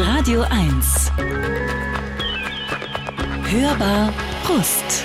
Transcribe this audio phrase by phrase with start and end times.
[0.00, 1.10] Radio 1.
[3.50, 5.04] Hörbar Brust.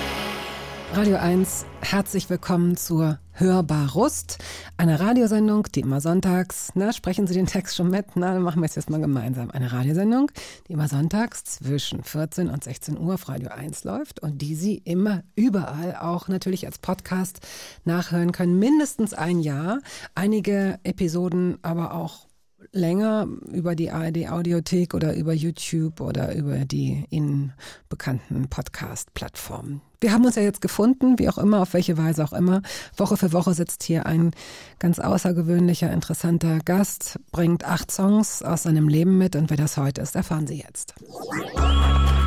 [0.92, 4.38] Radio 1, herzlich willkommen zur Hörbar Rust,
[4.76, 8.14] einer Radiosendung, die immer sonntags, na, sprechen Sie den Text schon mit?
[8.14, 9.50] Na, dann machen wir es jetzt mal gemeinsam.
[9.50, 10.30] Eine Radiosendung,
[10.68, 14.76] die immer sonntags zwischen 14 und 16 Uhr auf Radio 1 läuft und die Sie
[14.76, 17.40] immer überall auch natürlich als Podcast
[17.84, 18.60] nachhören können.
[18.60, 19.80] Mindestens ein Jahr.
[20.14, 22.28] Einige Episoden aber auch
[22.74, 27.52] länger über die ARD Audiothek oder über YouTube oder über die Ihnen
[27.88, 29.80] bekannten Podcast-Plattformen.
[30.00, 32.60] Wir haben uns ja jetzt gefunden, wie auch immer, auf welche Weise auch immer.
[32.96, 34.32] Woche für Woche sitzt hier ein
[34.78, 40.02] ganz außergewöhnlicher, interessanter Gast, bringt acht Songs aus seinem Leben mit und wer das heute
[40.02, 40.94] ist, erfahren Sie jetzt.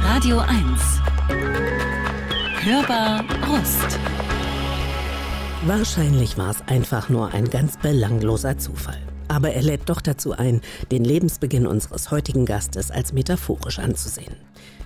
[0.02, 0.52] Radio 1.
[2.64, 4.00] Hörbar Brust.
[5.66, 8.98] Wahrscheinlich war es einfach nur ein ganz belangloser Zufall.
[9.28, 10.62] Aber er lädt doch dazu ein,
[10.92, 14.36] den Lebensbeginn unseres heutigen Gastes als metaphorisch anzusehen.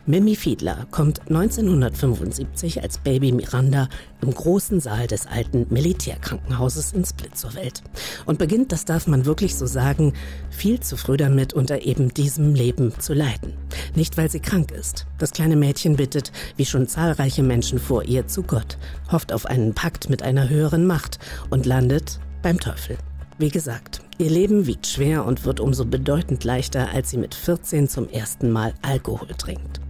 [0.08, 3.88] Mimi Fiedler kommt 1975 als Baby Miranda
[4.22, 7.84] im großen Saal des alten Militärkrankenhauses in Split zur Welt
[8.25, 10.14] und beginnt, das darf man wirklich so sagen,
[10.50, 13.53] viel zu früh damit, unter eben diesem Leben zu leiden.
[13.94, 15.06] Nicht, weil sie krank ist.
[15.19, 18.80] Das kleine Mädchen bittet, wie schon zahlreiche Menschen vor ihr, zu Gott,
[19.12, 21.19] hofft auf einen Pakt mit einer höheren Macht
[21.52, 22.97] und landet beim Teufel.
[23.38, 27.89] Wie gesagt, ihr Leben wiegt schwer und wird umso bedeutend leichter, als sie mit 14
[27.89, 29.81] zum ersten Mal Alkohol trinkt.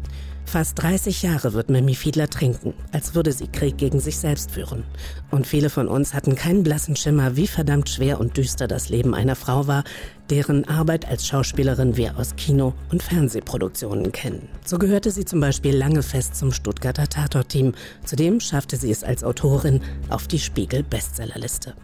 [0.46, 4.84] Fast 30 Jahre wird Mimi Fiedler trinken, als würde sie Krieg gegen sich selbst führen.
[5.32, 9.14] Und viele von uns hatten keinen blassen Schimmer, wie verdammt schwer und düster das Leben
[9.14, 9.86] einer Frau war,
[10.30, 14.50] deren Arbeit als Schauspielerin wir aus Kino- und Fernsehproduktionen kennen.
[14.66, 17.74] So gehörte sie zum Beispiel lange fest zum Stuttgarter Tatort-Team.
[18.04, 21.76] Zudem schaffte sie es als Autorin auf die Spiegel-Bestsellerliste.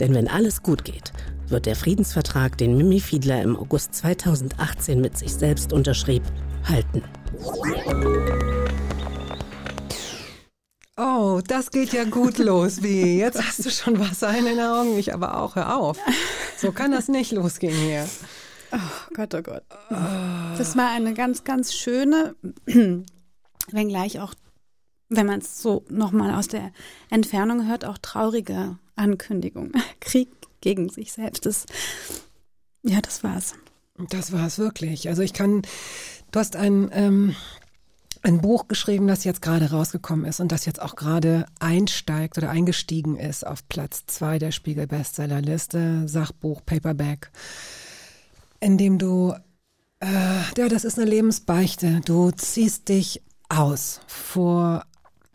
[0.00, 1.12] Denn wenn alles gut geht,
[1.48, 6.22] wird der Friedensvertrag, den Mimi Fiedler im August 2018 mit sich selbst unterschrieb,
[6.64, 7.02] halten.
[10.96, 14.96] Oh, das geht ja gut los, wie jetzt hast du schon Wasser in den Augen,
[14.96, 15.98] ich aber auch, hör auf.
[16.56, 18.08] So kann das nicht losgehen hier.
[18.72, 19.64] Oh Gott, oh Gott.
[19.90, 22.36] Das war eine ganz, ganz schöne,
[23.70, 24.34] wenngleich auch,
[25.08, 26.72] wenn man es so nochmal aus der
[27.10, 29.72] Entfernung hört, auch traurige Ankündigung.
[30.00, 30.28] Krieg
[30.64, 31.46] gegen sich selbst.
[31.46, 31.66] Das,
[32.82, 33.54] ja, das war's.
[34.10, 35.08] Das war es wirklich.
[35.08, 35.62] Also ich kann,
[36.32, 37.36] du hast ein, ähm,
[38.22, 42.50] ein Buch geschrieben, das jetzt gerade rausgekommen ist und das jetzt auch gerade einsteigt oder
[42.50, 47.30] eingestiegen ist auf Platz zwei der Spiegel Bestsellerliste, Sachbuch, Paperback,
[48.58, 49.34] in dem du,
[50.00, 50.06] äh,
[50.56, 52.00] ja, das ist eine Lebensbeichte.
[52.04, 54.86] Du ziehst dich aus vor,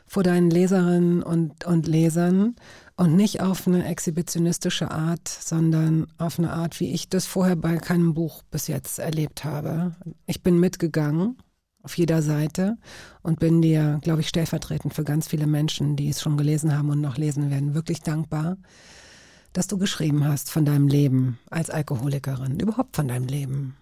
[0.10, 2.56] vor deinen Leserinnen und, und Lesern
[2.98, 7.78] und nicht auf eine exhibitionistische Art, sondern auf eine Art, wie ich das vorher bei
[7.78, 9.96] keinem Buch bis jetzt erlebt habe.
[10.26, 11.38] Ich bin mitgegangen
[11.84, 12.78] auf jeder Seite
[13.22, 16.90] und bin dir, glaube ich, stellvertretend für ganz viele Menschen, die es schon gelesen haben
[16.90, 18.58] und noch lesen werden, wirklich dankbar,
[19.54, 23.78] dass du geschrieben hast von deinem Leben als Alkoholikerin, überhaupt von deinem Leben.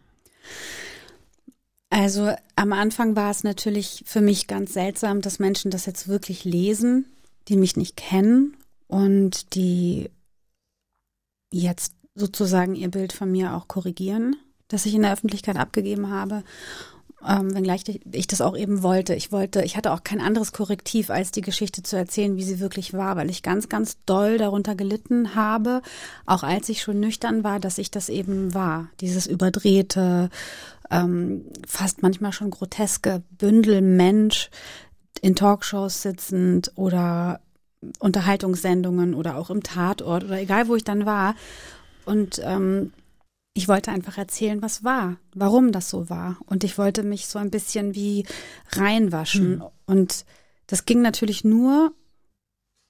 [1.89, 6.43] Also am Anfang war es natürlich für mich ganz seltsam, dass Menschen das jetzt wirklich
[6.43, 7.05] lesen,
[7.47, 10.09] die mich nicht kennen und die
[11.51, 14.35] jetzt sozusagen ihr Bild von mir auch korrigieren,
[14.67, 16.43] das ich in der Öffentlichkeit abgegeben habe.
[17.25, 19.15] Ähm, wenngleich ich das auch eben wollte.
[19.15, 22.59] Ich wollte, ich hatte auch kein anderes Korrektiv, als die Geschichte zu erzählen, wie sie
[22.59, 25.81] wirklich war, weil ich ganz, ganz doll darunter gelitten habe,
[26.27, 28.89] auch als ich schon nüchtern war, dass ich das eben war.
[29.01, 30.29] Dieses überdrehte,
[30.89, 34.49] ähm, fast manchmal schon groteske Bündel Mensch
[35.21, 37.41] in Talkshows sitzend oder
[37.99, 41.35] Unterhaltungssendungen oder auch im Tatort oder egal, wo ich dann war.
[42.05, 42.93] Und ähm,
[43.53, 46.37] ich wollte einfach erzählen, was war, warum das so war.
[46.45, 48.25] Und ich wollte mich so ein bisschen wie
[48.71, 49.61] reinwaschen.
[49.61, 49.67] Hm.
[49.85, 50.25] Und
[50.67, 51.91] das ging natürlich nur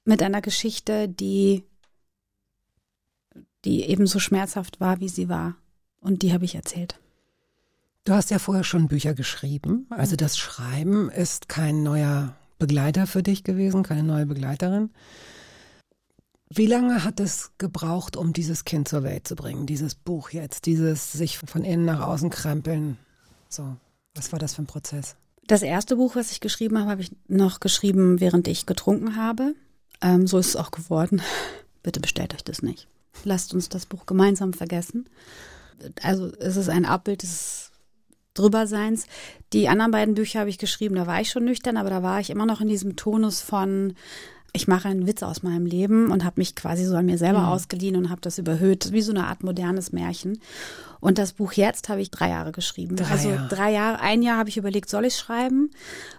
[0.03, 1.63] mit einer Geschichte, die,
[3.65, 5.55] die ebenso schmerzhaft war, wie sie war.
[5.99, 6.99] Und die habe ich erzählt.
[8.07, 9.85] Du hast ja vorher schon Bücher geschrieben.
[9.89, 14.91] Also das Schreiben ist kein neuer Begleiter für dich gewesen, keine neue Begleiterin.
[16.49, 20.67] Wie lange hat es gebraucht, um dieses Kind zur Welt zu bringen, dieses Buch jetzt,
[20.67, 22.97] dieses sich von innen nach außen krempeln?
[23.49, 23.75] So,
[24.15, 25.17] was war das für ein Prozess?
[25.45, 29.53] Das erste Buch, was ich geschrieben habe, habe ich noch geschrieben, während ich getrunken habe.
[29.99, 31.21] Ähm, so ist es auch geworden.
[31.83, 32.87] Bitte bestellt euch das nicht.
[33.25, 35.09] Lasst uns das Buch gemeinsam vergessen.
[36.01, 37.66] Also es ist ein Abbild des
[38.39, 39.05] Drüberseins.
[39.53, 42.19] Die anderen beiden Bücher habe ich geschrieben, da war ich schon nüchtern, aber da war
[42.19, 43.93] ich immer noch in diesem Tonus von
[44.53, 47.41] ich mache einen Witz aus meinem Leben und habe mich quasi so an mir selber
[47.41, 47.45] Mhm.
[47.49, 50.39] ausgeliehen und habe das überhöht, wie so eine Art modernes Märchen.
[50.99, 52.95] Und das Buch jetzt habe ich drei Jahre geschrieben.
[52.95, 53.47] Drei also Jahre.
[53.49, 55.69] drei Jahre, ein Jahr habe ich überlegt, soll ich schreiben?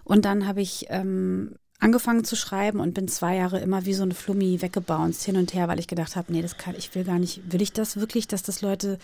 [0.04, 4.02] Und dann habe ich ähm, angefangen zu schreiben und bin zwei Jahre immer wie so
[4.02, 7.04] eine Flummi weggebounced hin und her, weil ich gedacht habe, nee, das kann ich will
[7.04, 7.52] gar nicht.
[7.52, 8.98] Will ich das wirklich, dass das Leute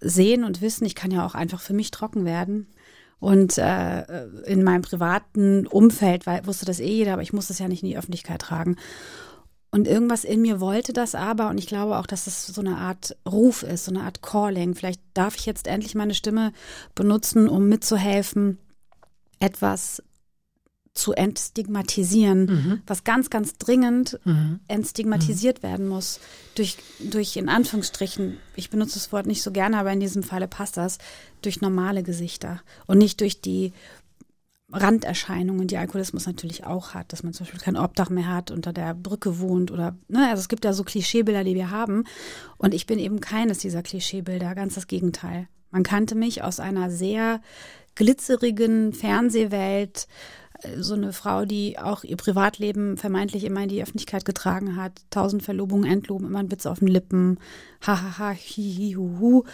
[0.00, 0.84] sehen und wissen?
[0.84, 2.68] Ich kann ja auch einfach für mich trocken werden.
[3.18, 7.60] Und äh, in meinem privaten Umfeld weil, wusste das eh jeder, aber ich musste es
[7.60, 8.76] ja nicht in die Öffentlichkeit tragen.
[9.70, 12.76] Und irgendwas in mir wollte das aber und ich glaube auch, dass es so eine
[12.76, 14.74] Art Ruf ist, so eine Art Calling.
[14.74, 16.52] Vielleicht darf ich jetzt endlich meine Stimme
[16.94, 18.58] benutzen, um mitzuhelfen,
[19.38, 20.02] etwas
[20.94, 22.82] zu entstigmatisieren, Mhm.
[22.86, 24.20] was ganz, ganz dringend
[24.68, 26.20] entstigmatisiert werden muss.
[26.54, 30.48] Durch, durch, in Anführungsstrichen, ich benutze das Wort nicht so gerne, aber in diesem Falle
[30.48, 30.98] passt das,
[31.40, 33.72] durch normale Gesichter und nicht durch die
[34.70, 38.72] Randerscheinungen, die Alkoholismus natürlich auch hat, dass man zum Beispiel kein Obdach mehr hat, unter
[38.72, 42.04] der Brücke wohnt oder, ne, also es gibt ja so Klischeebilder, die wir haben.
[42.56, 45.48] Und ich bin eben keines dieser Klischeebilder, ganz das Gegenteil.
[45.70, 47.40] Man kannte mich aus einer sehr
[47.94, 50.06] glitzerigen Fernsehwelt,
[50.76, 55.42] so eine Frau, die auch ihr Privatleben vermeintlich immer in die Öffentlichkeit getragen hat, tausend
[55.42, 57.38] Verlobungen, Entloben, immer ein Witz auf den Lippen,
[57.80, 59.44] hahaha, hihi, huhu.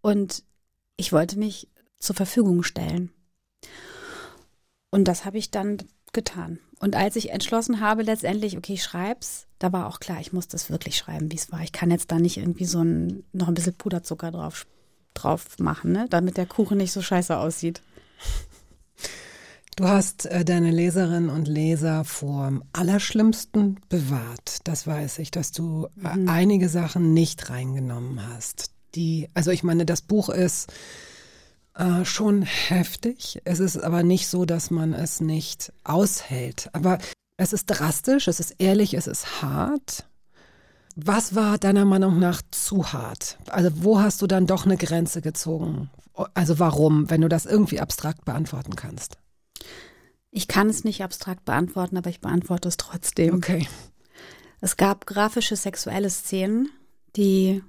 [0.00, 0.44] Und
[0.96, 1.68] ich wollte mich
[1.98, 3.10] zur Verfügung stellen.
[4.90, 5.78] Und das habe ich dann
[6.12, 6.58] getan.
[6.78, 10.48] Und als ich entschlossen habe, letztendlich, okay, ich schreib's, da war auch klar, ich muss
[10.48, 11.62] das wirklich schreiben, wie es war.
[11.62, 14.66] Ich kann jetzt da nicht irgendwie so ein, noch ein bisschen Puderzucker drauf,
[15.14, 16.06] drauf machen, ne?
[16.10, 17.82] damit der Kuchen nicht so scheiße aussieht.
[19.76, 24.58] Du hast äh, deine Leserinnen und Leser vor dem Allerschlimmsten bewahrt.
[24.64, 26.28] Das weiß ich, dass du äh, Mhm.
[26.28, 28.70] einige Sachen nicht reingenommen hast.
[28.94, 30.70] Die, also ich meine, das Buch ist
[31.74, 33.40] äh, schon heftig.
[33.44, 36.68] Es ist aber nicht so, dass man es nicht aushält.
[36.74, 36.98] Aber
[37.38, 40.06] es ist drastisch, es ist ehrlich, es ist hart.
[40.96, 43.38] Was war deiner Meinung nach zu hart?
[43.48, 45.88] Also wo hast du dann doch eine Grenze gezogen?
[46.34, 49.16] Also warum, wenn du das irgendwie abstrakt beantworten kannst?
[50.32, 53.34] Ich kann es nicht abstrakt beantworten, aber ich beantworte es trotzdem.
[53.34, 53.68] Okay.
[54.60, 56.70] Es gab grafische sexuelle Szenen,
[57.16, 57.62] die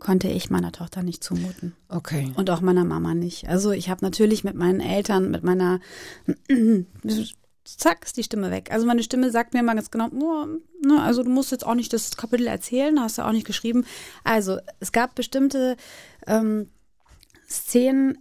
[0.00, 1.74] konnte ich meiner Tochter nicht zumuten.
[1.88, 2.32] Okay.
[2.36, 3.48] Und auch meiner Mama nicht.
[3.48, 5.80] Also ich habe natürlich mit meinen Eltern, mit meiner
[7.64, 8.70] Zack, ist die Stimme weg.
[8.72, 10.46] Also meine Stimme sagt mir immer ganz genau, oh,
[10.82, 13.84] ne, also du musst jetzt auch nicht das Kapitel erzählen, hast du auch nicht geschrieben.
[14.24, 15.76] Also es gab bestimmte
[16.26, 16.70] ähm,
[17.48, 18.18] Szenen,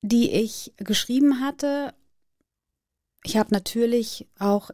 [0.00, 1.92] die ich geschrieben hatte.
[3.26, 4.70] Ich habe natürlich auch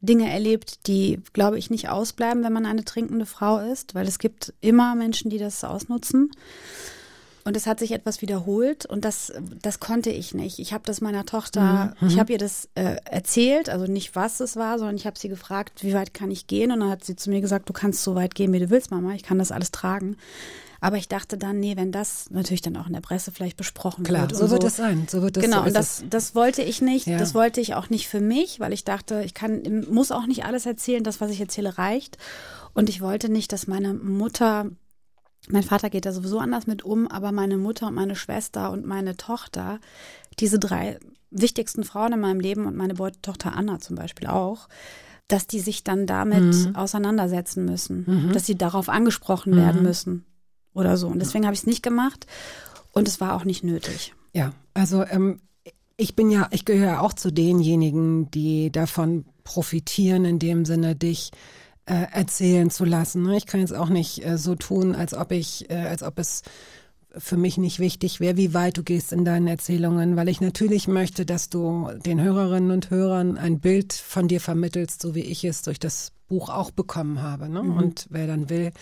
[0.00, 4.18] Dinge erlebt, die, glaube ich, nicht ausbleiben, wenn man eine trinkende Frau ist, weil es
[4.18, 6.30] gibt immer Menschen, die das ausnutzen.
[7.44, 9.32] Und es hat sich etwas wiederholt und das,
[9.62, 10.58] das konnte ich nicht.
[10.58, 12.08] Ich habe das meiner Tochter, Mhm.
[12.08, 15.28] ich habe ihr das äh, erzählt, also nicht was es war, sondern ich habe sie
[15.28, 16.72] gefragt, wie weit kann ich gehen?
[16.72, 18.90] Und dann hat sie zu mir gesagt, du kannst so weit gehen, wie du willst,
[18.90, 20.16] Mama, ich kann das alles tragen.
[20.86, 24.04] Aber ich dachte dann, nee, wenn das natürlich dann auch in der Presse vielleicht besprochen
[24.04, 24.34] Klar, wird.
[24.34, 25.08] und so wird es sein.
[25.10, 27.08] So wird es Genau, so und das, das wollte ich nicht.
[27.08, 27.18] Ja.
[27.18, 30.44] Das wollte ich auch nicht für mich, weil ich dachte, ich kann, muss auch nicht
[30.44, 31.02] alles erzählen.
[31.02, 32.18] Das, was ich erzähle, reicht.
[32.72, 34.66] Und ich wollte nicht, dass meine Mutter,
[35.48, 38.86] mein Vater geht da sowieso anders mit um, aber meine Mutter und meine Schwester und
[38.86, 39.80] meine Tochter,
[40.38, 41.00] diese drei
[41.32, 44.68] wichtigsten Frauen in meinem Leben und meine Tochter Anna zum Beispiel auch,
[45.26, 46.76] dass die sich dann damit Mhm.
[46.76, 50.24] auseinandersetzen müssen, dass sie darauf angesprochen werden müssen
[50.76, 51.08] oder so.
[51.08, 52.26] Und deswegen habe ich es nicht gemacht
[52.92, 54.14] und es war auch nicht nötig.
[54.32, 55.40] Ja, also ähm,
[55.96, 61.30] ich bin ja, ich gehöre auch zu denjenigen, die davon profitieren, in dem Sinne, dich
[61.86, 63.22] äh, erzählen zu lassen.
[63.22, 63.36] ne?
[63.36, 66.42] Ich kann jetzt auch nicht äh, so tun, als ob ich, äh, als ob es
[67.16, 70.86] für mich nicht wichtig wäre, wie weit du gehst in deinen Erzählungen, weil ich natürlich
[70.86, 75.44] möchte, dass du den Hörerinnen und Hörern ein Bild von dir vermittelst, so wie ich
[75.44, 77.48] es durch das Buch auch bekommen habe.
[77.48, 77.62] Ne?
[77.62, 78.72] Und wer dann will,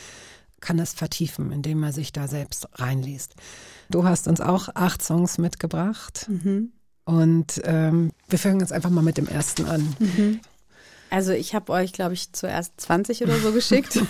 [0.65, 3.35] kann es vertiefen, indem er sich da selbst reinliest.
[3.91, 6.29] Du hast uns auch acht Songs mitgebracht
[7.05, 9.95] und ähm, wir fangen jetzt einfach mal mit dem ersten an.
[11.11, 14.01] Also ich habe euch, glaube ich, zuerst 20 oder so geschickt.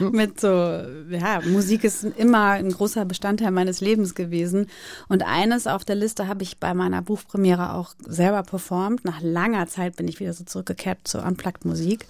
[0.00, 4.66] Mit so, ja, Musik ist immer ein großer Bestandteil meines Lebens gewesen.
[5.08, 9.06] Und eines auf der Liste habe ich bei meiner Buchpremiere auch selber performt.
[9.06, 12.04] Nach langer Zeit bin ich wieder so zurückgekehrt zur Unplugged-Musik.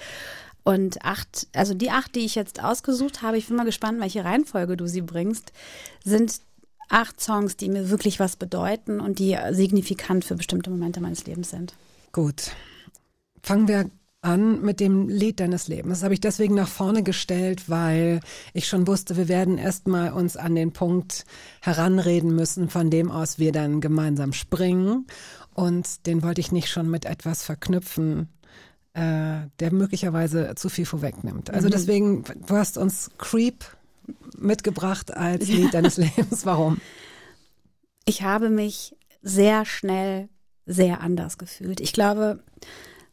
[0.63, 4.25] Und acht, also die acht, die ich jetzt ausgesucht habe, ich bin mal gespannt, welche
[4.25, 5.53] Reihenfolge du sie bringst,
[6.05, 6.41] sind
[6.89, 11.51] acht Songs, die mir wirklich was bedeuten und die signifikant für bestimmte Momente meines Lebens
[11.51, 11.75] sind.
[12.13, 12.51] Gut.
[13.43, 13.91] Fangen wir
[14.23, 15.99] an mit dem Lied deines Lebens.
[15.99, 18.21] Das habe ich deswegen nach vorne gestellt, weil
[18.53, 21.25] ich schon wusste, wir werden erstmal uns an den Punkt
[21.63, 25.07] heranreden müssen, von dem aus wir dann gemeinsam springen.
[25.55, 28.29] Und den wollte ich nicht schon mit etwas verknüpfen,
[28.95, 31.51] äh, der möglicherweise zu viel vorwegnimmt.
[31.51, 31.73] Also mhm.
[31.73, 33.65] deswegen, du hast uns Creep
[34.37, 36.45] mitgebracht als Lied deines Lebens.
[36.45, 36.81] Warum?
[38.05, 40.29] Ich habe mich sehr schnell
[40.67, 41.81] sehr anders gefühlt.
[41.81, 42.43] Ich glaube,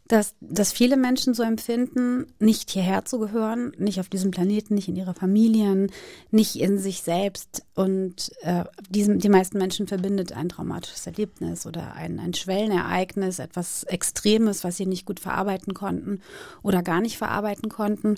[0.08, 4.88] dass, dass viele Menschen so empfinden, nicht hierher zu gehören, nicht auf diesem Planeten, nicht
[4.88, 5.92] in ihre Familien,
[6.32, 7.64] nicht in sich selbst.
[7.76, 13.84] Und äh, diesem, die meisten Menschen verbindet ein traumatisches Erlebnis oder ein, ein Schwellenereignis, etwas
[13.84, 16.22] Extremes, was sie nicht gut verarbeiten konnten
[16.64, 18.16] oder gar nicht verarbeiten konnten.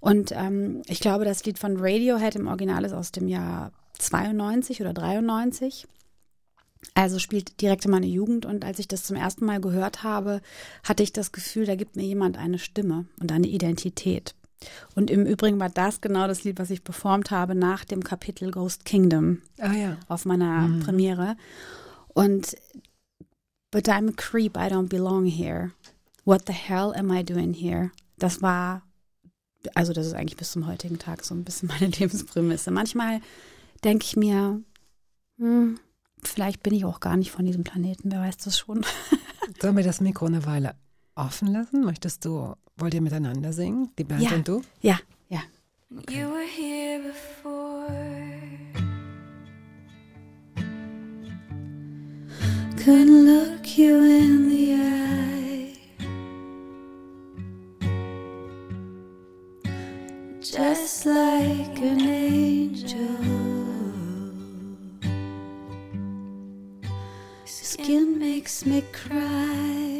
[0.00, 4.80] Und ähm, ich glaube, das Lied von Radiohead im Original ist aus dem Jahr 92
[4.80, 5.86] oder 93.
[6.94, 10.40] Also spielt direkt in meine Jugend und als ich das zum ersten Mal gehört habe,
[10.82, 14.34] hatte ich das Gefühl, da gibt mir jemand eine Stimme und eine Identität.
[14.94, 18.50] Und im Übrigen war das genau das Lied, was ich performt habe nach dem Kapitel
[18.50, 19.96] Ghost Kingdom ah, ja.
[20.08, 20.80] auf meiner mhm.
[20.80, 21.36] Premiere.
[22.08, 22.56] Und
[23.70, 25.72] But I'm a creep, I don't belong here.
[26.24, 27.92] What the hell am I doing here?
[28.18, 28.82] Das war,
[29.74, 32.70] also das ist eigentlich bis zum heutigen Tag so ein bisschen meine Lebensprämisse.
[32.70, 33.20] Manchmal
[33.84, 34.60] denke ich mir,
[35.38, 35.78] hm,
[36.28, 38.84] Vielleicht bin ich auch gar nicht von diesem Planeten, wer weiß das schon.
[39.60, 40.74] Sollen wir das Mikro eine Weile
[41.14, 41.84] offen lassen?
[41.84, 44.32] Möchtest du, wollt ihr miteinander singen, die Band ja.
[44.32, 44.62] und du?
[44.80, 44.98] Ja,
[45.28, 45.40] ja.
[45.96, 46.20] Okay.
[46.20, 47.60] You were here before.
[52.76, 55.10] Couldn't look you in the eye.
[60.40, 63.59] Just like an angel.
[68.40, 69.99] Makes me cry.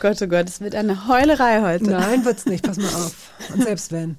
[0.00, 1.90] Gott, oh Gott, es wird eine Heulerei heute.
[1.90, 2.64] Nein, wird's nicht.
[2.64, 3.30] Pass mal auf.
[3.52, 4.16] Und selbst wenn.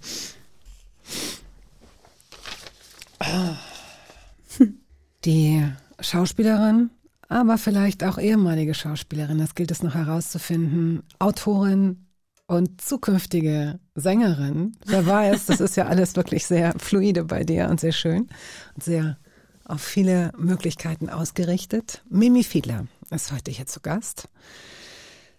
[5.25, 5.67] Die
[5.99, 6.91] Schauspielerin,
[7.29, 12.05] aber vielleicht auch ehemalige Schauspielerin, das gilt es noch herauszufinden, Autorin
[12.45, 14.73] und zukünftige Sängerin.
[14.85, 18.29] Wer weiß, das ist ja alles wirklich sehr fluide bei dir und sehr schön
[18.75, 19.17] und sehr
[19.65, 22.03] auf viele Möglichkeiten ausgerichtet.
[22.09, 24.27] Mimi Fiedler ist heute hier zu Gast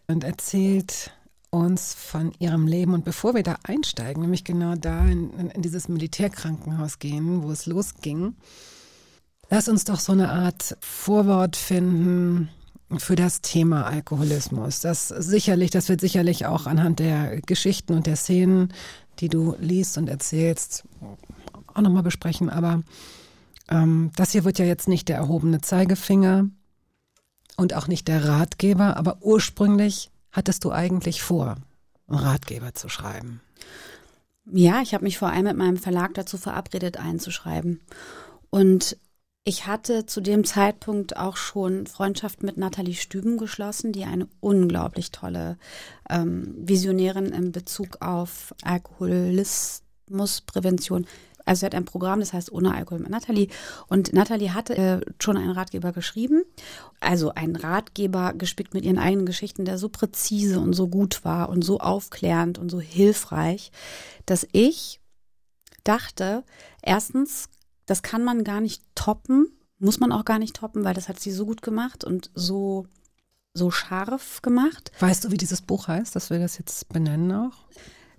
[0.06, 1.12] und erzählt
[1.50, 2.94] uns von ihrem Leben.
[2.94, 7.66] Und bevor wir da einsteigen, nämlich genau da in, in, dieses Militärkrankenhaus gehen, wo es
[7.66, 8.34] losging,
[9.50, 12.48] lass uns doch so eine Art Vorwort finden
[12.98, 14.80] für das Thema Alkoholismus.
[14.80, 18.72] Das sicherlich, das wird sicherlich auch anhand der Geschichten und der Szenen,
[19.18, 20.84] die du liest und erzählst,
[21.66, 22.48] auch nochmal besprechen.
[22.48, 22.82] Aber
[23.68, 26.48] ähm, das hier wird ja jetzt nicht der erhobene Zeigefinger
[27.56, 31.56] und auch nicht der Ratgeber, aber ursprünglich hattest du eigentlich vor,
[32.08, 33.40] einen Ratgeber zu schreiben?
[34.50, 37.80] Ja, ich habe mich vor allem mit meinem Verlag dazu verabredet, einzuschreiben.
[38.50, 38.96] Und
[39.44, 45.10] ich hatte zu dem Zeitpunkt auch schon Freundschaft mit Nathalie Stüben geschlossen, die eine unglaublich
[45.10, 45.58] tolle
[46.08, 51.08] ähm, Visionärin in Bezug auf Alkoholismusprävention
[51.44, 53.48] also sie hat ein Programm, das heißt Ohne Alkohol mit Nathalie.
[53.88, 56.42] Und Nathalie hatte äh, schon einen Ratgeber geschrieben.
[57.00, 61.48] Also einen Ratgeber gespickt mit ihren eigenen Geschichten, der so präzise und so gut war
[61.48, 63.72] und so aufklärend und so hilfreich,
[64.26, 65.00] dass ich
[65.84, 66.44] dachte,
[66.82, 67.48] erstens,
[67.86, 71.18] das kann man gar nicht toppen, muss man auch gar nicht toppen, weil das hat
[71.18, 72.86] sie so gut gemacht und so
[73.54, 74.92] so scharf gemacht.
[75.00, 77.64] Weißt du, wie dieses Buch heißt, dass wir das jetzt benennen auch?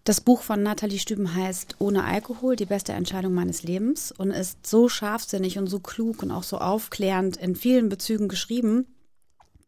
[0.04, 4.68] Das Buch von Nathalie Stüben heißt Ohne Alkohol, die beste Entscheidung meines Lebens und ist
[4.68, 8.86] so scharfsinnig und so klug und auch so aufklärend in vielen Bezügen geschrieben,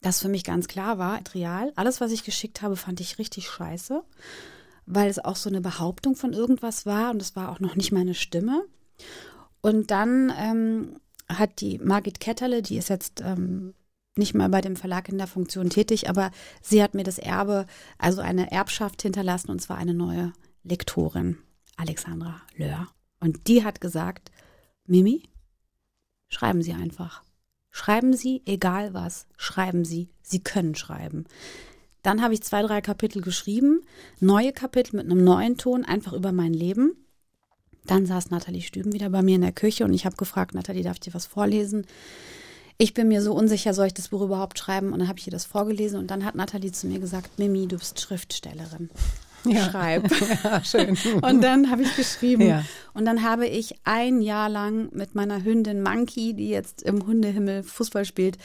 [0.02, 3.48] dass für mich ganz klar war, real, alles, was ich geschickt habe, fand ich richtig
[3.48, 4.04] scheiße,
[4.86, 7.94] weil es auch so eine Behauptung von irgendwas war und es war auch noch nicht
[7.94, 8.66] meine Stimme.
[9.62, 11.00] Und dann ähm,
[11.30, 13.74] hat die Margit Ketterle, die ist jetzt ähm,
[14.18, 16.32] nicht mehr bei dem Verlag in der Funktion tätig, aber
[16.62, 17.66] sie hat mir das Erbe,
[17.98, 21.38] also eine Erbschaft hinterlassen und zwar eine neue Lektorin,
[21.76, 22.88] Alexandra Löhr.
[23.20, 24.32] Und die hat gesagt,
[24.86, 25.24] Mimi,
[26.28, 27.24] schreiben Sie einfach.
[27.72, 30.10] Schreiben Sie, egal was, schreiben Sie.
[30.22, 31.26] Sie können schreiben.
[32.04, 33.82] Dann habe ich zwei, drei Kapitel geschrieben,
[34.20, 36.96] neue Kapitel mit einem neuen Ton, einfach über mein Leben.
[37.86, 40.84] Dann saß Nathalie Stüben wieder bei mir in der Küche und ich habe gefragt, Nathalie,
[40.84, 41.86] darf ich dir was vorlesen?
[42.78, 44.92] Ich bin mir so unsicher, soll ich das Buch überhaupt schreiben?
[44.92, 47.68] Und dann habe ich ihr das vorgelesen und dann hat Nathalie zu mir gesagt, Mimi,
[47.68, 48.90] du bist Schriftstellerin.
[49.46, 49.70] Ja.
[49.70, 50.12] Schreib.
[50.44, 50.98] Ja, schön.
[51.22, 52.48] Und dann habe ich geschrieben.
[52.48, 52.64] Ja.
[52.94, 57.64] Und dann habe ich ein Jahr lang mit meiner Hündin Monkey, die jetzt im Hundehimmel
[57.64, 58.38] Fußball spielt,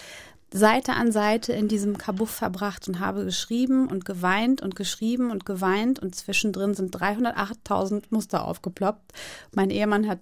[0.53, 5.47] Seite an Seite in diesem Kabuff verbracht und habe geschrieben und geweint und geschrieben und
[5.47, 9.13] geweint und zwischendrin sind 308.000 Muster aufgeploppt.
[9.55, 10.19] Mein Ehemann hat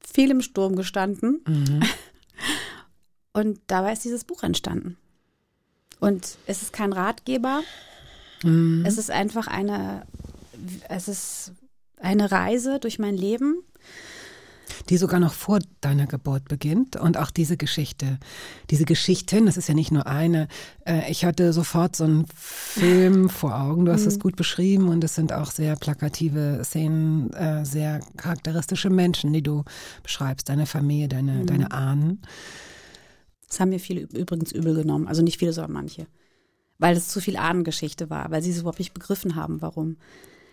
[0.00, 1.42] viel im Sturm gestanden.
[1.46, 1.82] Mhm.
[3.36, 4.96] Und dabei ist dieses Buch entstanden.
[6.00, 7.60] Und es ist kein Ratgeber.
[8.42, 8.82] Mhm.
[8.86, 10.06] Es ist einfach eine,
[10.88, 11.52] es ist
[12.00, 13.62] eine Reise durch mein Leben.
[14.88, 18.18] Die sogar noch vor deiner Geburt beginnt und auch diese Geschichte,
[18.70, 20.48] diese Geschichten, das ist ja nicht nur eine.
[20.86, 24.08] Äh, ich hatte sofort so einen Film vor Augen, du hast mhm.
[24.08, 29.42] es gut beschrieben und es sind auch sehr plakative Szenen, äh, sehr charakteristische Menschen, die
[29.42, 29.62] du
[30.02, 31.46] beschreibst, deine Familie, deine, mhm.
[31.46, 32.22] deine Ahnen.
[33.48, 35.08] Das haben mir viele übrigens übel genommen.
[35.08, 36.06] Also nicht viele, sondern manche.
[36.78, 39.96] Weil es zu viel Ahnengeschichte war, weil sie es überhaupt nicht begriffen haben, warum.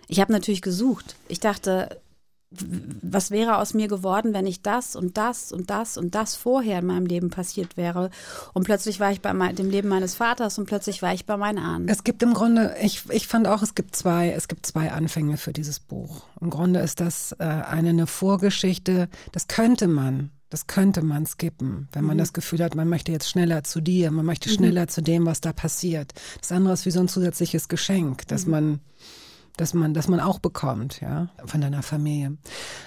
[0.08, 1.16] Ich habe natürlich gesucht.
[1.28, 2.02] Ich dachte,
[3.02, 6.80] was wäre aus mir geworden, wenn ich das und das und das und das vorher
[6.80, 8.10] in meinem Leben passiert wäre?
[8.54, 11.58] Und plötzlich war ich bei dem Leben meines Vaters und plötzlich war ich bei meinen
[11.58, 11.88] Ahnen.
[11.90, 15.38] Es gibt im Grunde, ich, ich fand auch, es gibt zwei, es gibt zwei Anfänge
[15.38, 16.24] für dieses Buch.
[16.40, 21.88] Im Grunde ist das äh, eine, eine Vorgeschichte, das könnte man das könnte man skippen,
[21.94, 22.20] wenn man mhm.
[22.20, 24.54] das Gefühl hat, man möchte jetzt schneller zu dir, man möchte mhm.
[24.54, 26.14] schneller zu dem, was da passiert.
[26.40, 28.52] Das andere ist wie so ein zusätzliches Geschenk, dass mhm.
[28.52, 28.80] man
[29.58, 32.38] dass man, dass man auch bekommt, ja, von deiner Familie.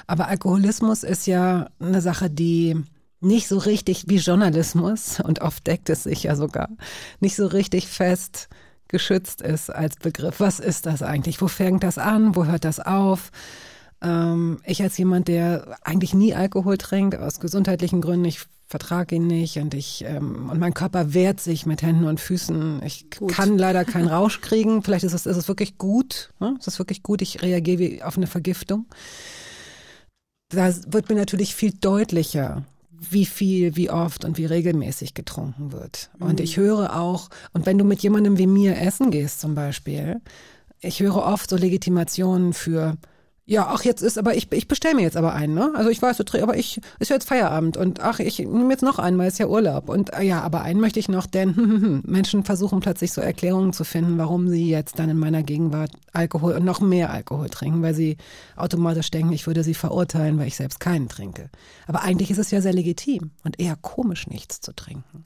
[0.09, 2.77] Aber Alkoholismus ist ja eine Sache, die
[3.21, 6.69] nicht so richtig wie Journalismus, und oft deckt es sich ja sogar,
[7.21, 8.49] nicht so richtig fest
[8.89, 10.39] geschützt ist als Begriff.
[10.39, 11.41] Was ist das eigentlich?
[11.41, 12.35] Wo fängt das an?
[12.37, 13.31] Wo hört das auf?
[14.07, 19.27] Ähm, ich als jemand, der eigentlich nie Alkohol trinkt, aus gesundheitlichen Gründen, ich vertrage ihn
[19.27, 22.83] nicht und ich ähm, und mein Körper wehrt sich mit Händen und Füßen.
[22.85, 23.31] Ich gut.
[23.31, 24.83] kann leider keinen Rausch kriegen.
[24.83, 26.31] Vielleicht ist es, ist es wirklich gut.
[26.41, 26.57] Ne?
[26.59, 27.23] Ist es wirklich gut?
[27.23, 28.87] Ich reagiere wie auf eine Vergiftung.
[30.49, 36.11] Da wird mir natürlich viel deutlicher, wie viel, wie oft und wie regelmäßig getrunken wird.
[36.19, 36.27] Mhm.
[36.27, 40.21] Und ich höre auch, und wenn du mit jemandem wie mir essen gehst zum Beispiel,
[40.81, 42.97] ich höre oft so Legitimationen für
[43.49, 45.71] ja, ach, jetzt ist aber, ich, ich bestelle mir jetzt aber einen, ne?
[45.77, 48.99] Also ich weiß, aber ich, ist ja jetzt Feierabend und ach, ich nehme jetzt noch
[48.99, 49.89] einen, weil es ja Urlaub.
[49.89, 53.85] Und ah ja, aber einen möchte ich noch, denn Menschen versuchen plötzlich so Erklärungen zu
[53.85, 57.95] finden, warum sie jetzt dann in meiner Gegenwart Alkohol und noch mehr Alkohol trinken, weil
[57.95, 58.17] sie
[58.57, 61.49] automatisch denken, ich würde sie verurteilen, weil ich selbst keinen trinke.
[61.87, 65.25] Aber eigentlich ist es ja sehr legitim und eher komisch, nichts zu trinken.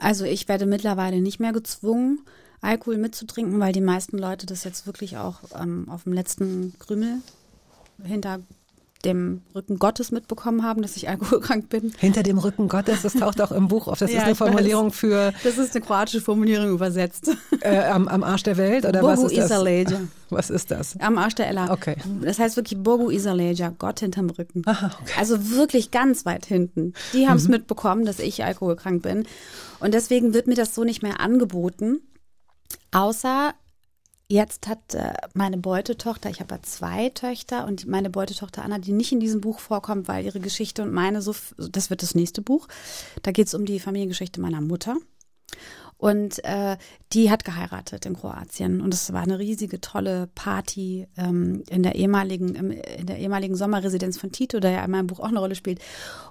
[0.00, 2.24] Also ich werde mittlerweile nicht mehr gezwungen,
[2.60, 7.18] Alkohol mitzutrinken, weil die meisten Leute das jetzt wirklich auch ähm, auf dem letzten Krümel
[8.04, 8.40] hinter
[9.04, 11.92] dem Rücken Gottes mitbekommen haben, dass ich alkoholkrank bin.
[11.98, 14.00] Hinter dem Rücken Gottes, das taucht auch im Buch auf.
[14.00, 14.34] Das Ja, ist eine.
[14.34, 17.30] Formulierung für Das ist eine kroatische Formulierung übersetzt.
[17.60, 19.94] äh, am, am Arsch der Welt oder was Bogu ist das?
[20.30, 20.96] Was ist das?
[20.98, 21.70] Am Arsch der Ella.
[21.72, 21.94] Okay.
[22.22, 24.62] Das heißt wirklich Bogu iza leđa, Gott hinterm Rücken.
[24.66, 25.12] Aha, okay.
[25.16, 26.92] Also wirklich ganz weit hinten.
[27.12, 27.52] Die haben es Mhm.
[27.52, 29.26] mitbekommen, dass ich alkoholkrank bin.
[29.78, 32.00] Und deswegen wird mir das so nicht mehr angeboten.
[32.92, 33.54] Außer
[34.28, 38.92] jetzt hat äh, meine Beutetochter, ich habe ja zwei Töchter und meine Beutetochter Anna, die
[38.92, 42.42] nicht in diesem Buch vorkommt, weil ihre Geschichte und meine so, das wird das nächste
[42.42, 42.68] Buch.
[43.22, 44.96] Da geht es um die Familiengeschichte meiner Mutter.
[45.96, 46.76] Und äh,
[47.12, 51.96] die hat geheiratet in Kroatien und es war eine riesige tolle Party ähm, in der
[51.96, 55.40] ehemaligen im, in der ehemaligen Sommerresidenz von Tito, der ja in meinem Buch auch eine
[55.40, 55.80] Rolle spielt.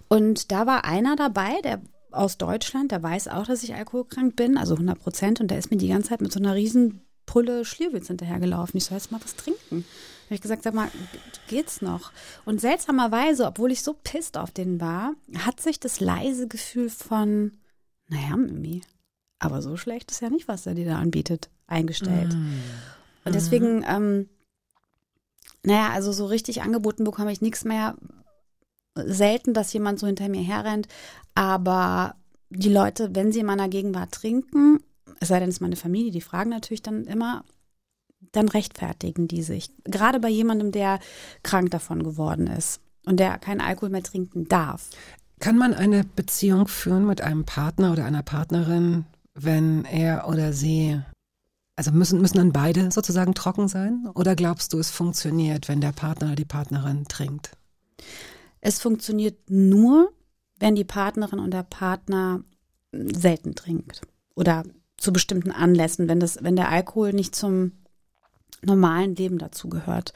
[0.08, 4.58] Und da war einer dabei, der aus Deutschland, der weiß auch, dass ich alkoholkrank bin,
[4.58, 7.66] also 100 Prozent, und der ist mir die ganze Zeit mit so einer riesen Pulle
[7.66, 8.78] Schlierwitz hinterhergelaufen.
[8.78, 9.86] Ich soll jetzt mal was trinken.
[10.26, 10.90] Habe ich gesagt, sag mal,
[11.48, 12.12] geht's noch?
[12.46, 17.52] Und seltsamerweise, obwohl ich so pisst auf den war, hat sich das leise Gefühl von,
[18.08, 18.82] naja, Mimi,
[19.40, 22.34] aber so schlecht ist ja nicht, was er dir da anbietet, eingestellt.
[23.24, 24.30] Und deswegen, ähm,
[25.64, 27.96] naja, also so richtig angeboten bekomme ich nichts mehr.
[29.06, 30.88] Selten, dass jemand so hinter mir herrennt.
[31.36, 32.16] Aber
[32.50, 34.80] die Leute, wenn sie in meiner Gegenwart trinken,
[35.20, 37.44] es sei denn, es ist meine Familie, die fragen natürlich dann immer,
[38.32, 39.70] dann rechtfertigen die sich.
[39.84, 41.00] Gerade bei jemandem, der
[41.44, 44.90] krank davon geworden ist und der keinen Alkohol mehr trinken darf.
[45.40, 49.06] Kann man eine Beziehung führen mit einem Partner oder einer Partnerin,
[49.36, 51.00] wenn er oder sie,
[51.76, 54.08] also müssen, müssen dann beide sozusagen trocken sein?
[54.16, 57.52] Oder glaubst du, es funktioniert, wenn der Partner oder die Partnerin trinkt?
[58.62, 60.12] Es funktioniert nur,
[60.60, 62.44] wenn die Partnerin und der Partner
[62.92, 64.02] selten trinkt
[64.36, 64.64] oder
[64.98, 67.74] zu bestimmten Anlässen, wenn das, wenn der Alkohol nicht zum
[68.64, 70.14] normalen Leben dazugehört.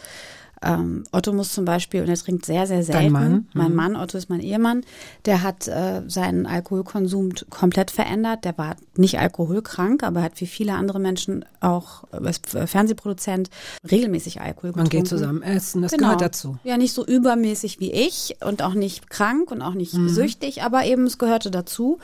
[0.63, 3.11] Ähm, Otto muss zum Beispiel, und er trinkt sehr, sehr selten.
[3.11, 3.47] Mann?
[3.53, 3.75] Mein Mhm.
[3.75, 4.81] Mann, Otto ist mein Ehemann,
[5.25, 8.45] der hat äh, seinen Alkoholkonsum komplett verändert.
[8.45, 13.49] Der war nicht alkoholkrank, aber hat wie viele andere Menschen auch, äh, ist Fernsehproduzent,
[13.89, 14.97] regelmäßig Alkohol Man getrunken.
[14.97, 16.03] geht zusammen essen, das Genau.
[16.05, 16.57] gehört dazu.
[16.63, 20.09] Ja, nicht so übermäßig wie ich und auch nicht krank und auch nicht Mhm.
[20.09, 21.97] süchtig, aber eben es gehörte dazu.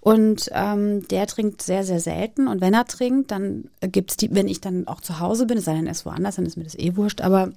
[0.00, 2.48] Und ähm, der trinkt sehr, sehr selten.
[2.48, 5.64] Und wenn er trinkt, dann gibt's die, wenn ich dann auch zu Hause bin, es
[5.66, 7.20] sei denn, er ist woanders, dann ist mir das eh wurscht.
[7.20, 7.50] Aber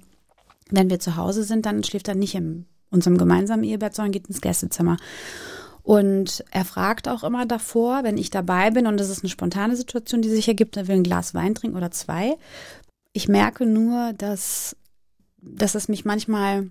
[0.70, 4.28] wenn wir zu Hause sind, dann schläft er nicht in unserem gemeinsamen Ehebett, sondern geht
[4.28, 4.96] ins Gästezimmer.
[5.82, 9.76] Und er fragt auch immer davor, wenn ich dabei bin und das ist eine spontane
[9.76, 12.36] Situation, die sich ergibt, er will ein Glas Wein trinken oder zwei.
[13.12, 14.76] Ich merke nur, dass,
[15.40, 16.70] dass es mich manchmal,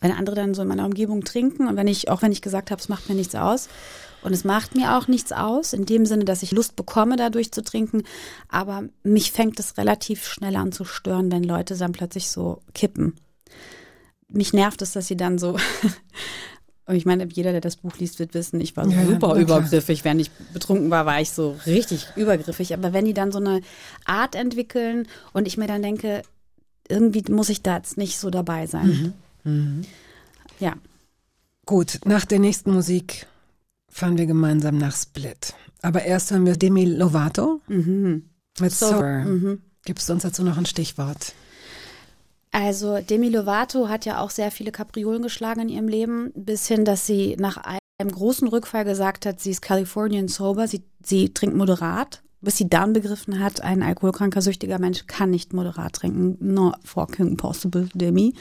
[0.00, 2.70] wenn andere dann so in meiner Umgebung trinken und wenn ich, auch wenn ich gesagt
[2.70, 3.68] habe, es macht mir nichts aus,
[4.22, 7.52] und es macht mir auch nichts aus, in dem Sinne, dass ich Lust bekomme, dadurch
[7.52, 8.02] zu trinken.
[8.48, 13.14] Aber mich fängt es relativ schnell an zu stören, wenn Leute dann plötzlich so kippen.
[14.28, 15.56] Mich nervt es, dass sie dann so.
[16.88, 20.04] Und ich meine, jeder, der das Buch liest, wird wissen, ich war Ja, super übergriffig.
[20.04, 22.74] Wenn ich betrunken war, war ich so richtig übergriffig.
[22.74, 23.60] Aber wenn die dann so eine
[24.04, 26.22] Art entwickeln und ich mir dann denke,
[26.88, 29.14] irgendwie muss ich da jetzt nicht so dabei sein.
[30.60, 30.74] Ja.
[31.64, 33.26] Gut, nach der nächsten Musik
[33.90, 35.54] fahren wir gemeinsam nach Split.
[35.82, 38.30] Aber erst hören wir Demi Lovato Mhm.
[38.60, 39.18] mit So, Sober.
[39.24, 39.62] mhm.
[39.84, 41.32] Gibst du uns dazu noch ein Stichwort?
[42.52, 46.84] Also Demi Lovato hat ja auch sehr viele Kapriolen geschlagen in ihrem Leben, bis hin,
[46.84, 51.56] dass sie nach einem großen Rückfall gesagt hat, sie ist Californian sober, sie, sie trinkt
[51.56, 56.36] moderat, bis sie dann begriffen hat, ein alkoholkranker, süchtiger Mensch kann nicht moderat trinken.
[56.40, 58.34] Not fucking possible, Demi.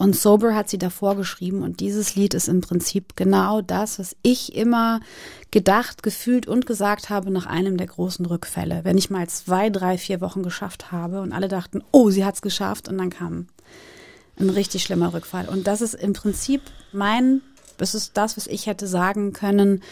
[0.00, 4.16] Und Sober hat sie davor geschrieben und dieses Lied ist im Prinzip genau das, was
[4.22, 5.00] ich immer
[5.50, 8.80] gedacht, gefühlt und gesagt habe nach einem der großen Rückfälle.
[8.82, 12.40] Wenn ich mal zwei, drei, vier Wochen geschafft habe und alle dachten, oh, sie hat's
[12.40, 13.48] geschafft und dann kam
[14.38, 15.46] ein richtig schlimmer Rückfall.
[15.50, 17.42] Und das ist im Prinzip mein,
[17.76, 19.82] das ist das, was ich hätte sagen können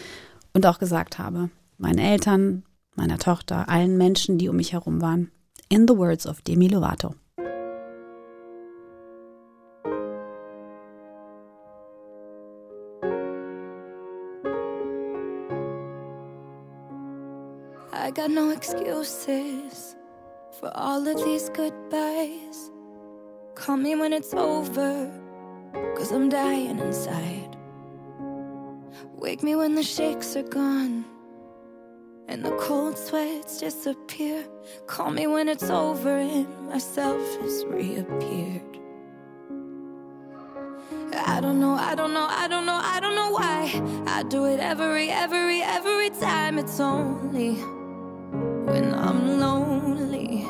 [0.53, 1.51] und auch gesagt habe.
[1.77, 2.63] Meinen Eltern,
[2.95, 5.29] meiner Tochter, allen Menschen, die um mich herum waren.
[5.69, 7.13] In the words of Demi Lovato.
[18.09, 19.95] I got no excuses
[20.59, 22.71] for all of these goodbyes.
[23.53, 25.11] Call me when it's over,
[25.95, 27.55] cause I'm dying inside.
[29.13, 31.05] Wake me when the shakes are gone
[32.27, 34.43] and the cold sweats disappear.
[34.87, 38.79] Call me when it's over and myself has reappeared.
[41.13, 44.03] I don't know, I don't know, I don't know, I don't know why.
[44.07, 46.57] I do it every, every, every time.
[46.57, 47.59] It's only
[48.69, 50.45] when I'm lonely.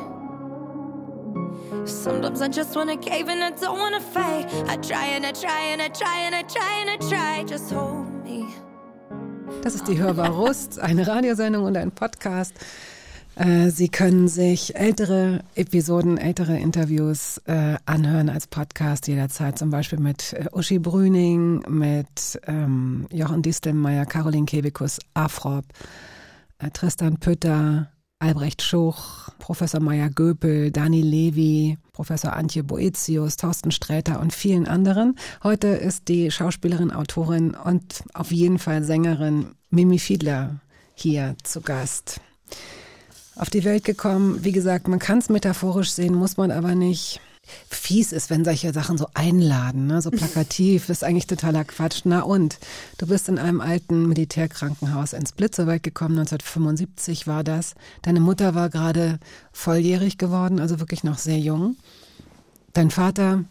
[1.86, 4.48] Sometimes I just wanna cave and I don't wanna fight.
[4.68, 7.44] I try and I try and I try and I try and I try.
[7.48, 8.46] Just hold me.
[9.64, 12.54] Das ist die Hörbar Rust, eine Radiosendung und ein Podcast.
[13.36, 20.00] Äh, Sie können sich ältere Episoden, ältere Interviews äh, anhören als Podcast jederzeit, zum Beispiel
[20.00, 25.66] mit äh, Uschi Brüning, mit ähm, Jochen Distelmeier, Caroline Kebekus, Afrop,
[26.60, 27.90] äh, Tristan Pütter,
[28.22, 35.16] Albrecht Schuch, Professor Meier Göpel, Dani Levi, Professor Antje Boetius, Thorsten Sträter und vielen anderen.
[35.42, 40.60] Heute ist die Schauspielerin, Autorin und auf jeden Fall Sängerin Mimi Fiedler
[40.96, 42.20] hier zu Gast.
[43.38, 47.22] Auf die Welt gekommen, wie gesagt, man kann es metaphorisch sehen, muss man aber nicht
[47.70, 50.02] fies ist, wenn solche Sachen so einladen, ne?
[50.02, 52.02] so plakativ, ist eigentlich totaler Quatsch.
[52.06, 52.60] Na und,
[52.98, 57.76] du bist in einem alten Militärkrankenhaus in Split zur Welt gekommen, 1975 war das.
[58.02, 59.20] Deine Mutter war gerade
[59.52, 61.76] volljährig geworden, also wirklich noch sehr jung.
[62.74, 63.44] Dein Vater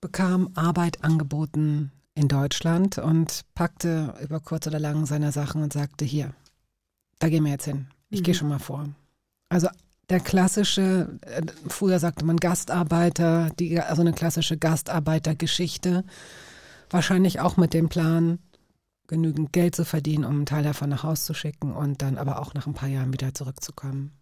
[0.00, 6.04] bekam Arbeit angeboten in Deutschland und packte über kurz oder lang seine Sachen und sagte,
[6.04, 6.32] hier,
[7.18, 7.86] da gehen wir jetzt hin.
[8.10, 8.24] Ich mhm.
[8.24, 8.88] gehe schon mal vor.
[9.48, 9.68] Also
[10.12, 16.04] der klassische, äh, früher sagte man Gastarbeiter, die, also eine klassische Gastarbeitergeschichte.
[16.90, 18.38] Wahrscheinlich auch mit dem Plan,
[19.08, 22.40] genügend Geld zu verdienen, um einen Teil davon nach Hause zu schicken und dann aber
[22.40, 24.12] auch nach ein paar Jahren wieder zurückzukommen.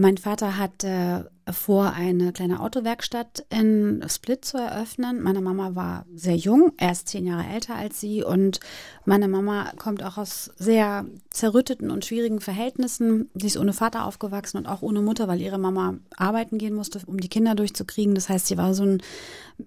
[0.00, 5.20] Mein Vater hatte vor, eine kleine Autowerkstatt in Split zu eröffnen.
[5.20, 8.22] Meine Mama war sehr jung, erst zehn Jahre älter als sie.
[8.22, 8.60] Und
[9.04, 13.28] meine Mama kommt auch aus sehr zerrütteten und schwierigen Verhältnissen.
[13.34, 17.00] Sie ist ohne Vater aufgewachsen und auch ohne Mutter, weil ihre Mama arbeiten gehen musste,
[17.06, 18.14] um die Kinder durchzukriegen.
[18.14, 19.02] Das heißt, sie war so ein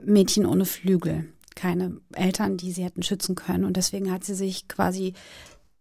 [0.02, 1.26] Mädchen ohne Flügel.
[1.56, 3.66] Keine Eltern, die sie hätten schützen können.
[3.66, 5.14] Und deswegen hat sie sich quasi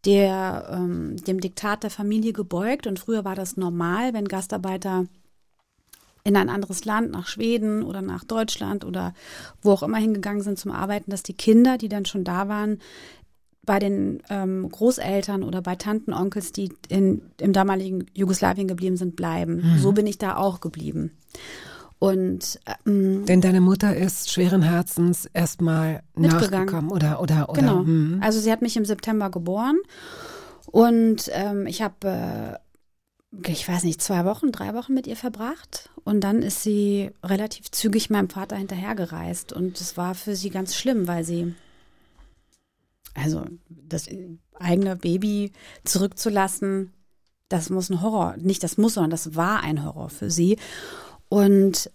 [0.05, 2.87] der, ähm, dem Diktat der Familie gebeugt.
[2.87, 5.07] Und früher war das normal, wenn Gastarbeiter
[6.23, 9.15] in ein anderes Land, nach Schweden oder nach Deutschland oder
[9.63, 12.79] wo auch immer hingegangen sind zum Arbeiten, dass die Kinder, die dann schon da waren,
[13.63, 19.17] bei den ähm, Großeltern oder bei Tanten, Onkels, die in, im damaligen Jugoslawien geblieben sind,
[19.17, 19.63] bleiben.
[19.63, 19.79] Mhm.
[19.79, 21.13] So bin ich da auch geblieben.
[22.01, 27.81] Und ähm, denn deine Mutter ist schweren Herzens erstmal nachgekommen oder oder oder genau.
[27.81, 28.21] Hm.
[28.23, 29.79] Also sie hat mich im September geboren
[30.65, 32.59] und ähm, ich habe
[33.37, 37.11] äh, ich weiß nicht zwei Wochen, drei Wochen mit ihr verbracht und dann ist sie
[37.23, 41.55] relativ zügig meinem Vater hinterhergereist und es war für sie ganz schlimm, weil sie
[43.13, 44.09] also das
[44.55, 45.53] eigene Baby
[45.85, 46.95] zurückzulassen,
[47.51, 50.57] das muss ein Horror, nicht das muss, sondern das war ein Horror für sie.
[51.31, 51.91] Und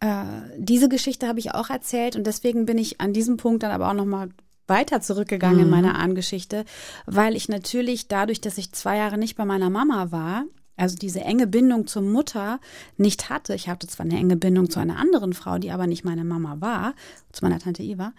[0.00, 0.24] äh,
[0.58, 3.88] diese Geschichte habe ich auch erzählt und deswegen bin ich an diesem Punkt dann aber
[3.88, 4.28] auch nochmal
[4.66, 5.64] weiter zurückgegangen mhm.
[5.64, 6.66] in meiner Ahnengeschichte,
[7.06, 10.44] weil ich natürlich dadurch, dass ich zwei Jahre nicht bei meiner Mama war,
[10.76, 12.60] also diese enge Bindung zur Mutter
[12.98, 13.54] nicht hatte.
[13.54, 16.56] Ich hatte zwar eine enge Bindung zu einer anderen Frau, die aber nicht meine Mama
[16.60, 16.94] war,
[17.32, 18.12] zu meiner Tante Eva,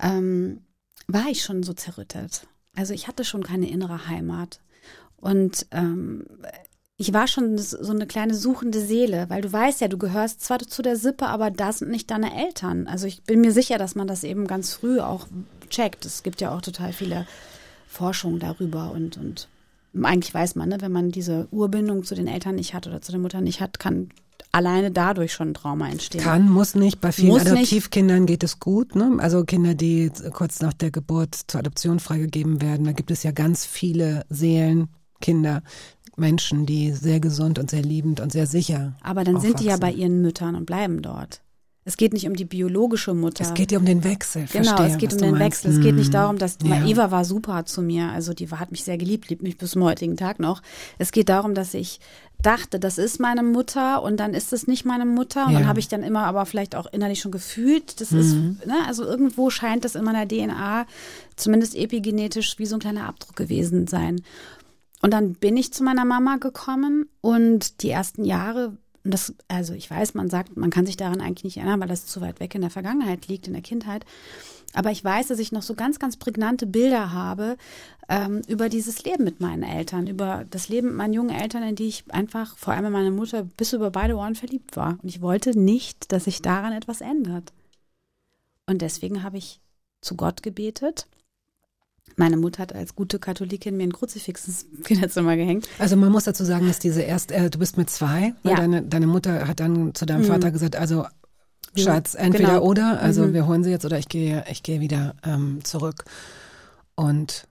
[0.00, 0.60] ähm,
[1.06, 2.46] war ich schon so zerrüttet.
[2.76, 4.60] Also ich hatte schon keine innere Heimat.
[5.16, 6.26] Und ähm,
[7.00, 10.58] ich war schon so eine kleine suchende Seele, weil du weißt ja, du gehörst zwar
[10.58, 12.88] zu der Sippe, aber das sind nicht deine Eltern.
[12.88, 15.28] Also ich bin mir sicher, dass man das eben ganz früh auch
[15.70, 16.04] checkt.
[16.04, 17.24] Es gibt ja auch total viele
[17.86, 19.48] Forschungen darüber und, und
[20.02, 23.12] eigentlich weiß man, ne, wenn man diese Urbindung zu den Eltern nicht hat oder zu
[23.12, 24.10] der Mutter nicht hat, kann
[24.50, 26.20] alleine dadurch schon ein Trauma entstehen.
[26.20, 27.00] Kann, muss nicht.
[27.00, 28.28] Bei vielen muss Adoptivkindern nicht.
[28.28, 28.96] geht es gut.
[28.96, 29.18] Ne?
[29.18, 33.30] Also Kinder, die kurz nach der Geburt zur Adoption freigegeben werden, da gibt es ja
[33.30, 34.88] ganz viele Seelen,
[35.20, 35.62] Kinder,
[36.18, 38.94] Menschen, die sehr gesund und sehr liebend und sehr sicher.
[39.02, 41.40] Aber dann sind die ja bei ihren Müttern und bleiben dort.
[41.88, 43.42] Es geht nicht um die biologische Mutter.
[43.42, 44.44] Es geht ja um den Wechsel.
[44.52, 45.64] Genau, Verstehe, es geht um den meinst.
[45.64, 45.70] Wechsel.
[45.70, 46.12] Es geht nicht mhm.
[46.12, 46.84] darum, dass ja.
[46.84, 48.10] Eva war super zu mir.
[48.10, 50.60] Also die hat mich sehr geliebt, liebt mich bis zum heutigen Tag noch.
[50.98, 52.00] Es geht darum, dass ich
[52.42, 55.46] dachte, das ist meine Mutter und dann ist es nicht meine Mutter.
[55.46, 55.60] Und ja.
[55.60, 58.18] dann habe ich dann immer aber vielleicht auch innerlich schon gefühlt, das mhm.
[58.18, 60.86] ist, ne, also irgendwo scheint das in meiner DNA,
[61.36, 64.20] zumindest epigenetisch, wie so ein kleiner Abdruck gewesen sein.
[65.00, 69.90] Und dann bin ich zu meiner Mama gekommen und die ersten Jahre, das, also ich
[69.90, 72.54] weiß, man sagt, man kann sich daran eigentlich nicht erinnern, weil das zu weit weg
[72.54, 74.04] in der Vergangenheit liegt, in der Kindheit.
[74.74, 77.56] Aber ich weiß, dass ich noch so ganz, ganz prägnante Bilder habe
[78.08, 81.74] ähm, über dieses Leben mit meinen Eltern, über das Leben mit meinen jungen Eltern, in
[81.74, 84.98] die ich einfach, vor allem in meine Mutter, bis über beide Ohren verliebt war.
[85.02, 87.52] Und ich wollte nicht, dass sich daran etwas ändert.
[88.66, 89.60] Und deswegen habe ich
[90.02, 91.06] zu Gott gebetet
[92.16, 95.68] meine Mutter hat als gute Katholikin mir ein Kruzifix ins Kinderzimmer gehängt.
[95.78, 98.50] Also man muss dazu sagen, dass diese erst, äh, du bist mit zwei, ne?
[98.50, 98.56] ja.
[98.56, 100.26] deine, deine Mutter hat dann zu deinem mhm.
[100.26, 101.06] Vater gesagt, also
[101.76, 102.62] Schatz, entweder genau.
[102.62, 103.34] oder, also mhm.
[103.34, 106.04] wir holen sie jetzt oder ich gehe, ich gehe wieder ähm, zurück.
[106.94, 107.46] Und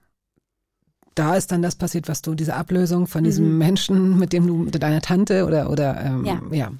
[1.14, 3.58] da ist dann das passiert, was du, diese Ablösung von diesem Mhm.
[3.58, 6.40] Menschen, mit dem du, mit deiner Tante oder, oder, ähm, Ja.
[6.50, 6.72] ja.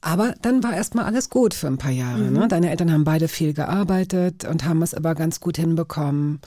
[0.00, 2.18] Aber dann war erstmal alles gut für ein paar Jahre.
[2.18, 2.32] Mhm.
[2.34, 2.48] Ne?
[2.48, 6.40] Deine Eltern haben beide viel gearbeitet und haben es aber ganz gut hinbekommen.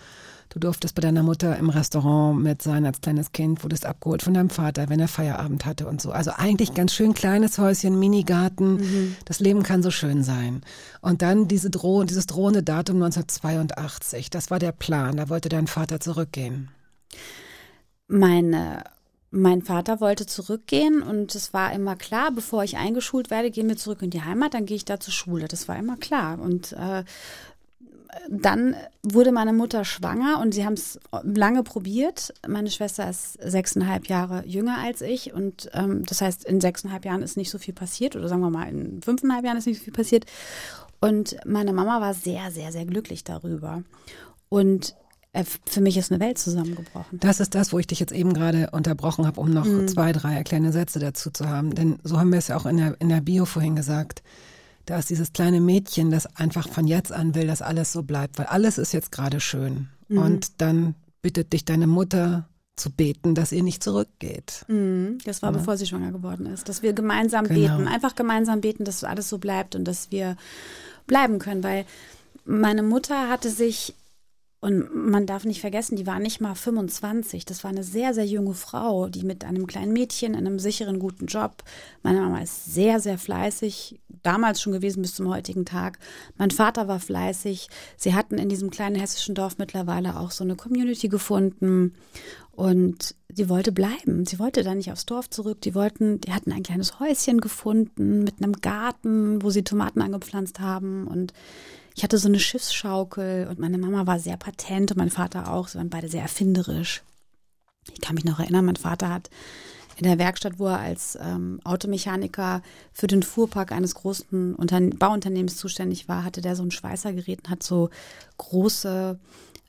[0.50, 4.34] Du durftest bei deiner Mutter im Restaurant mit sein als kleines Kind, wurdest abgeholt von
[4.34, 6.12] deinem Vater, wenn er Feierabend hatte und so.
[6.12, 8.76] Also eigentlich ganz schön kleines Häuschen, Minigarten.
[8.76, 9.16] Mhm.
[9.26, 10.62] Das Leben kann so schön sein.
[11.02, 14.30] Und dann diese Droh dieses drohende Datum 1982.
[14.30, 15.18] Das war der Plan.
[15.18, 16.70] Da wollte dein Vater zurückgehen.
[18.08, 18.84] Meine,
[19.32, 23.76] mein Vater wollte zurückgehen und es war immer klar, bevor ich eingeschult werde, gehen wir
[23.76, 25.48] zurück in die Heimat, dann gehe ich da zur Schule.
[25.48, 26.40] Das war immer klar.
[26.40, 27.04] Und äh,
[28.30, 32.34] dann wurde meine Mutter schwanger und sie haben es lange probiert.
[32.48, 37.22] Meine Schwester ist sechseinhalb Jahre jünger als ich und ähm, das heißt, in sechseinhalb Jahren
[37.22, 39.84] ist nicht so viel passiert oder sagen wir mal, in fünfeinhalb Jahren ist nicht so
[39.84, 40.26] viel passiert.
[41.00, 43.84] Und meine Mama war sehr, sehr, sehr glücklich darüber.
[44.50, 44.96] Und
[45.34, 47.20] äh, für mich ist eine Welt zusammengebrochen.
[47.20, 50.42] Das ist das, wo ich dich jetzt eben gerade unterbrochen habe, um noch zwei, drei
[50.44, 51.76] kleine Sätze dazu zu haben.
[51.76, 54.24] Denn so haben wir es ja auch in der, in der Bio vorhin gesagt.
[54.88, 58.39] Da ist dieses kleine Mädchen, das einfach von jetzt an will, dass alles so bleibt,
[58.39, 59.89] weil alles ist jetzt gerade schön.
[60.10, 62.47] Und dann bittet dich deine Mutter
[62.78, 64.63] zu beten, dass ihr nicht zurückgeht.
[64.69, 66.69] Mhm, Das war, bevor sie schwanger geworden ist.
[66.69, 67.76] Dass wir gemeinsam Genau.
[67.78, 70.38] beten, einfach gemeinsam beten, dass alles so bleibt und dass wir
[71.06, 71.63] bleiben können.
[71.63, 71.86] Weil
[72.45, 73.93] meine Mutter hatte sich,
[74.68, 77.46] und man darf nicht vergessen, die war nicht mal 25.
[77.46, 81.00] Das war eine sehr, sehr junge Frau, die mit einem kleinen Mädchen in einem sicheren,
[81.00, 81.64] guten Job.
[82.04, 86.00] Meine Mama ist sehr, sehr fleißig, damals schon gewesen bis zum heutigen Tag.
[86.38, 87.70] Mein Vater war fleißig.
[87.96, 91.94] Sie hatten in diesem kleinen hessischen Dorf mittlerweile auch so eine Community gefunden.
[92.52, 94.26] Und sie wollte bleiben.
[94.26, 95.62] Sie wollte da nicht aufs Dorf zurück.
[95.62, 100.60] Die wollten, die hatten ein kleines Häuschen gefunden mit einem Garten, wo sie Tomaten angepflanzt
[100.60, 101.08] haben.
[101.08, 101.32] Und
[101.98, 105.68] ich hatte so eine Schiffsschaukel und meine Mama war sehr patent und mein Vater auch.
[105.68, 107.02] Sie waren beide sehr erfinderisch.
[107.92, 109.32] Ich kann mich noch erinnern, mein Vater hat
[109.96, 112.62] in der Werkstatt, wo er als ähm, Automechaniker
[112.94, 117.50] für den Fuhrpark eines großen Unterne Bauunternehmens zuständig war, hatte der so ein Schweißergerät und
[117.50, 117.90] hat so
[118.38, 119.18] große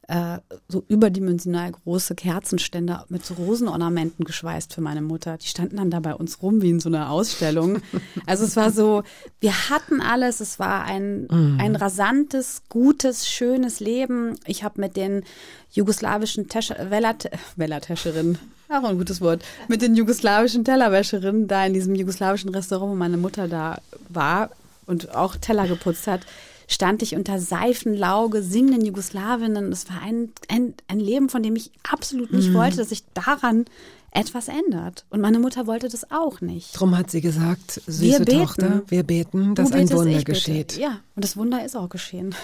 [0.09, 5.37] äh, so überdimensional große Kerzenständer mit so Rosenornamenten geschweißt für meine Mutter.
[5.37, 7.81] Die standen dann da bei uns rum wie in so einer Ausstellung.
[8.27, 9.05] Also es war so,
[9.41, 10.41] wir hatten alles.
[10.41, 14.35] Es war ein, ein rasantes, gutes, schönes Leben.
[14.47, 15.25] Ich habe mit den
[15.73, 21.95] jugoslawischen Tesche, Wellat, Wellertäscherinnen, auch ein gutes Wort, mit den jugoslawischen Tellerwäscherinnen da in diesem
[21.95, 24.51] jugoslawischen Restaurant, wo meine Mutter da war
[24.87, 26.23] und auch Teller geputzt hat,
[26.71, 29.71] stand ich unter Seifenlauge singenden Jugoslawinnen.
[29.71, 33.65] Das war ein, ein, ein Leben, von dem ich absolut nicht wollte, dass sich daran
[34.11, 35.05] etwas ändert.
[35.11, 36.79] Und meine Mutter wollte das auch nicht.
[36.79, 38.39] Drum hat sie gesagt, süße Wir beten.
[38.39, 40.25] Tochter, wir beten, dass ein Wunder bete.
[40.25, 40.77] geschieht.
[40.79, 42.35] Ja, und das Wunder ist auch geschehen.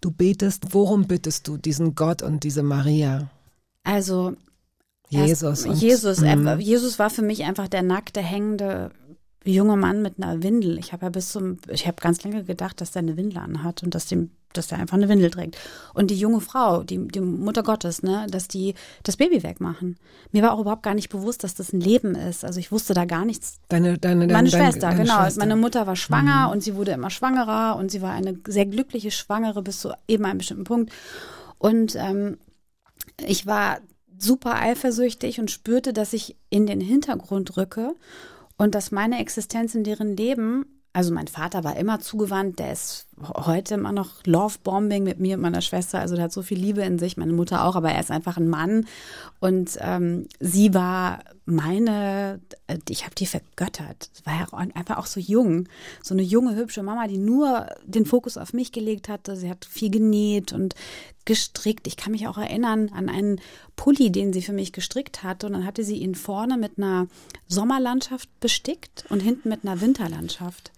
[0.00, 3.28] Du betest, worum bittest du diesen Gott und diese Maria?
[3.84, 4.34] Also
[5.10, 5.64] erst- Jesus.
[5.66, 6.58] und- Jesus, Mhm.
[6.60, 8.90] Jesus war für mich einfach der nackte, hängende
[9.54, 10.78] junge Mann mit einer Windel.
[10.78, 13.82] Ich habe ja bis zum, ich habe ganz lange gedacht, dass der eine Windel anhat
[13.82, 15.56] und dass dem, dass der einfach eine Windel trägt.
[15.94, 19.96] Und die junge Frau, die, die Mutter Gottes, ne, dass die das Baby wegmachen.
[20.32, 22.44] Mir war auch überhaupt gar nicht bewusst, dass das ein Leben ist.
[22.44, 25.22] Also ich wusste da gar nichts Deine, deine, deine, meine deine, Schwester, deine genau.
[25.22, 25.40] Schwester.
[25.40, 29.10] Meine Mutter war schwanger und sie wurde immer schwangerer und sie war eine sehr glückliche
[29.10, 30.92] Schwangere bis zu eben einem bestimmten Punkt.
[31.58, 32.38] Und ähm,
[33.24, 33.78] ich war
[34.18, 37.94] super eifersüchtig und spürte, dass ich in den Hintergrund rücke
[38.56, 43.05] und dass meine Existenz in deren Leben, also mein Vater war immer zugewandt, der ist
[43.22, 46.82] heute immer noch Love-Bombing mit mir und meiner Schwester, also der hat so viel Liebe
[46.82, 48.86] in sich, meine Mutter auch, aber er ist einfach ein Mann
[49.40, 55.20] und ähm, sie war meine, äh, ich habe die vergöttert, war ja einfach auch so
[55.20, 55.68] jung,
[56.02, 59.64] so eine junge, hübsche Mama, die nur den Fokus auf mich gelegt hatte, sie hat
[59.64, 60.74] viel genäht und
[61.26, 61.86] gestrickt.
[61.86, 63.40] Ich kann mich auch erinnern an einen
[63.74, 65.46] Pulli, den sie für mich gestrickt hatte.
[65.46, 67.08] Und dann hatte sie ihn vorne mit einer
[67.48, 70.70] Sommerlandschaft bestickt und hinten mit einer Winterlandschaft.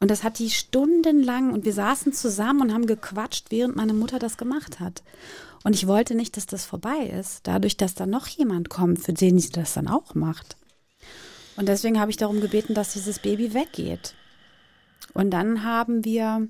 [0.00, 4.18] Und das hat die stundenlang und wir saßen zusammen und haben gequatscht, während meine Mutter
[4.18, 5.02] das gemacht hat.
[5.62, 9.12] Und ich wollte nicht, dass das vorbei ist, dadurch, dass da noch jemand kommt, für
[9.12, 10.56] den sie das dann auch macht.
[11.56, 14.14] Und deswegen habe ich darum gebeten, dass dieses Baby weggeht.
[15.12, 16.48] Und dann haben wir,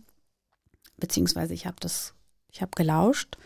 [0.98, 2.14] beziehungsweise ich habe das,
[2.52, 3.36] ich habe gelauscht,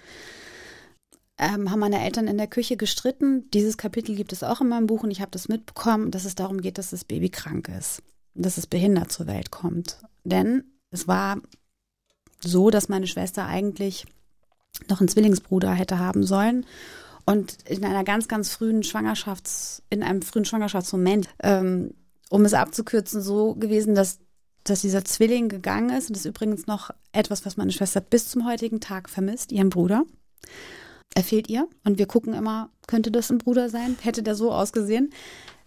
[1.39, 3.51] ähm, haben meine Eltern in der Küche gestritten.
[3.53, 6.35] Dieses Kapitel gibt es auch in meinem Buch und ich habe das mitbekommen, dass es
[6.35, 8.03] darum geht, dass das Baby krank ist,
[8.35, 9.99] dass es behindert zur Welt kommt.
[10.25, 11.39] Denn es war
[12.41, 14.07] so, dass meine Schwester eigentlich
[14.89, 16.67] noch einen Zwillingsbruder hätte haben sollen
[17.27, 21.95] und in einer ganz, ganz frühen Schwangerschafts, in einem frühen Schwangerschaftsmoment, ähm,
[22.29, 24.19] um es abzukürzen, so gewesen, dass
[24.65, 26.09] dass dieser Zwilling gegangen ist.
[26.09, 29.71] Und das ist übrigens noch etwas, was meine Schwester bis zum heutigen Tag vermisst, ihren
[29.71, 30.05] Bruder.
[31.15, 33.97] er fehlt ihr und wir gucken immer, könnte das ein Bruder sein?
[34.03, 35.13] Hätte der so ausgesehen?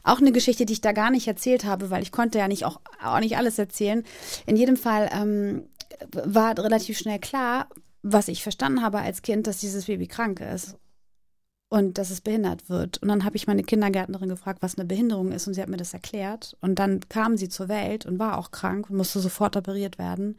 [0.08, 2.66] Auch eine Geschichte, die ich da gar nicht erzählt habe, weil ich konnte ja nicht
[2.66, 4.04] auch, auch nicht alles erzählen.
[4.46, 5.68] In jedem Fall ähm,
[6.12, 7.68] war relativ schnell klar,
[8.04, 10.78] was ich verstanden habe als Kind, dass dieses Baby krank ist
[11.70, 13.00] und dass es behindert wird.
[13.00, 15.78] Und dann habe ich meine Kindergärtnerin gefragt, was eine Behinderung ist und sie hat mir
[15.78, 16.56] das erklärt.
[16.62, 20.38] Und dann kam sie zur Welt und war auch krank und musste sofort operiert werden.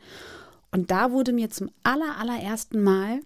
[0.71, 3.21] Und da wurde mir zum aller, allerersten Mal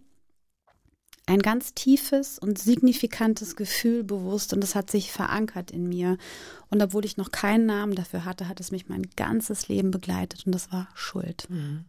[1.26, 6.18] ein ganz tiefes und signifikantes Gefühl bewusst und das hat sich verankert in mir.
[6.68, 10.46] Und obwohl ich noch keinen Namen dafür hatte, hat es mich mein ganzes Leben begleitet
[10.46, 11.48] und das war Schuld.
[11.48, 11.84] Mhm.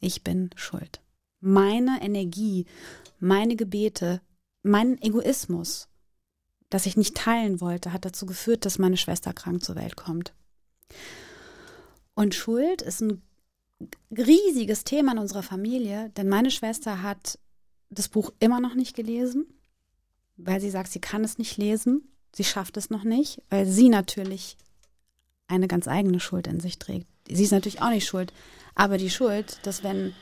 [0.00, 1.00] Ich bin schuld.
[1.40, 2.66] Meine Energie,
[3.18, 4.20] meine Gebete,
[4.62, 5.88] mein Egoismus,
[6.68, 10.34] das ich nicht teilen wollte, hat dazu geführt, dass meine Schwester krank zur Welt kommt.
[12.14, 13.22] Und Schuld ist ein
[14.10, 17.38] riesiges Thema in unserer Familie, denn meine Schwester hat
[17.90, 19.46] das Buch immer noch nicht gelesen,
[20.36, 23.88] weil sie sagt, sie kann es nicht lesen, sie schafft es noch nicht, weil sie
[23.88, 24.56] natürlich
[25.48, 27.06] eine ganz eigene Schuld in sich trägt.
[27.28, 28.32] Sie ist natürlich auch nicht schuld,
[28.74, 30.14] aber die Schuld, dass wenn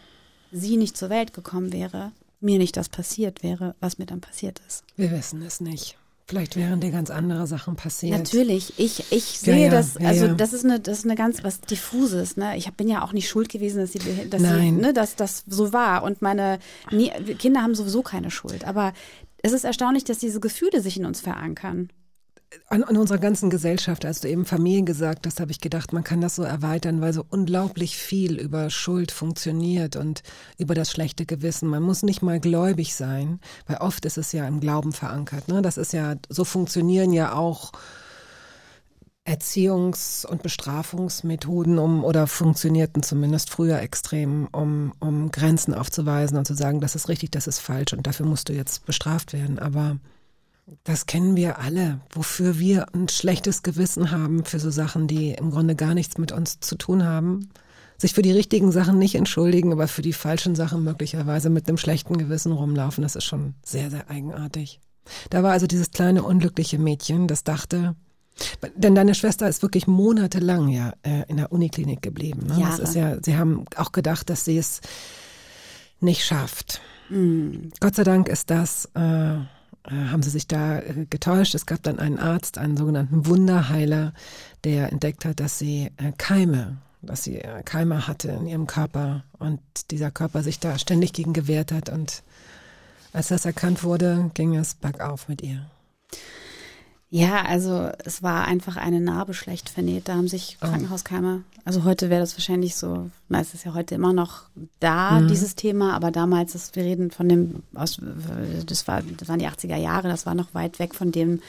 [0.51, 4.61] sie nicht zur Welt gekommen wäre, mir nicht das passiert wäre, was mir dann passiert
[4.67, 4.85] ist.
[4.97, 5.98] Wir wissen es nicht.
[6.29, 8.19] Vielleicht wären dir ganz andere Sachen passiert.
[8.19, 11.15] Natürlich, ich, ich sehe ja, ja, das, also ja, das ist eine, das ist eine
[11.15, 12.55] ganz was diffuses, ne?
[12.59, 14.75] Ich bin ja auch nicht schuld gewesen, dass sie, dass Nein.
[14.77, 16.03] Sie, ne, dass das so war.
[16.03, 16.59] Und meine
[16.91, 17.09] nie,
[17.39, 18.67] Kinder haben sowieso keine Schuld.
[18.67, 18.93] Aber
[19.43, 21.89] es ist erstaunlich, dass diese Gefühle sich in uns verankern
[22.69, 26.05] an, an unserer ganzen Gesellschaft, als du eben Familien gesagt hast, habe ich gedacht, man
[26.05, 30.23] kann das so erweitern, weil so unglaublich viel über Schuld funktioniert und
[30.57, 31.69] über das schlechte Gewissen.
[31.69, 35.49] Man muss nicht mal gläubig sein, weil oft ist es ja im Glauben verankert.
[35.49, 35.63] Ne?
[35.63, 37.73] Das ist ja, so funktionieren ja auch
[39.27, 46.55] Erziehungs- und Bestrafungsmethoden, um oder funktionierten zumindest früher extrem, um, um Grenzen aufzuweisen und zu
[46.55, 49.59] sagen, das ist richtig, das ist falsch und dafür musst du jetzt bestraft werden.
[49.59, 49.99] Aber
[50.85, 55.51] das kennen wir alle, wofür wir ein schlechtes Gewissen haben für so Sachen, die im
[55.51, 57.51] Grunde gar nichts mit uns zu tun haben.
[57.97, 61.79] Sich für die richtigen Sachen nicht entschuldigen, aber für die falschen Sachen möglicherweise mit einem
[61.79, 64.81] schlechten Gewissen rumlaufen, das ist schon sehr, sehr eigenartig.
[65.31, 67.97] Da war also dieses kleine unglückliche Mädchen, das dachte,
[68.77, 72.47] denn deine Schwester ist wirklich monatelang ja äh, in der Uniklinik geblieben.
[72.47, 72.61] Ne?
[72.61, 72.81] Jahre.
[72.81, 74.81] Das ist ja, sie haben auch gedacht, dass sie es
[76.01, 76.81] nicht schafft.
[77.09, 77.73] Mhm.
[77.81, 79.39] Gott sei Dank ist das äh, äh,
[79.85, 81.55] haben sie sich da äh, getäuscht.
[81.55, 84.13] Es gab dann einen Arzt, einen sogenannten Wunderheiler,
[84.65, 89.61] der entdeckt hat, dass sie äh, Keime, dass sie Keime hatte in ihrem Körper und
[89.91, 91.89] dieser Körper sich da ständig gegen gewehrt hat.
[91.89, 92.23] Und
[93.13, 95.67] als das erkannt wurde, ging es bergauf mit ihr.
[97.11, 100.09] Ja, also es war einfach eine Narbe schlecht vernäht.
[100.09, 100.67] Da haben sich oh.
[100.67, 104.45] Krankenhauskeime, also heute wäre das wahrscheinlich so, na, es ist ja heute immer noch
[104.81, 105.29] da, mhm.
[105.29, 108.01] dieses Thema, aber damals, das, wir reden von dem, aus,
[108.65, 111.41] das, war, das waren die 80er Jahre, das war noch weit weg von dem,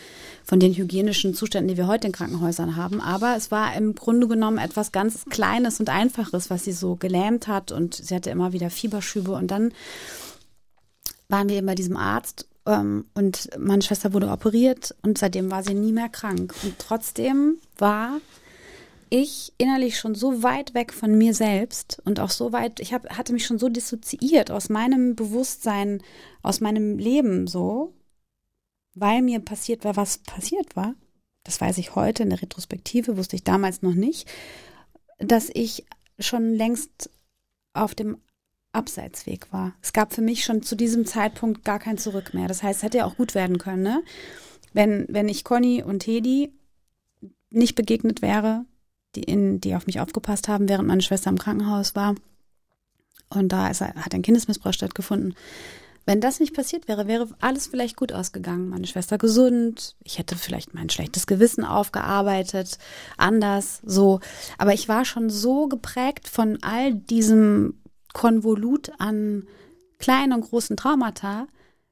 [0.44, 3.00] von den hygienischen Zuständen, die wir heute in Krankenhäusern haben.
[3.00, 7.48] Aber es war im Grunde genommen etwas ganz Kleines und Einfaches, was sie so gelähmt
[7.48, 9.72] hat und sie hatte immer wieder Fieberschübe und dann
[11.30, 15.74] waren wir eben bei diesem Arzt und meine Schwester wurde operiert und seitdem war sie
[15.74, 16.54] nie mehr krank.
[16.64, 18.20] Und trotzdem war
[19.10, 23.10] ich innerlich schon so weit weg von mir selbst und auch so weit, ich hab,
[23.18, 26.04] hatte mich schon so dissoziiert aus meinem Bewusstsein,
[26.44, 27.94] aus meinem Leben so,
[28.94, 30.94] weil mir passiert war, was passiert war.
[31.44, 34.30] Das weiß ich heute in der Retrospektive, wusste ich damals noch nicht,
[35.18, 35.86] dass ich
[36.20, 37.10] schon längst
[37.74, 38.18] auf dem
[38.72, 39.74] Abseitsweg war.
[39.82, 42.48] Es gab für mich schon zu diesem Zeitpunkt gar kein Zurück mehr.
[42.48, 44.04] Das heißt, es hätte ja auch gut werden können, ne?
[44.74, 46.54] Wenn, wenn ich Conny und Tedi
[47.50, 48.66] nicht begegnet wäre,
[49.16, 52.16] die, in, die auf mich aufgepasst haben, während meine Schwester im Krankenhaus war.
[53.30, 55.36] Und da ist, hat ein Kindesmissbrauch stattgefunden.
[56.06, 58.70] Wenn das nicht passiert wäre, wäre alles vielleicht gut ausgegangen.
[58.70, 59.96] Meine Schwester gesund.
[60.04, 62.80] Ich hätte vielleicht mein schlechtes Gewissen aufgearbeitet.
[63.18, 64.20] Anders, so.
[64.58, 67.80] Aber ich war schon so geprägt von all diesem
[68.20, 69.48] Konvolut an
[69.98, 71.48] kleinen und großen Traumata,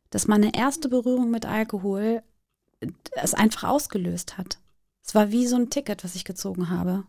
[0.10, 2.22] dass meine erste Berührung mit Alkohol
[3.12, 4.60] es einfach ausgelöst hat.
[5.06, 7.06] Es war wie so ein Ticket, was ich gezogen habe.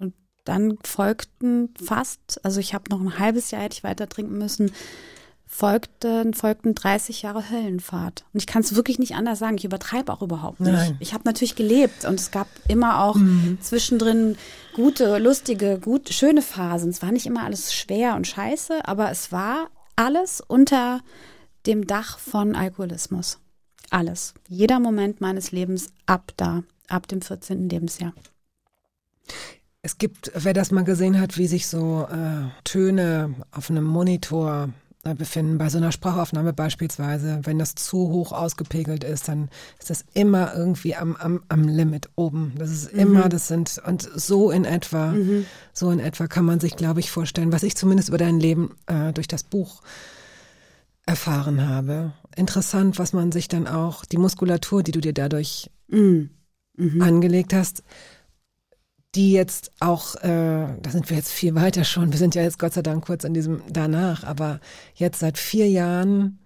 [0.00, 0.14] Und
[0.44, 4.72] dann folgten fast, also ich habe noch ein halbes Jahr hätte ich weiter trinken müssen,
[5.46, 8.24] folgten, folgten 30 Jahre Höllenfahrt.
[8.32, 9.56] Und ich kann es wirklich nicht anders sagen.
[9.56, 10.72] Ich übertreibe auch überhaupt nicht.
[10.72, 10.96] Nein.
[10.98, 13.58] Ich habe natürlich gelebt und es gab immer auch mhm.
[13.60, 14.36] zwischendrin
[14.74, 16.90] gute, lustige, gut, schöne Phasen.
[16.90, 21.00] Es war nicht immer alles schwer und scheiße, aber es war alles unter
[21.66, 23.38] dem Dach von Alkoholismus.
[23.90, 24.34] Alles.
[24.48, 27.68] Jeder Moment meines Lebens ab da, ab dem 14.
[27.68, 28.12] Lebensjahr.
[29.82, 34.70] Es gibt, wer das mal gesehen hat, wie sich so äh, Töne auf einem Monitor
[35.14, 35.58] befinden.
[35.58, 39.48] Bei so einer Sprachaufnahme beispielsweise, wenn das zu hoch ausgepegelt ist, dann
[39.78, 42.52] ist das immer irgendwie am, am, am Limit oben.
[42.58, 43.30] Das ist immer, mhm.
[43.30, 45.46] das sind, und so in etwa, mhm.
[45.72, 48.74] so in etwa kann man sich, glaube ich, vorstellen, was ich zumindest über dein Leben
[48.86, 49.82] äh, durch das Buch
[51.06, 52.12] erfahren habe.
[52.34, 56.30] Interessant, was man sich dann auch, die Muskulatur, die du dir dadurch mhm.
[56.76, 57.00] mhm.
[57.00, 57.84] angelegt hast,
[59.14, 62.58] die jetzt auch, äh, da sind wir jetzt viel weiter schon, wir sind ja jetzt
[62.58, 64.60] Gott sei Dank kurz an diesem danach, aber
[64.94, 66.38] jetzt seit vier Jahren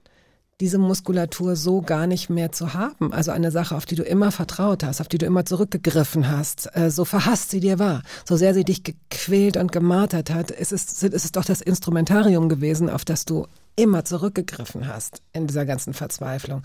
[0.61, 3.13] diese Muskulatur so gar nicht mehr zu haben.
[3.13, 6.69] Also eine Sache, auf die du immer vertraut hast, auf die du immer zurückgegriffen hast,
[6.77, 10.73] äh, so verhasst sie dir war, so sehr sie dich gequält und gemartert hat, ist
[10.73, 15.65] es, ist es doch das Instrumentarium gewesen, auf das du immer zurückgegriffen hast in dieser
[15.65, 16.63] ganzen Verzweiflung.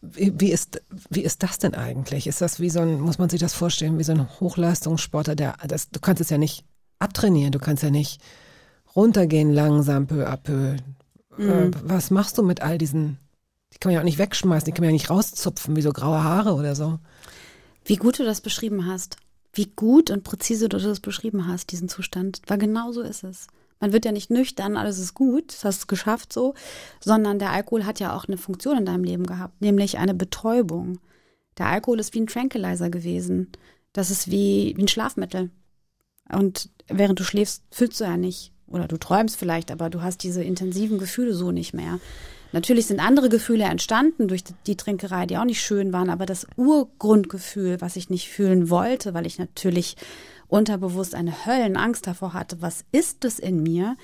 [0.00, 0.80] Wie, ist,
[1.10, 2.26] wie ist das denn eigentlich?
[2.28, 5.56] Ist das wie so ein, muss man sich das vorstellen, wie so ein Hochleistungssportler, der,
[5.66, 6.64] das, du kannst es ja nicht
[7.00, 8.20] abtrainieren, du kannst ja nicht
[8.94, 10.76] runtergehen langsam, peu à peu.
[11.36, 11.50] Mhm.
[11.50, 13.18] Äh, was machst du mit all diesen,
[13.72, 15.92] die kann man ja auch nicht wegschmeißen, die kann man ja nicht rauszupfen, wie so
[15.92, 16.98] graue Haare oder so.
[17.84, 19.16] Wie gut du das beschrieben hast.
[19.52, 22.42] Wie gut und präzise du das beschrieben hast, diesen Zustand.
[22.46, 23.46] Weil genau so ist es.
[23.80, 26.54] Man wird ja nicht nüchtern, alles ist gut, das hast du geschafft so,
[27.00, 30.98] sondern der Alkohol hat ja auch eine Funktion in deinem Leben gehabt, nämlich eine Betäubung.
[31.58, 33.48] Der Alkohol ist wie ein Tranquilizer gewesen.
[33.92, 35.50] Das ist wie, wie ein Schlafmittel.
[36.32, 38.52] Und während du schläfst, fühlst du ja nicht.
[38.66, 41.98] Oder du träumst vielleicht, aber du hast diese intensiven Gefühle so nicht mehr.
[42.52, 46.46] Natürlich sind andere Gefühle entstanden durch die Trinkerei, die auch nicht schön waren, aber das
[46.56, 49.96] Urgrundgefühl, was ich nicht fühlen wollte, weil ich natürlich
[50.48, 53.96] unterbewusst eine Höllenangst davor hatte, was ist es in mir,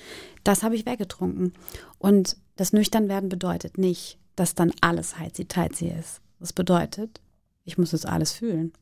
[0.43, 1.53] das habe ich weggetrunken.
[1.97, 6.21] Und das Nüchternwerden bedeutet nicht, dass dann alles heizi teizi ist.
[6.39, 7.21] Das bedeutet,
[7.63, 8.73] ich muss es alles fühlen.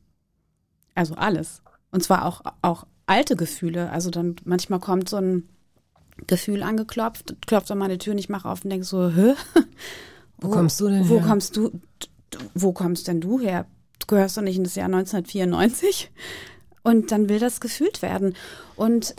[0.94, 1.62] Also alles.
[1.90, 3.90] Und zwar auch, auch alte Gefühle.
[3.90, 5.48] Also dann manchmal kommt so ein
[6.26, 9.34] Gefühl angeklopft, klopft an meine Tür und ich mache auf und denke so, hä?
[10.38, 11.26] Wo, wo kommst du denn wo her?
[11.26, 11.80] Kommst du,
[12.54, 13.66] wo kommst denn du her?
[13.98, 16.10] Du gehörst doch nicht in das Jahr 1994?
[16.84, 18.36] Und dann will das gefühlt werden.
[18.76, 19.16] Und,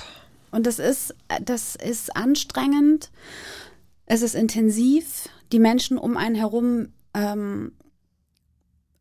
[0.51, 3.11] und das ist, das ist anstrengend.
[4.05, 5.27] Es ist intensiv.
[5.51, 7.73] Die Menschen um einen herum, ähm,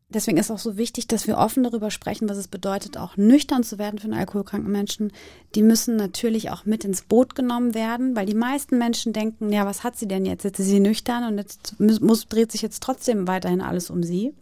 [0.08, 3.64] deswegen ist auch so wichtig, dass wir offen darüber sprechen, was es bedeutet, auch nüchtern
[3.64, 5.12] zu werden für einen alkoholkranken Menschen.
[5.54, 9.66] Die müssen natürlich auch mit ins Boot genommen werden, weil die meisten Menschen denken, ja,
[9.66, 10.44] was hat sie denn jetzt?
[10.44, 14.32] Jetzt ist sie nüchtern und jetzt muss, dreht sich jetzt trotzdem weiterhin alles um sie.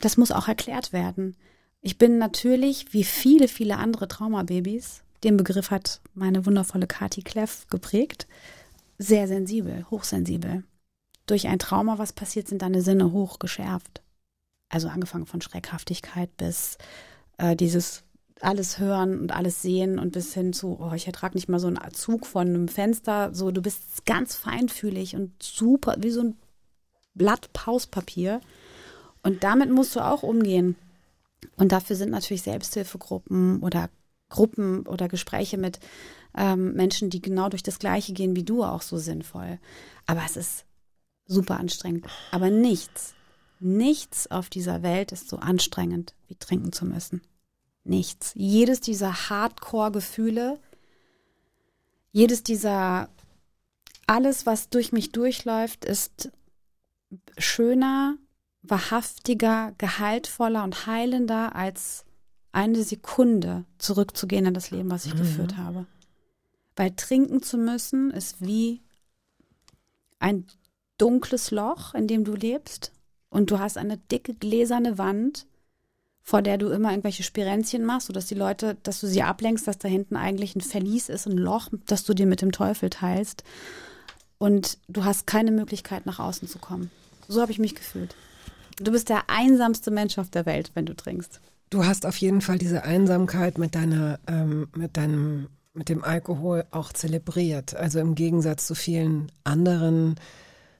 [0.00, 1.36] Das muss auch erklärt werden.
[1.84, 7.66] Ich bin natürlich, wie viele, viele andere Traumababys, den Begriff hat meine wundervolle Kati Kleff
[7.68, 8.28] geprägt,
[8.98, 10.62] sehr sensibel, hochsensibel.
[11.26, 14.00] Durch ein Trauma, was passiert, sind deine Sinne hochgeschärft.
[14.68, 16.78] Also angefangen von Schreckhaftigkeit bis
[17.38, 18.04] äh, dieses
[18.40, 21.68] alles hören und alles sehen und bis hin zu, oh, ich ertrage nicht mal so
[21.68, 23.34] einen Zug von einem Fenster.
[23.34, 26.36] So, du bist ganz feinfühlig und super, wie so ein
[27.14, 28.40] Blatt Pauspapier.
[29.22, 30.76] Und damit musst du auch umgehen.
[31.56, 33.90] Und dafür sind natürlich Selbsthilfegruppen oder
[34.28, 35.78] Gruppen oder Gespräche mit
[36.36, 39.58] ähm, Menschen, die genau durch das Gleiche gehen wie du, auch so sinnvoll.
[40.06, 40.64] Aber es ist
[41.26, 42.06] super anstrengend.
[42.30, 43.14] Aber nichts,
[43.60, 47.22] nichts auf dieser Welt ist so anstrengend, wie trinken zu müssen.
[47.84, 48.32] Nichts.
[48.34, 50.58] Jedes dieser Hardcore-Gefühle,
[52.12, 53.08] jedes dieser,
[54.06, 56.30] alles, was durch mich durchläuft, ist
[57.38, 58.16] schöner,
[58.62, 62.04] wahrhaftiger, gehaltvoller und heilender als
[62.52, 65.18] eine Sekunde zurückzugehen in das Leben, was ich mhm.
[65.18, 65.86] geführt habe.
[66.76, 68.82] Weil trinken zu müssen ist wie
[70.18, 70.46] ein
[70.98, 72.92] dunkles Loch, in dem du lebst
[73.28, 75.46] und du hast eine dicke gläserne Wand,
[76.22, 79.78] vor der du immer irgendwelche Spirenzchen machst, sodass die Leute, dass du sie ablenkst, dass
[79.78, 83.42] da hinten eigentlich ein Verlies ist, ein Loch, das du dir mit dem Teufel teilst.
[84.38, 86.90] Und du hast keine Möglichkeit, nach außen zu kommen.
[87.26, 88.14] So habe ich mich gefühlt.
[88.76, 91.40] Du bist der einsamste Mensch auf der Welt, wenn du trinkst.
[91.70, 96.64] Du hast auf jeden Fall diese Einsamkeit mit deiner, ähm, mit deinem, mit dem Alkohol
[96.70, 97.74] auch zelebriert.
[97.74, 100.16] Also im Gegensatz zu vielen anderen,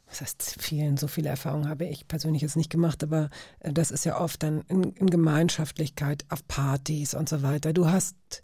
[0.07, 3.30] was heißt vielen, so viele Erfahrungen habe ich persönlich jetzt nicht gemacht, aber
[3.61, 7.72] äh, das ist ja oft dann in, in Gemeinschaftlichkeit, auf Partys und so weiter.
[7.72, 8.43] Du hast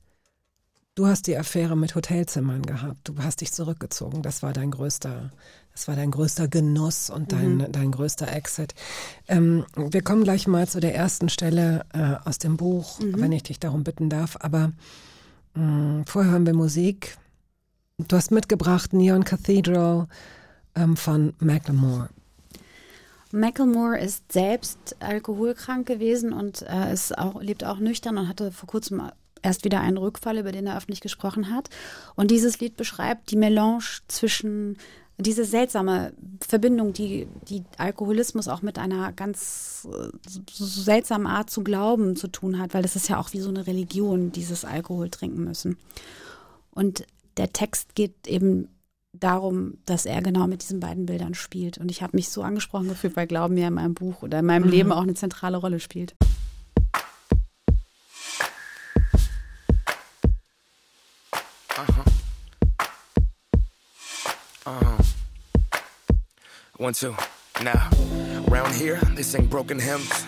[0.99, 2.99] Du hast die Affäre mit Hotelzimmern gehabt.
[3.05, 4.21] Du hast dich zurückgezogen.
[4.21, 5.31] Das war dein größter,
[5.79, 7.71] das war dein größter Genuss und dein, mhm.
[7.71, 8.75] dein größter Exit.
[9.29, 13.21] Ähm, wir kommen gleich mal zu der ersten Stelle äh, aus dem Buch, mhm.
[13.21, 14.37] wenn ich dich darum bitten darf.
[14.41, 14.73] Aber
[15.55, 15.63] mh,
[16.01, 17.17] mm, vorher hören wir Musik.
[17.97, 20.09] Du hast mitgebracht Neon Cathedral
[20.75, 22.09] ähm, von Macklemore.
[23.31, 28.67] Macklemore ist selbst alkoholkrank gewesen und äh, ist auch, lebt auch nüchtern und hatte vor
[28.67, 29.13] kurzem
[29.43, 31.71] erst wieder einen Rückfall, über den er öffentlich gesprochen hat.
[32.17, 34.77] Und dieses Lied beschreibt die Melange zwischen
[35.21, 40.11] diese seltsame Verbindung, die, die Alkoholismus auch mit einer ganz äh,
[40.51, 43.49] so seltsamen Art zu glauben zu tun hat, weil das ist ja auch wie so
[43.49, 45.77] eine Religion, dieses Alkohol trinken müssen.
[46.71, 47.05] Und
[47.37, 48.69] der Text geht eben
[49.13, 51.79] darum, dass er genau mit diesen beiden Bildern spielt.
[51.79, 54.47] Und ich habe mich so angesprochen gefühlt, weil Glauben ja in meinem Buch oder in
[54.47, 54.71] meinem mhm.
[54.71, 56.15] Leben auch eine zentrale Rolle spielt.
[61.77, 62.05] Uh-huh.
[64.67, 64.98] Uh-huh.
[66.79, 67.17] One, two.
[67.61, 67.91] Now,
[68.47, 70.25] around here, they sing broken hymns.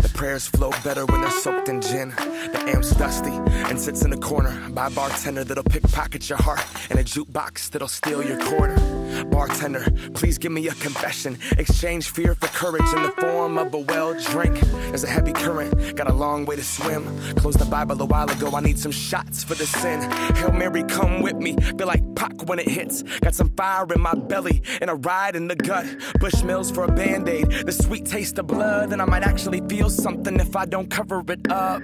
[0.00, 2.14] The prayers flow better when they're soaked in gin.
[2.16, 3.32] The amp's dusty
[3.68, 7.68] and sits in the corner by a bartender that'll pickpocket your heart and a jukebox
[7.72, 8.74] that'll steal your quarter.
[9.30, 9.84] Bartender,
[10.14, 11.38] please give me a confession.
[11.58, 14.60] Exchange fear for courage in the form of a well drink.
[14.60, 17.04] There's a heavy current, got a long way to swim.
[17.36, 20.00] Closed the Bible a while ago, I need some shots for the sin.
[20.36, 21.56] Hail Mary, come with me.
[21.56, 23.02] Feel like Pac when it hits.
[23.20, 25.84] Got some fire in my belly and a ride in the gut.
[26.20, 27.50] Bushmills for a band aid.
[27.50, 31.22] The sweet taste of blood, and I might actually feel something if I don't cover
[31.28, 31.82] it up.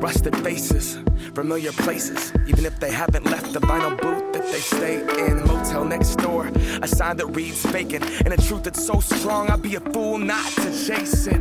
[0.00, 0.98] Rusted faces,
[1.34, 5.46] familiar places, even if they haven't left the vinyl booth that they stay in.
[5.46, 6.50] Motel next door,
[6.82, 10.18] a sign that reads vacant, and a truth that's so strong I'd be a fool
[10.18, 11.40] not to chase it.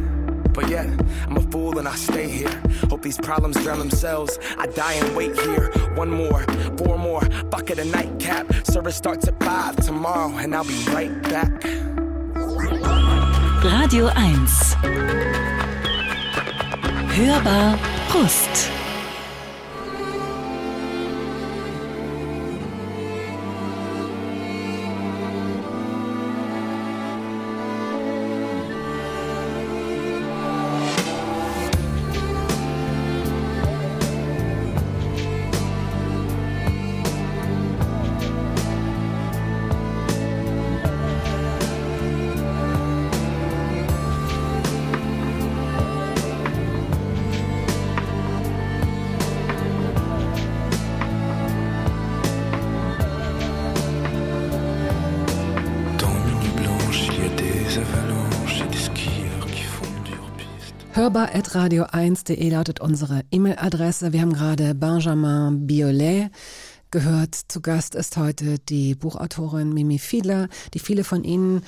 [0.54, 0.88] But yet,
[1.28, 2.62] I'm a fool and I stay here.
[2.90, 4.38] Hope these problems drown themselves.
[4.58, 5.72] I die and wait here.
[5.96, 6.42] One more,
[6.78, 8.54] four more, bucket of nightcap.
[8.66, 11.64] Service starts at five tomorrow, and I'll be right back.
[13.64, 15.53] Radio 1
[17.16, 17.78] Hörbar
[18.12, 18.83] Brust.
[61.14, 64.14] hörbar.radio1.de lautet unsere E-Mail-Adresse.
[64.14, 66.32] Wir haben gerade Benjamin Biolay
[66.90, 67.36] gehört.
[67.36, 71.62] Zu Gast ist heute die Buchautorin Mimi Fiedler, die viele von Ihnen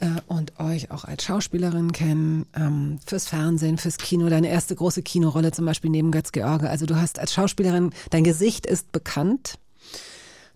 [0.00, 5.02] äh, und euch auch als Schauspielerin kennen, ähm, fürs Fernsehen, fürs Kino, deine erste große
[5.02, 6.68] Kinorolle zum Beispiel neben Götz George.
[6.68, 9.60] Also du hast als Schauspielerin, dein Gesicht ist bekannt.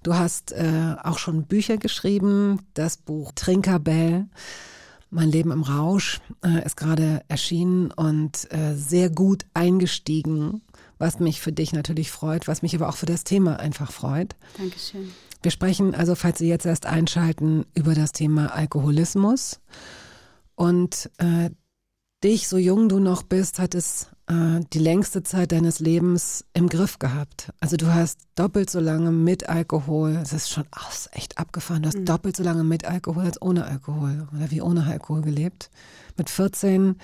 [0.03, 4.27] Du hast äh, auch schon Bücher geschrieben, das Buch Trinkerbell
[5.13, 10.63] mein Leben im Rausch äh, ist gerade erschienen und äh, sehr gut eingestiegen,
[10.99, 14.35] was mich für dich natürlich freut, was mich aber auch für das Thema einfach freut.
[14.57, 15.11] Dankeschön.
[15.43, 19.61] Wir sprechen also, falls Sie jetzt erst einschalten, über das Thema Alkoholismus.
[20.55, 21.51] Und äh,
[22.23, 26.69] dich, so jung du noch bist, hat es äh, die längste Zeit deines Lebens im
[26.69, 27.53] Griff gehabt.
[27.61, 31.83] Also du hast doppelt so lange mit Alkohol, das ist schon oh, ist echt abgefahren,
[31.83, 32.05] du hast mhm.
[32.07, 35.71] doppelt so lange mit Alkohol als ohne Alkohol oder wie ohne Alkohol gelebt.
[36.17, 36.97] Mit 14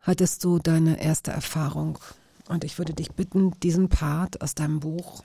[0.00, 1.98] hattest du deine erste Erfahrung.
[2.48, 5.22] Und ich würde dich bitten, diesen Part aus deinem Buch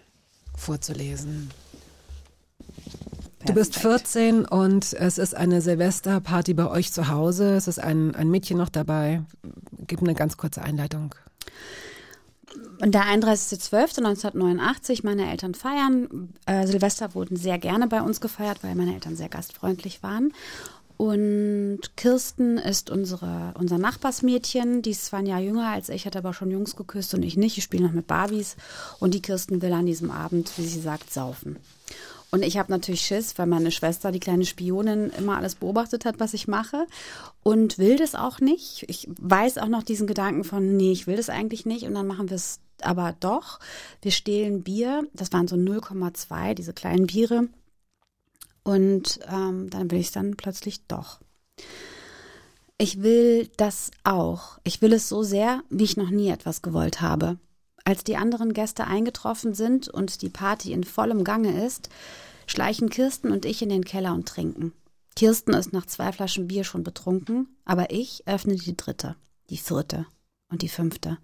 [0.56, 1.50] vorzulesen.
[3.46, 7.56] Du bist 14 und es ist eine Silvesterparty bei euch zu Hause.
[7.56, 9.22] Es ist ein, ein Mädchen noch dabei.
[9.86, 11.14] Gib eine ganz kurze Einleitung.
[12.82, 16.34] Und der 31.12.1989, meine Eltern feiern.
[16.46, 20.34] Äh, Silvester wurden sehr gerne bei uns gefeiert, weil meine Eltern sehr gastfreundlich waren.
[20.98, 24.82] Und Kirsten ist unsere, unser Nachbarsmädchen.
[24.82, 27.38] Die ist zwar ein Jahr jünger als ich, hat aber schon Jungs geküsst und ich
[27.38, 27.58] nicht.
[27.58, 28.56] Ich spiele noch mit Barbies.
[29.00, 31.58] Und die Kirsten will an diesem Abend, wie sie sagt, saufen.
[32.36, 36.20] Und ich habe natürlich Schiss, weil meine Schwester, die kleine Spionin, immer alles beobachtet hat,
[36.20, 36.86] was ich mache
[37.44, 38.84] und will das auch nicht.
[38.90, 42.08] Ich weiß auch noch diesen Gedanken von, nee, ich will das eigentlich nicht und dann
[42.08, 43.62] machen wir es aber doch.
[44.02, 47.48] Wir stehlen Bier, das waren so 0,2, diese kleinen Biere.
[48.66, 51.22] Und ähm, dann will ich es dann plötzlich doch.
[52.78, 54.60] Ich will das auch.
[54.66, 57.38] Ich will es so sehr, wie ich noch nie etwas gewollt habe.
[57.86, 61.90] Als die anderen Gäste eingetroffen sind und die Party in vollem Gange ist,
[62.48, 64.74] schleichen Kirsten und ich in den Keller und trinken.
[65.16, 69.16] Kirsten ist nach zwei Flaschen Bier schon betrunken, aber ich öffne die dritte,
[69.50, 70.06] die vierte
[70.50, 71.18] und die fünfte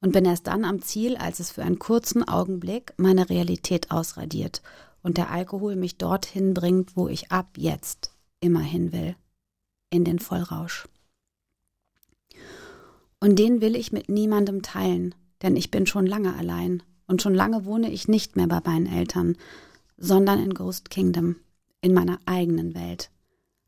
[0.00, 4.62] und bin erst dann am Ziel, als es für einen kurzen Augenblick meine Realität ausradiert
[5.02, 9.16] und der Alkohol mich dorthin bringt, wo ich ab jetzt immer hin will,
[9.90, 10.88] in den Vollrausch.
[13.20, 17.34] Und den will ich mit niemandem teilen, denn ich bin schon lange allein und schon
[17.34, 19.36] lange wohne ich nicht mehr bei meinen Eltern,
[19.96, 21.36] sondern in Ghost Kingdom,
[21.80, 23.10] in meiner eigenen Welt.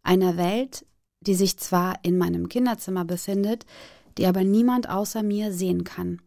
[0.02, 0.86] Einer Welt,
[1.20, 3.66] die sich zwar in meinem Kinderzimmer befindet,
[4.18, 6.20] die aber niemand außer mir sehen kann,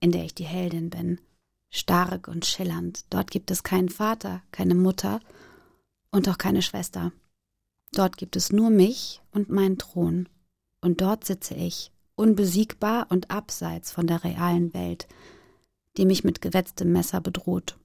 [0.00, 1.20] in der ich die Heldin bin.
[1.70, 3.04] Stark und schillernd.
[3.10, 5.20] Dort gibt es keinen Vater, keine Mutter
[6.10, 7.12] und auch keine Schwester.
[7.92, 10.28] Dort gibt es nur mich und meinen Thron.
[10.80, 15.06] Und dort sitze ich, unbesiegbar und abseits von der realen Welt,
[15.96, 17.78] die mich mit gewetztem Messer bedroht.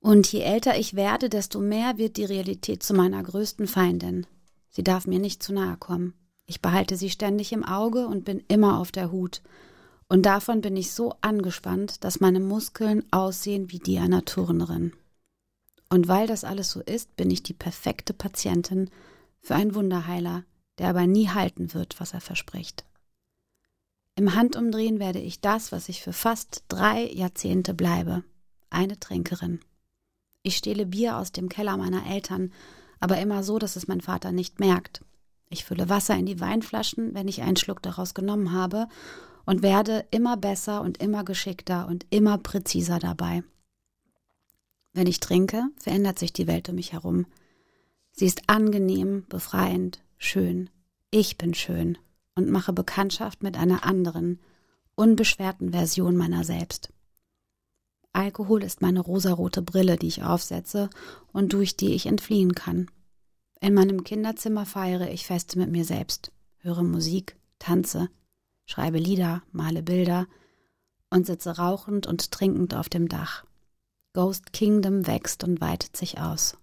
[0.00, 4.26] Und je älter ich werde, desto mehr wird die Realität zu meiner größten Feindin.
[4.70, 6.14] Sie darf mir nicht zu nahe kommen.
[6.46, 9.42] Ich behalte sie ständig im Auge und bin immer auf der Hut.
[10.08, 14.92] Und davon bin ich so angespannt, dass meine Muskeln aussehen wie die einer Turnerin.
[15.90, 18.90] Und weil das alles so ist, bin ich die perfekte Patientin
[19.40, 20.44] für einen Wunderheiler,
[20.78, 22.84] der aber nie halten wird, was er verspricht.
[24.14, 28.24] Im Handumdrehen werde ich das, was ich für fast drei Jahrzehnte bleibe,
[28.68, 29.60] eine Trinkerin.
[30.42, 32.52] Ich stehle Bier aus dem Keller meiner Eltern,
[33.00, 35.04] aber immer so, dass es mein Vater nicht merkt.
[35.50, 38.88] Ich fülle Wasser in die Weinflaschen, wenn ich einen Schluck daraus genommen habe,
[39.46, 43.42] und werde immer besser und immer geschickter und immer präziser dabei.
[44.92, 47.24] Wenn ich trinke, verändert sich die Welt um mich herum.
[48.12, 50.68] Sie ist angenehm, befreiend, schön.
[51.10, 51.96] Ich bin schön
[52.34, 54.40] und mache Bekanntschaft mit einer anderen,
[54.94, 56.92] unbeschwerten Version meiner selbst.
[58.12, 60.90] Alkohol ist meine rosarote Brille, die ich aufsetze
[61.32, 62.90] und durch die ich entfliehen kann.
[63.60, 68.08] In meinem Kinderzimmer feiere ich Feste mit mir selbst, höre Musik, tanze,
[68.66, 70.26] schreibe Lieder, male Bilder
[71.10, 73.44] und sitze rauchend und trinkend auf dem Dach.
[74.14, 76.56] Ghost Kingdom wächst und weitet sich aus.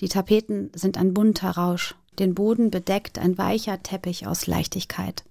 [0.00, 5.24] Die Tapeten sind ein bunter Rausch, den Boden bedeckt ein weicher Teppich aus Leichtigkeit.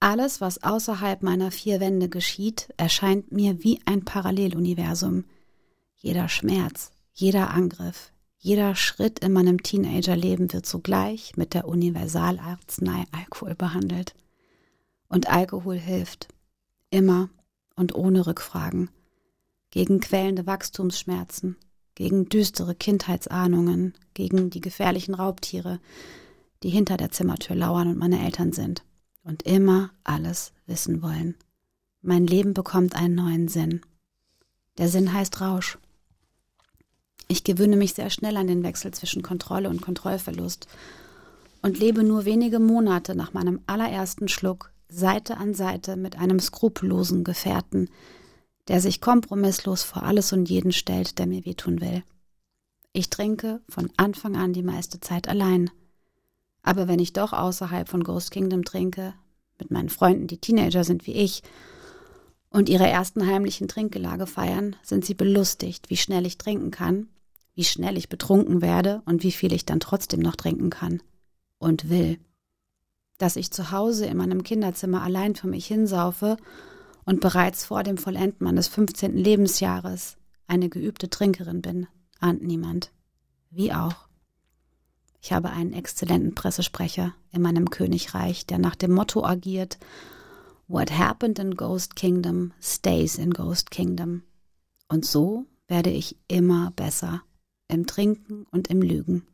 [0.00, 5.24] Alles, was außerhalb meiner vier Wände geschieht, erscheint mir wie ein Paralleluniversum.
[5.96, 13.54] Jeder Schmerz, jeder Angriff, jeder Schritt in meinem Teenagerleben wird zugleich mit der Universalarznei Alkohol
[13.54, 14.16] behandelt.
[15.08, 16.26] Und Alkohol hilft.
[16.90, 17.30] Immer
[17.76, 18.90] und ohne Rückfragen.
[19.70, 21.56] Gegen quälende Wachstumsschmerzen,
[21.94, 25.78] gegen düstere Kindheitsahnungen, gegen die gefährlichen Raubtiere,
[26.62, 28.84] die hinter der Zimmertür lauern und meine Eltern sind
[29.24, 31.36] und immer alles wissen wollen.
[32.00, 33.80] Mein Leben bekommt einen neuen Sinn.
[34.78, 35.78] Der Sinn heißt Rausch.
[37.28, 40.66] Ich gewöhne mich sehr schnell an den Wechsel zwischen Kontrolle und Kontrollverlust
[41.62, 47.24] und lebe nur wenige Monate nach meinem allerersten Schluck Seite an Seite mit einem skrupellosen
[47.24, 47.88] Gefährten,
[48.68, 52.02] der sich kompromisslos vor alles und jeden stellt, der mir wehtun will.
[52.92, 55.70] Ich trinke von Anfang an die meiste Zeit allein–
[56.62, 59.14] aber wenn ich doch außerhalb von Ghost Kingdom trinke,
[59.58, 61.42] mit meinen Freunden, die Teenager sind wie ich,
[62.50, 67.08] und ihre ersten heimlichen Trinkgelage feiern, sind sie belustigt, wie schnell ich trinken kann,
[67.54, 71.02] wie schnell ich betrunken werde und wie viel ich dann trotzdem noch trinken kann
[71.58, 72.18] und will.
[73.18, 76.36] Dass ich zu Hause in meinem Kinderzimmer allein für mich hinsaufe
[77.04, 79.16] und bereits vor dem Vollenden meines 15.
[79.16, 81.86] Lebensjahres eine geübte Trinkerin bin,
[82.20, 82.92] ahnt niemand.
[83.50, 84.08] Wie auch.
[85.22, 89.78] Ich habe einen exzellenten Pressesprecher in meinem Königreich, der nach dem Motto agiert,
[90.66, 94.22] What happened in Ghost Kingdom stays in Ghost Kingdom.
[94.88, 97.22] Und so werde ich immer besser
[97.68, 99.26] im Trinken und im Lügen.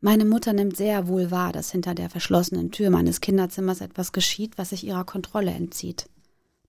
[0.00, 4.58] Meine Mutter nimmt sehr wohl wahr, dass hinter der verschlossenen Tür meines Kinderzimmers etwas geschieht,
[4.58, 6.08] was sich ihrer Kontrolle entzieht.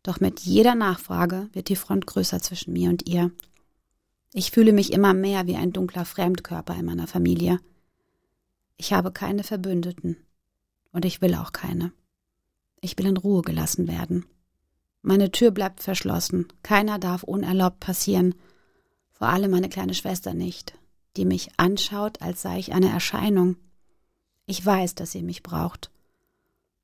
[0.03, 3.31] Doch mit jeder Nachfrage wird die Front größer zwischen mir und ihr.
[4.37, 7.59] Ich fühle mich immer mehr wie ein dunkler Fremdkörper in meiner Familie.
[8.75, 10.15] Ich habe keine Verbündeten
[10.91, 11.91] und ich will auch keine.
[12.79, 14.27] Ich will in Ruhe gelassen werden.
[15.01, 18.35] Meine Tür bleibt verschlossen, keiner darf unerlaubt passieren,
[19.11, 20.77] vor allem meine kleine Schwester nicht,
[21.15, 23.55] die mich anschaut, als sei ich eine Erscheinung.
[24.45, 25.89] Ich weiß, dass sie mich braucht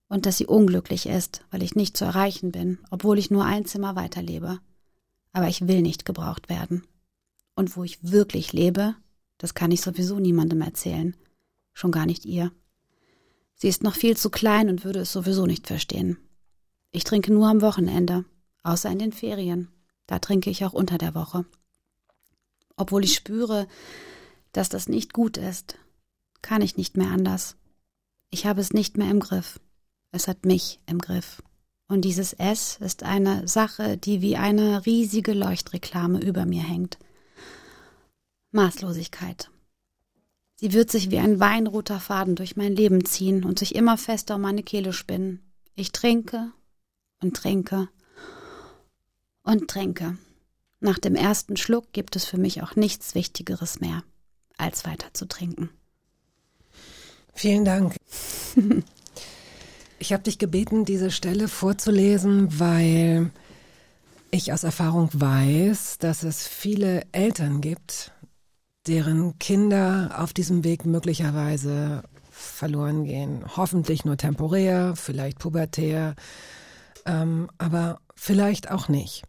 [0.08, 3.68] und dass sie unglücklich ist, weil ich nicht zu erreichen bin, obwohl ich nur ein
[3.68, 4.58] Zimmer weiterlebe.
[5.34, 6.84] Aber ich will nicht gebraucht werden.
[7.56, 8.96] Und wo ich wirklich lebe,
[9.38, 11.16] das kann ich sowieso niemandem erzählen.
[11.74, 12.52] Schon gar nicht ihr.
[13.56, 16.18] Sie ist noch viel zu klein und würde es sowieso nicht verstehen.
[16.92, 18.26] Ich trinke nur am Wochenende,
[18.64, 19.70] außer in den Ferien.
[20.08, 21.46] Da trinke ich auch unter der Woche.
[22.76, 23.68] Obwohl ich spüre,
[24.52, 25.78] dass das nicht gut ist,
[26.42, 27.56] kann ich nicht mehr anders.
[28.30, 29.60] Ich habe es nicht mehr im Griff.
[30.12, 31.42] Es hat mich im Griff.
[31.88, 36.98] Und dieses S ist eine Sache, die wie eine riesige Leuchtreklame über mir hängt.
[38.54, 39.50] Maßlosigkeit.
[40.56, 44.36] Sie wird sich wie ein weinroter Faden durch mein Leben ziehen und sich immer fester
[44.36, 45.42] um meine Kehle spinnen.
[45.76, 46.52] Ich trinke
[47.22, 47.90] und trinke
[49.44, 50.18] und trinke.
[50.80, 54.04] nach dem ersten Schluck gibt es für mich auch nichts Wichtigeres mehr,
[54.58, 55.70] als weiter zu trinken.
[57.34, 57.96] Vielen Dank.
[60.00, 63.32] Ich habe dich gebeten, diese Stelle vorzulesen, weil
[64.32, 68.12] ich aus Erfahrung weiß, dass es viele Eltern gibt,
[68.88, 73.44] deren Kinder auf diesem Weg möglicherweise verloren gehen.
[73.56, 76.16] Hoffentlich nur temporär, vielleicht pubertär,
[77.06, 79.24] ähm, aber vielleicht auch nicht.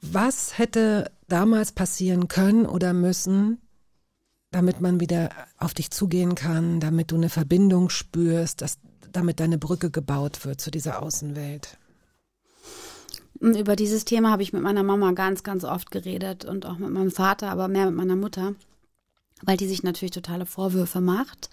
[0.00, 3.60] Was hätte damals passieren können oder müssen,
[4.50, 8.78] damit man wieder auf dich zugehen kann, damit du eine Verbindung spürst, dass
[9.12, 11.78] damit deine Brücke gebaut wird zu dieser Außenwelt?
[13.40, 16.90] Über dieses Thema habe ich mit meiner Mama ganz, ganz oft geredet und auch mit
[16.90, 18.54] meinem Vater, aber mehr mit meiner Mutter,
[19.42, 21.48] weil die sich natürlich totale Vorwürfe macht,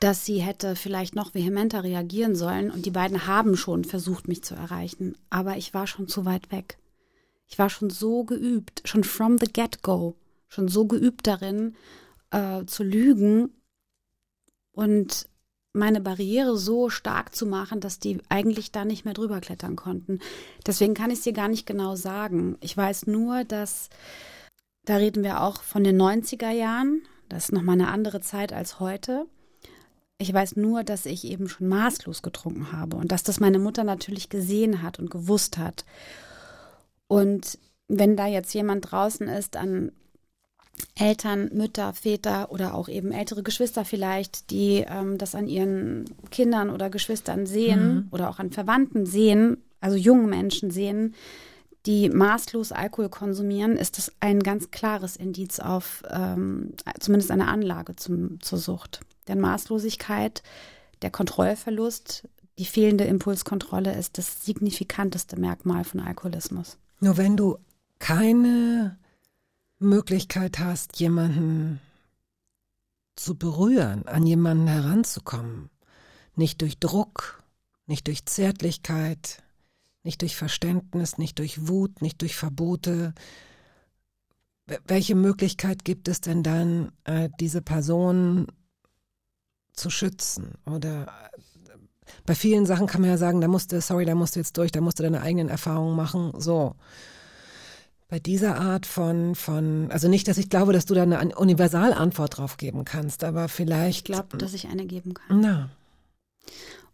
[0.00, 4.42] dass sie hätte vielleicht noch vehementer reagieren sollen und die beiden haben schon versucht, mich
[4.42, 6.78] zu erreichen, aber ich war schon zu weit weg.
[7.48, 10.16] Ich war schon so geübt, schon from the get-go,
[10.48, 11.74] schon so geübt darin,
[12.30, 13.50] äh, zu lügen
[14.72, 15.28] und
[15.78, 20.20] meine Barriere so stark zu machen, dass die eigentlich da nicht mehr drüber klettern konnten.
[20.66, 22.58] Deswegen kann ich es dir gar nicht genau sagen.
[22.60, 23.88] Ich weiß nur, dass,
[24.84, 28.80] da reden wir auch von den 90er Jahren, das ist nochmal eine andere Zeit als
[28.80, 29.26] heute.
[30.18, 33.84] Ich weiß nur, dass ich eben schon maßlos getrunken habe und dass das meine Mutter
[33.84, 35.84] natürlich gesehen hat und gewusst hat.
[37.06, 39.92] Und wenn da jetzt jemand draußen ist an
[40.94, 46.70] Eltern, Mütter, Väter oder auch eben ältere Geschwister vielleicht, die ähm, das an ihren Kindern
[46.70, 48.08] oder Geschwistern sehen mhm.
[48.10, 51.14] oder auch an Verwandten sehen, also jungen Menschen sehen,
[51.86, 57.96] die maßlos Alkohol konsumieren, ist das ein ganz klares Indiz auf ähm, zumindest eine Anlage
[57.96, 59.00] zum, zur Sucht.
[59.28, 60.42] Denn Maßlosigkeit,
[61.02, 66.76] der Kontrollverlust, die fehlende Impulskontrolle ist das signifikanteste Merkmal von Alkoholismus.
[67.00, 67.56] Nur wenn du
[68.00, 68.98] keine
[69.78, 71.80] Möglichkeit hast, jemanden
[73.16, 75.70] zu berühren, an jemanden heranzukommen.
[76.34, 77.42] Nicht durch Druck,
[77.86, 79.42] nicht durch Zärtlichkeit,
[80.02, 83.14] nicht durch Verständnis, nicht durch Wut, nicht durch Verbote.
[84.86, 88.46] Welche Möglichkeit gibt es denn dann, äh, diese Person
[89.72, 90.54] zu schützen?
[90.66, 91.78] Oder äh,
[92.24, 94.56] bei vielen Sachen kann man ja sagen, da musst du, sorry, da musst du jetzt
[94.56, 96.32] durch, da musst du deine eigenen Erfahrungen machen.
[96.38, 96.76] So
[98.08, 102.38] bei dieser Art von, von, also nicht, dass ich glaube, dass du da eine Universalantwort
[102.38, 104.08] drauf geben kannst, aber vielleicht.
[104.08, 105.40] Ich glaube, dass ich eine geben kann.
[105.40, 105.70] Na.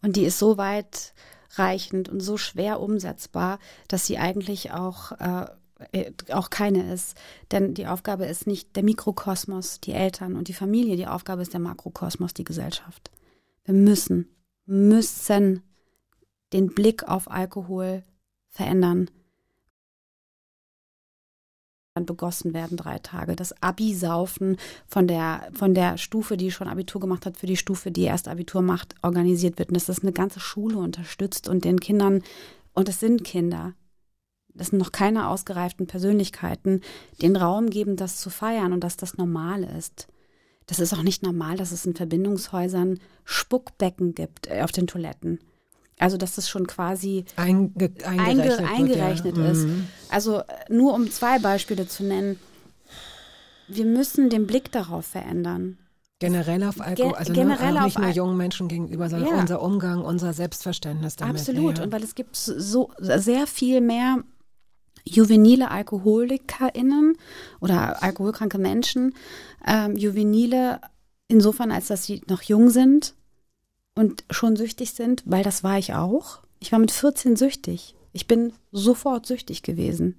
[0.03, 1.15] Und die ist so weit
[1.53, 5.47] reichend und so schwer umsetzbar, dass sie eigentlich auch, äh,
[5.93, 7.17] äh, auch keine ist.
[7.53, 11.53] Denn die Aufgabe ist nicht der Mikrokosmos, die Eltern und die Familie, die Aufgabe ist
[11.53, 13.13] der Makrokosmos, die Gesellschaft.
[13.65, 14.29] Wir müssen,
[14.67, 15.63] müssen
[16.53, 18.03] den Blick auf Alkohol
[18.49, 19.11] verändern
[22.03, 23.37] begossen werden drei Tage.
[23.37, 24.57] Das Abi-Saufen
[24.89, 28.27] von der, von der Stufe, die schon Abitur gemacht hat, für die Stufe, die erst
[28.27, 29.69] Abitur macht, organisiert wird.
[29.69, 32.23] Und dass das eine ganze Schule unterstützt und den Kindern,
[32.73, 33.75] und es sind Kinder,
[34.49, 36.81] das sind noch keine ausgereiften Persönlichkeiten,
[37.23, 40.09] den Raum geben, das zu feiern und dass das normal ist.
[40.67, 45.39] Das ist auch nicht normal, dass es in Verbindungshäusern Spuckbecken gibt äh, auf den Toiletten.
[45.99, 47.71] Also dass das schon quasi Einge
[48.05, 49.53] eingerechnet, einge eingerechnet wird, ja.
[49.53, 49.67] ist.
[49.67, 49.87] Mhm.
[50.09, 52.39] Also äh, nur um zwei Beispiele zu nennen.
[53.69, 55.79] Wir müssen den Blick darauf verändern.
[56.19, 59.41] Generell auf Alkohol, Ge also generell ne, nicht nur jungen Menschen gegenüber, sondern Ja.
[59.41, 61.37] unser Umgang, unser Selbstverständnis damit.
[61.37, 61.79] Absolut.
[61.79, 61.85] Ja.
[61.85, 64.23] Und weil es gibt so sehr viel mehr
[65.05, 67.17] juvenile AlkoholikerInnen
[67.61, 69.15] oder alkoholkranke Menschen,
[69.67, 70.81] ähm, juvenile
[71.29, 73.15] insofern, als dass sie noch jung sind
[73.95, 76.41] und schon süchtig sind, weil das war ich auch.
[76.61, 77.95] Ich war mit 14 süchtig.
[78.13, 80.17] Ich bin sofort süchtig gewesen,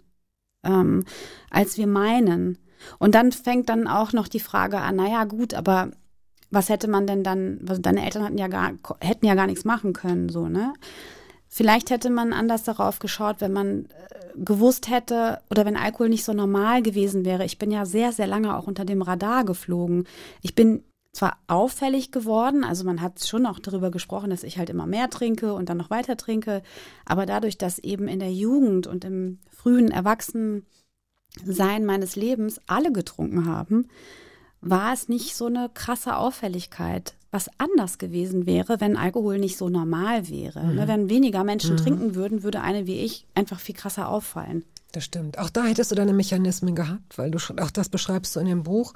[0.64, 1.04] ähm,
[1.50, 2.58] als wir meinen.
[3.00, 5.92] Und dann fängt dann auch noch die Frage an, naja gut, aber
[6.52, 9.66] was hätte man denn dann, also deine Eltern hatten ja gar, hätten ja gar nichts
[9.66, 10.74] machen können, so, ne?
[11.48, 13.90] Vielleicht hätte man anders darauf geschaut, wenn man äh,
[14.36, 17.46] gewusst hätte oder wenn Alkohol nicht so normal gewesen wäre.
[17.46, 20.06] Ich bin ja sehr, sehr lange auch unter dem Radar geflogen.
[20.42, 20.84] Ich bin
[21.16, 25.10] zwar auffällig geworden, also man hat schon auch darüber gesprochen, dass ich halt immer mehr
[25.10, 26.62] trinke und dann noch weiter trinke,
[27.06, 30.66] aber dadurch, dass eben in der Jugend und im frühen Erwachsensein
[31.86, 33.88] meines Lebens alle getrunken haben,
[34.60, 39.70] war es nicht so eine krasse Auffälligkeit, was anders gewesen wäre, wenn Alkohol nicht so
[39.70, 40.66] normal wäre.
[40.66, 44.66] Ne, wenn weniger Menschen trinken würden, würde eine wie ich einfach viel krasser auffallen.
[44.92, 45.40] Das stimmt.
[45.40, 48.48] Auch da hättest du deine Mechanismen gehabt, weil du schon, auch das beschreibst du in
[48.48, 48.94] dem Buch.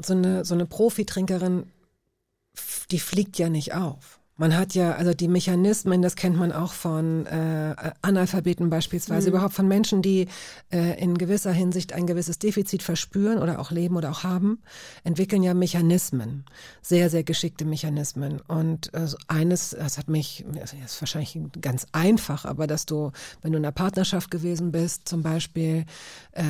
[0.00, 1.70] So eine, so eine Profitrinkerin,
[2.90, 4.20] die fliegt ja nicht auf.
[4.38, 9.36] Man hat ja, also die Mechanismen, das kennt man auch von äh, Analphabeten beispielsweise, mhm.
[9.36, 10.28] überhaupt von Menschen, die
[10.70, 14.60] äh, in gewisser Hinsicht ein gewisses Defizit verspüren oder auch leben oder auch haben,
[15.04, 16.44] entwickeln ja Mechanismen,
[16.82, 18.42] sehr, sehr geschickte Mechanismen.
[18.42, 23.52] Und äh, eines, das hat mich, das ist wahrscheinlich ganz einfach, aber dass du, wenn
[23.52, 25.86] du in einer Partnerschaft gewesen bist, zum Beispiel,
[26.32, 26.42] äh,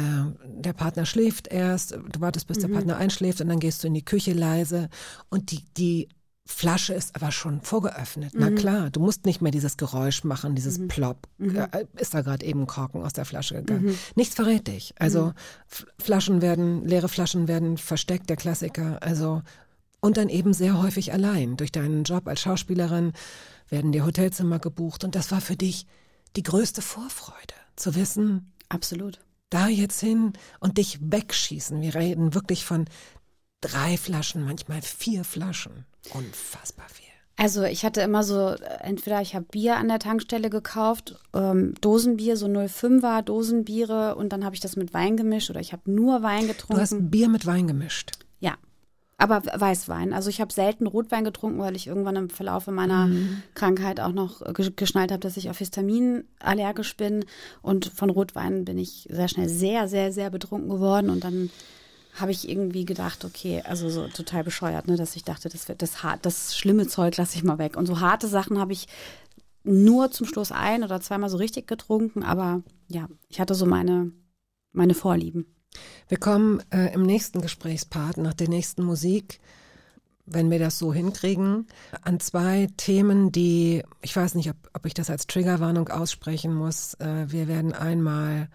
[0.44, 2.62] der Partner schläft erst, du wartest, bis mhm.
[2.62, 4.88] der Partner einschläft und dann gehst du in die Küche leise
[5.30, 6.08] und die, die
[6.48, 8.32] Flasche ist aber schon vorgeöffnet.
[8.34, 8.40] Mhm.
[8.40, 10.88] Na klar, du musst nicht mehr dieses Geräusch machen, dieses mhm.
[10.88, 11.26] Plop.
[11.38, 11.56] Mhm.
[11.56, 13.86] Äh, ist da gerade eben Korken aus der Flasche gegangen.
[13.86, 13.98] Mhm.
[14.14, 14.94] Nichts verrät dich.
[14.98, 15.32] Also mhm.
[15.98, 19.02] Flaschen werden, leere Flaschen werden versteckt, der Klassiker.
[19.02, 19.42] Also
[20.00, 21.56] und dann eben sehr häufig allein.
[21.56, 23.12] Durch deinen Job als Schauspielerin
[23.68, 25.86] werden dir Hotelzimmer gebucht und das war für dich
[26.36, 28.52] die größte Vorfreude, zu wissen.
[28.68, 29.18] Absolut.
[29.50, 31.80] Da jetzt hin und dich wegschießen.
[31.80, 32.84] Wir reden wirklich von
[33.60, 35.84] drei Flaschen, manchmal vier Flaschen.
[36.12, 37.06] Unfassbar viel.
[37.38, 42.36] Also ich hatte immer so, entweder ich habe Bier an der Tankstelle gekauft, ähm, Dosenbier,
[42.36, 46.22] so 05er Dosenbiere und dann habe ich das mit Wein gemischt oder ich habe nur
[46.22, 46.76] Wein getrunken.
[46.76, 48.12] Du hast Bier mit Wein gemischt?
[48.40, 48.54] Ja,
[49.18, 50.14] aber Weißwein.
[50.14, 53.42] Also ich habe selten Rotwein getrunken, weil ich irgendwann im Verlauf meiner mhm.
[53.54, 57.26] Krankheit auch noch geschnallt habe, dass ich auf Histamin allergisch bin
[57.60, 61.50] und von Rotwein bin ich sehr schnell sehr, sehr, sehr betrunken geworden und dann
[62.16, 65.82] habe ich irgendwie gedacht, okay, also so total bescheuert, ne, dass ich dachte, das wird
[65.82, 67.76] das hart, das schlimme Zeug lasse ich mal weg.
[67.76, 68.88] Und so harte Sachen habe ich
[69.64, 74.12] nur zum Schluss ein oder zweimal so richtig getrunken, aber ja, ich hatte so meine,
[74.72, 75.46] meine Vorlieben.
[76.08, 79.40] Wir kommen äh, im nächsten Gesprächspart, nach der nächsten Musik,
[80.24, 81.66] wenn wir das so hinkriegen,
[82.02, 86.94] an zwei Themen, die, ich weiß nicht, ob, ob ich das als Triggerwarnung aussprechen muss.
[86.94, 88.48] Äh, wir werden einmal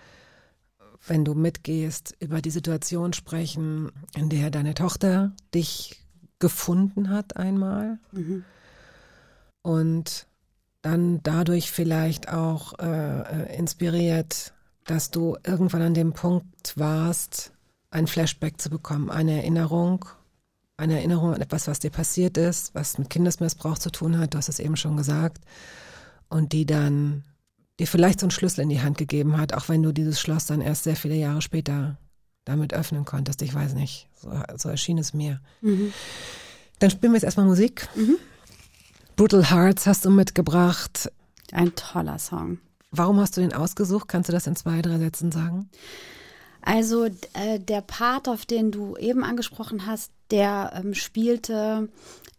[1.07, 6.03] wenn du mitgehst, über die Situation sprechen, in der deine Tochter dich
[6.39, 8.43] gefunden hat einmal mhm.
[9.61, 10.27] und
[10.81, 14.53] dann dadurch vielleicht auch äh, äh, inspiriert,
[14.85, 17.53] dass du irgendwann an dem Punkt warst,
[17.91, 20.05] ein Flashback zu bekommen, eine Erinnerung,
[20.77, 24.37] eine Erinnerung an etwas, was dir passiert ist, was mit Kindesmissbrauch zu tun hat, du
[24.37, 25.39] hast es eben schon gesagt,
[26.29, 27.23] und die dann
[27.81, 30.45] dir vielleicht so einen Schlüssel in die Hand gegeben hat, auch wenn du dieses Schloss
[30.45, 31.97] dann erst sehr viele Jahre später
[32.45, 33.41] damit öffnen konntest.
[33.41, 35.41] Ich weiß nicht, so, so erschien es mir.
[35.61, 35.91] Mhm.
[36.79, 37.89] Dann spielen wir jetzt erstmal Musik.
[37.95, 38.17] Mhm.
[39.15, 41.11] Brutal Hearts hast du mitgebracht.
[41.51, 42.59] Ein toller Song.
[42.91, 44.07] Warum hast du den ausgesucht?
[44.07, 45.69] Kannst du das in zwei, drei Sätzen sagen?
[46.61, 51.89] Also äh, der Part, auf den du eben angesprochen hast, der ähm, spielte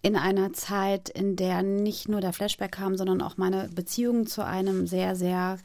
[0.02, 4.44] in einer Zeit, in der nicht nur der Flashback kam, sondern auch meine Beziehung zu
[4.44, 5.58] einem sehr, sehr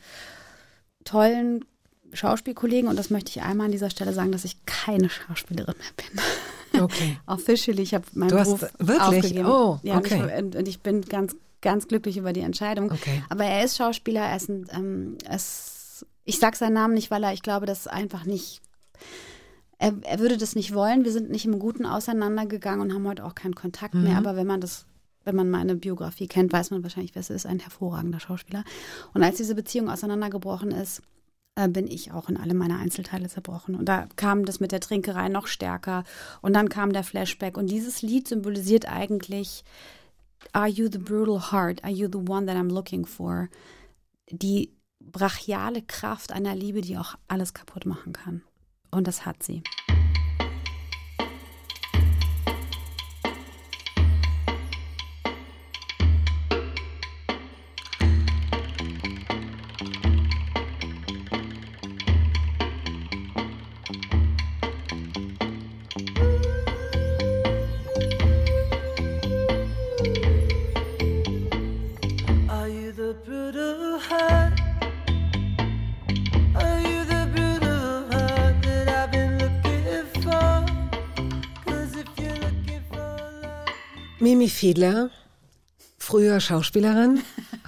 [1.04, 1.66] tollen
[2.14, 2.90] Schauspielkollegen.
[2.90, 6.22] Und das möchte ich einmal an dieser Stelle sagen, dass ich keine Schauspielerin mehr bin.
[6.80, 7.18] Okay.
[7.26, 9.02] Officially, ich habe meinen du Beruf hast wirklich?
[9.02, 9.48] aufgegeben.
[9.48, 10.22] Oh, ja, okay.
[10.38, 12.92] Und ich, und ich, bin ganz, ganz glücklich über die Entscheidung.
[12.92, 13.24] Okay.
[13.30, 17.24] Aber er ist Schauspieler, er ist ein, ähm, es, ich sage seinen Namen nicht, weil
[17.24, 18.62] er, ich glaube, das einfach nicht
[19.80, 21.06] er, er würde das nicht wollen.
[21.06, 24.04] Wir sind nicht im Guten auseinandergegangen und haben heute auch keinen Kontakt mhm.
[24.04, 24.18] mehr.
[24.18, 24.86] Aber wenn man das,
[25.24, 28.64] wenn man meine Biografie kennt, weiß man wahrscheinlich, wer es ist, ein hervorragender Schauspieler.
[29.14, 31.02] Und als diese Beziehung auseinandergebrochen ist,
[31.56, 33.76] äh, bin ich auch in alle meine Einzelteile zerbrochen.
[33.76, 36.04] Und da kam das mit der Trinkerei noch stärker.
[36.42, 37.58] Und dann kam der Flashback.
[37.58, 39.64] Und dieses Lied symbolisiert eigentlich
[40.54, 41.84] Are you the brutal heart?
[41.84, 43.50] Are you the one that I'm looking for?
[44.30, 48.44] Die brachiale Kraft einer Liebe, die auch alles kaputt machen kann.
[48.98, 49.62] Und das hat sie.
[84.48, 85.10] Mimi Fiedler,
[85.98, 87.20] früher Schauspielerin,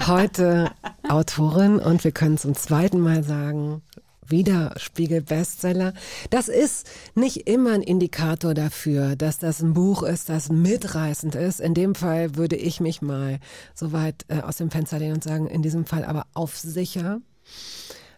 [0.08, 0.72] heute
[1.10, 3.82] Autorin und wir können zum zweiten Mal sagen,
[4.26, 5.94] wieder Spiegel-Bestseller.
[6.30, 11.60] Das ist nicht immer ein Indikator dafür, dass das ein Buch ist, das mitreißend ist.
[11.60, 13.40] In dem Fall würde ich mich mal
[13.76, 17.20] so weit äh, aus dem Fenster lehnen und sagen, in diesem Fall aber auf sicher.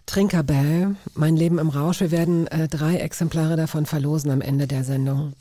[0.06, 2.00] Trinkerbell, mein Leben im Rausch.
[2.00, 5.34] Wir werden äh, drei Exemplare davon verlosen am Ende der Sendung.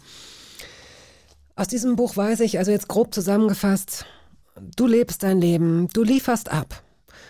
[1.61, 4.07] Aus diesem Buch weiß ich, also jetzt grob zusammengefasst,
[4.77, 6.83] du lebst dein Leben, du lieferst ab.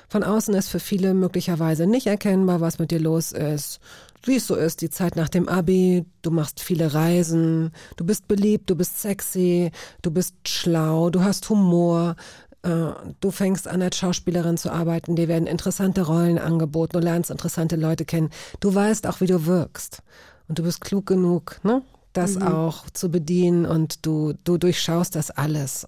[0.09, 3.81] Von außen ist für viele möglicherweise nicht erkennbar, was mit dir los ist.
[4.22, 8.28] Wie es so ist, die Zeit nach dem Abi, du machst viele Reisen, du bist
[8.28, 12.14] beliebt, du bist sexy, du bist schlau, du hast Humor,
[12.62, 17.31] Äh, du fängst an als Schauspielerin zu arbeiten, dir werden interessante Rollen angeboten, du lernst
[17.33, 18.31] interessante Leute kennen.
[18.61, 20.03] Du weißt auch, wie du wirkst.
[20.47, 21.83] Und du bist klug genug, ne?
[22.12, 22.42] Das mhm.
[22.42, 25.86] auch zu bedienen und du, du durchschaust das alles.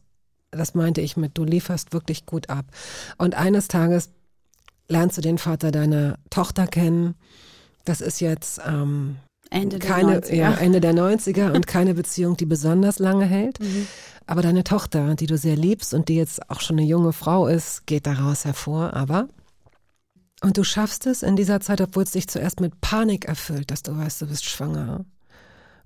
[0.50, 2.66] Das meinte ich mit, du lieferst wirklich gut ab.
[3.18, 4.10] Und eines Tages
[4.88, 7.14] lernst du den Vater deiner Tochter kennen.
[7.84, 9.16] Das ist jetzt ähm,
[9.50, 10.34] Ende keine, der 90er.
[10.34, 13.60] Ja, Ende der 90er und keine Beziehung, die besonders lange hält.
[13.60, 13.86] Mhm.
[14.26, 17.46] Aber deine Tochter, die du sehr liebst und die jetzt auch schon eine junge Frau
[17.48, 18.94] ist, geht daraus hervor.
[18.94, 19.28] Aber
[20.42, 23.82] und du schaffst es in dieser Zeit, obwohl es dich zuerst mit Panik erfüllt, dass
[23.82, 25.04] du weißt, du bist schwanger,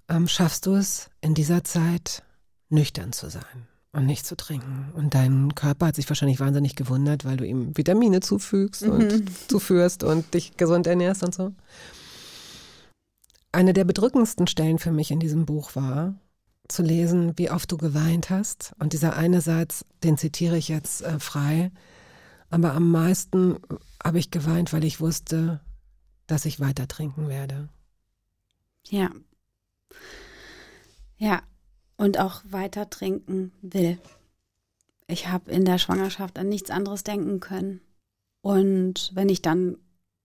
[0.08, 2.22] ähm, schaffst du es in dieser Zeit
[2.68, 4.92] nüchtern zu sein und nicht zu trinken.
[4.94, 8.90] Und dein Körper hat sich wahrscheinlich wahnsinnig gewundert, weil du ihm Vitamine zufügst mhm.
[8.90, 11.52] und zuführst und dich gesund ernährst und so.
[13.52, 16.14] Eine der bedrückendsten Stellen für mich in diesem Buch war,
[16.68, 18.74] zu lesen, wie oft du geweint hast.
[18.78, 21.70] Und dieser eine Satz, den zitiere ich jetzt äh, frei.
[22.50, 23.56] Aber am meisten
[24.02, 25.60] habe ich geweint, weil ich wusste,
[26.26, 27.68] dass ich weiter trinken werde.
[28.88, 29.10] Ja.
[31.18, 31.42] Ja.
[31.98, 33.98] Und auch weiter trinken will.
[35.06, 37.80] Ich habe in der Schwangerschaft an nichts anderes denken können.
[38.42, 39.78] Und wenn ich dann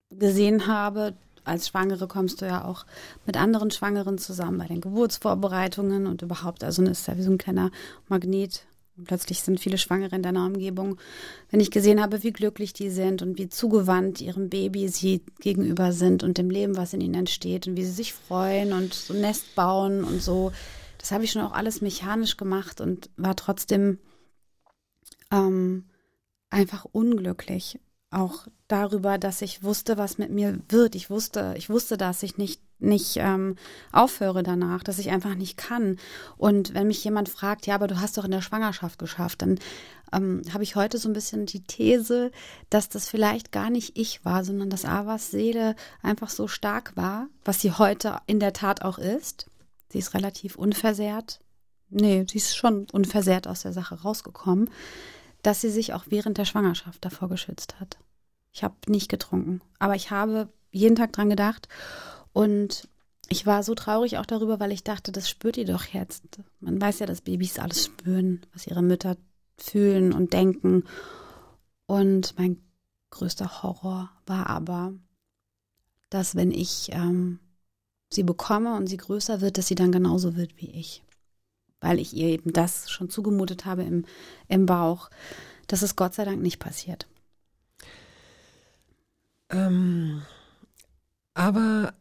[0.09, 2.85] gesehen habe, als Schwangere kommst du ja auch
[3.25, 6.63] mit anderen Schwangeren zusammen bei den Geburtsvorbereitungen und überhaupt.
[6.63, 7.71] Also ist ja wie so ein kleiner
[8.07, 8.65] Magnet.
[9.03, 10.99] Plötzlich sind viele Schwangere in deiner Umgebung.
[11.49, 15.91] Wenn ich gesehen habe, wie glücklich die sind und wie zugewandt ihrem Baby sie gegenüber
[15.91, 19.13] sind und dem Leben, was in ihnen entsteht und wie sie sich freuen und so
[19.13, 20.51] ein Nest bauen und so,
[20.97, 23.97] das habe ich schon auch alles mechanisch gemacht und war trotzdem
[25.31, 25.85] ähm,
[26.49, 27.79] einfach unglücklich
[28.11, 30.95] auch darüber, dass ich wusste, was mit mir wird.
[30.95, 33.55] Ich wusste, ich wusste, dass ich nicht nicht ähm,
[33.91, 35.97] aufhöre danach, dass ich einfach nicht kann.
[36.37, 39.59] Und wenn mich jemand fragt, ja, aber du hast doch in der Schwangerschaft geschafft, dann
[40.13, 42.31] ähm, habe ich heute so ein bisschen die These,
[42.69, 47.27] dass das vielleicht gar nicht ich war, sondern dass Avas Seele einfach so stark war,
[47.45, 49.47] was sie heute in der Tat auch ist.
[49.89, 51.39] Sie ist relativ unversehrt.
[51.89, 54.69] Nee, sie ist schon unversehrt aus der Sache rausgekommen
[55.43, 57.97] dass sie sich auch während der Schwangerschaft davor geschützt hat.
[58.51, 61.67] Ich habe nicht getrunken, aber ich habe jeden Tag dran gedacht
[62.33, 62.87] und
[63.29, 66.23] ich war so traurig auch darüber, weil ich dachte, das spürt ihr doch jetzt.
[66.59, 69.15] Man weiß ja, dass Babys alles spüren, was ihre Mütter
[69.57, 70.83] fühlen und denken.
[71.85, 72.61] Und mein
[73.09, 74.93] größter Horror war aber,
[76.09, 77.39] dass wenn ich ähm,
[78.11, 81.03] sie bekomme und sie größer wird, dass sie dann genauso wird wie ich
[81.81, 84.05] weil ich ihr eben das schon zugemutet habe im,
[84.47, 85.09] im Bauch.
[85.67, 87.07] Das ist Gott sei Dank nicht passiert.
[89.49, 90.21] Ähm,
[91.33, 91.93] aber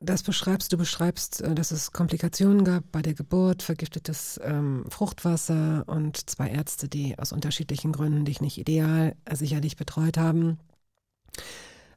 [0.00, 5.84] das beschreibst, du beschreibst, äh, dass es Komplikationen gab bei der Geburt, vergiftetes ähm, Fruchtwasser
[5.86, 10.58] und zwei Ärzte, die aus unterschiedlichen Gründen dich nicht ideal äh, sicherlich betreut haben.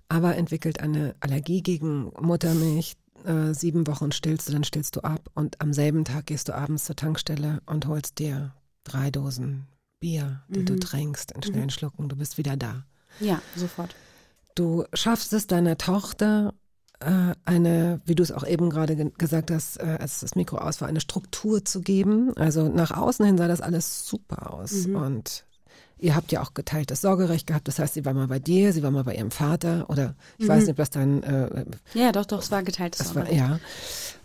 [0.09, 5.29] Aber entwickelt eine Allergie gegen Muttermilch, äh, sieben Wochen stillst du, dann stillst du ab
[5.35, 9.67] und am selben Tag gehst du abends zur Tankstelle und holst dir drei Dosen
[9.99, 10.65] Bier, die mhm.
[10.65, 11.69] du trinkst in schnellen mhm.
[11.69, 12.09] Schlucken.
[12.09, 12.83] Du bist wieder da.
[13.19, 13.95] Ja, sofort.
[14.55, 16.53] Du schaffst es deiner Tochter
[17.45, 20.81] eine, wie du es auch eben gerade ge gesagt hast, äh, als das Mikro aus
[20.81, 22.35] war, eine Struktur zu geben.
[22.37, 24.95] Also nach außen hin sah das alles super aus mhm.
[24.95, 25.45] und
[26.01, 27.67] Ihr habt ja auch geteiltes Sorgerecht gehabt.
[27.67, 30.45] Das heißt, sie war mal bei dir, sie war mal bei ihrem Vater oder ich
[30.45, 30.49] mhm.
[30.49, 31.21] weiß nicht, was dann.
[31.21, 33.39] Äh, ja, doch, doch, es war geteiltes Sorgerecht.
[33.39, 33.59] War, ja.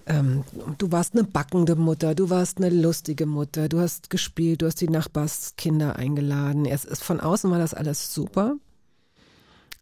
[0.07, 0.45] Ähm,
[0.79, 4.81] du warst eine backende Mutter, du warst eine lustige Mutter, du hast gespielt, du hast
[4.81, 6.65] die Nachbarskinder eingeladen.
[6.65, 8.57] Es ist, von außen war das alles super.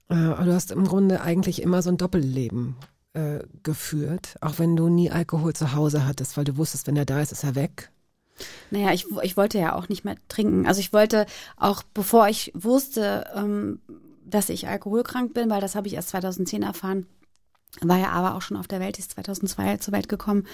[0.09, 2.77] Äh, du hast im Grunde eigentlich immer so ein Doppelleben
[3.15, 7.07] äh, geführt, auch wenn du nie Alkohol zu Hause hattest, weil du wusstest, wenn er
[7.07, 7.91] da ist, ist er weg.
[8.71, 10.67] Naja, ich, ich wollte ja auch nicht mehr trinken.
[10.67, 11.27] Also ich wollte
[11.57, 13.81] auch, bevor ich wusste, ähm,
[14.25, 17.07] dass ich alkoholkrank bin, weil das habe ich erst 2010 erfahren,
[17.81, 20.47] war ja aber auch schon auf der Welt, ist 2002 zur Welt gekommen.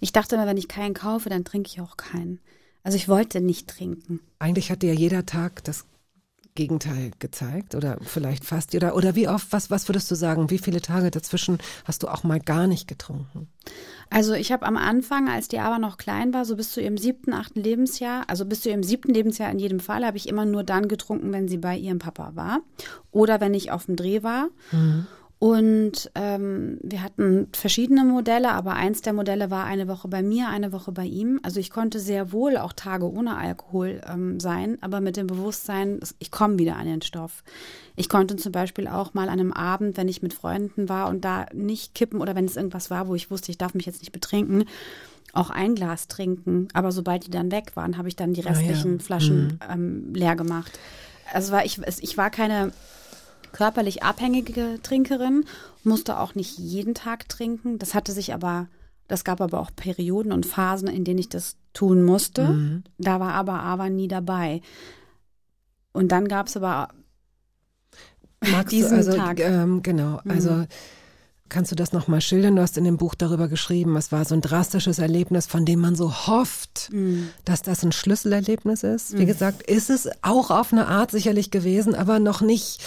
[0.00, 2.40] Ich dachte immer, wenn ich keinen kaufe, dann trinke ich auch keinen.
[2.82, 4.20] Also ich wollte nicht trinken.
[4.38, 5.86] Eigentlich hatte ja jeder Tag das
[6.56, 10.58] Gegenteil gezeigt oder vielleicht fast oder oder wie oft was was würdest du sagen wie
[10.58, 13.48] viele Tage dazwischen hast du auch mal gar nicht getrunken?
[14.08, 16.96] Also ich habe am Anfang als die aber noch klein war so bis zu ihrem
[16.96, 20.44] siebten achten Lebensjahr also bis zu ihrem siebten Lebensjahr in jedem Fall habe ich immer
[20.44, 22.60] nur dann getrunken wenn sie bei ihrem Papa war
[23.10, 24.48] oder wenn ich auf dem Dreh war.
[24.70, 25.06] Mhm.
[25.44, 30.48] Und ähm, wir hatten verschiedene Modelle, aber eins der Modelle war eine Woche bei mir,
[30.48, 31.38] eine Woche bei ihm.
[31.42, 36.00] Also ich konnte sehr wohl auch Tage ohne Alkohol ähm, sein, aber mit dem Bewusstsein,
[36.18, 37.44] ich komme wieder an den Stoff.
[37.94, 41.26] Ich konnte zum Beispiel auch mal an einem Abend, wenn ich mit Freunden war und
[41.26, 44.00] da nicht kippen oder wenn es irgendwas war, wo ich wusste, ich darf mich jetzt
[44.00, 44.64] nicht betrinken,
[45.34, 48.44] auch ein Glas trinken, aber sobald die dann weg waren, habe ich dann die Ah,
[48.44, 48.50] ja.
[48.52, 49.58] restlichen Flaschen Mhm.
[49.70, 50.78] ähm, leer gemacht.
[51.34, 52.72] Also war ich, ich war keine
[53.54, 55.44] körperlich abhängige Trinkerin,
[55.84, 57.78] musste auch nicht jeden Tag trinken.
[57.78, 58.66] Das hatte sich aber,
[59.06, 62.48] das gab aber auch Perioden und Phasen, in denen ich das tun musste.
[62.48, 62.82] Mhm.
[62.98, 64.60] Da war aber aber nie dabei.
[65.92, 66.88] Und dann gab es aber
[68.40, 69.38] Magst diesen also, Tag.
[69.40, 70.30] Ähm, genau, Mhm.
[70.30, 70.66] also
[71.48, 72.56] kannst du das nochmal schildern?
[72.56, 75.78] Du hast in dem Buch darüber geschrieben, es war so ein drastisches Erlebnis, von dem
[75.80, 79.16] man so hofft, mh, dass das ein Schlüsselerlebnis ist.
[79.16, 79.28] Wie Mhm.
[79.28, 82.82] gesagt, ist es auch auf eine Art sicherlich gewesen, aber noch nicht.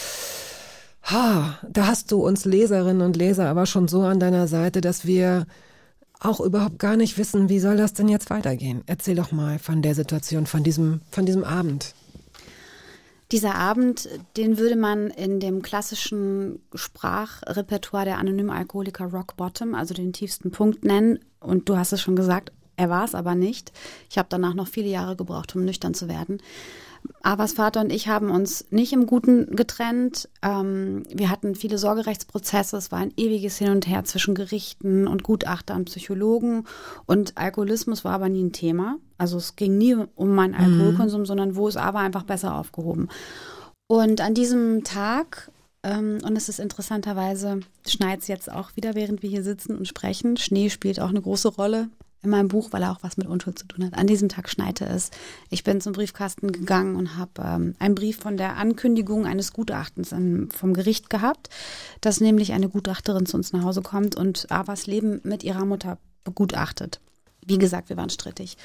[1.10, 5.06] Ha, da hast du uns Leserinnen und Leser aber schon so an deiner Seite, dass
[5.06, 5.46] wir
[6.20, 8.84] auch überhaupt gar nicht wissen, wie soll das denn jetzt weitergehen?
[8.88, 11.94] Erzähl doch mal von der Situation, von diesem, von diesem Abend.
[13.32, 19.94] Dieser Abend, den würde man in dem klassischen Sprachrepertoire der anonymen Alkoholiker Rock Bottom, also
[19.94, 21.20] den tiefsten Punkt nennen.
[21.40, 23.72] Und du hast es schon gesagt, er war es aber nicht.
[24.10, 26.40] Ich habe danach noch viele Jahre gebraucht, um nüchtern zu werden.
[27.22, 30.30] Avas Vater und ich haben uns nicht im Guten getrennt.
[30.42, 32.78] Ähm, wir hatten viele Sorgerechtsprozesse.
[32.78, 36.66] Es war ein ewiges Hin und Her zwischen Gerichten und Gutachtern, Psychologen.
[37.06, 38.98] Und Alkoholismus war aber nie ein Thema.
[39.18, 43.10] Also es ging nie um meinen Alkoholkonsum, sondern wo ist aber einfach besser aufgehoben.
[43.88, 45.52] Und an diesem Tag,
[45.84, 49.88] ähm, und es ist interessanterweise, schneit es jetzt auch wieder, während wir hier sitzen und
[49.88, 50.38] sprechen.
[50.38, 51.90] Schnee spielt auch eine große Rolle
[52.24, 53.94] in meinem Buch, weil er auch was mit Unschuld zu tun hat.
[53.98, 55.12] An diesem Tag schneite es.
[55.50, 60.12] Ich bin zum Briefkasten gegangen und habe ähm, einen Brief von der Ankündigung eines Gutachtens
[60.12, 61.50] ähm, vom Gericht gehabt,
[62.02, 65.98] dass nämlich eine Gutachterin zu uns nach Hause kommt und Avas Leben mit ihrer Mutter
[66.24, 67.00] begutachtet.
[67.46, 68.58] Wie gesagt, wir waren strittig.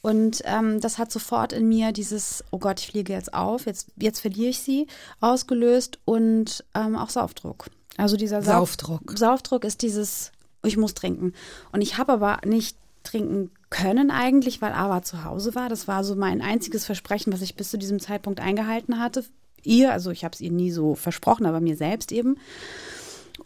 [0.00, 3.88] Und ähm, das hat sofort in mir dieses, oh Gott, ich fliege jetzt auf, jetzt,
[3.96, 4.88] jetzt verliere ich sie,
[5.20, 7.66] ausgelöst und ähm, auch Saufdruck.
[7.96, 9.16] Also dieser Sauf Saufdruck.
[9.16, 10.32] Saufdruck ist dieses,
[10.64, 11.34] ich muss trinken.
[11.70, 15.68] Und ich habe aber nicht trinken können eigentlich, weil Ava zu Hause war.
[15.68, 19.24] Das war so mein einziges Versprechen, was ich bis zu diesem Zeitpunkt eingehalten hatte.
[19.64, 22.36] Ihr, also ich habe es ihr nie so versprochen, aber mir selbst eben.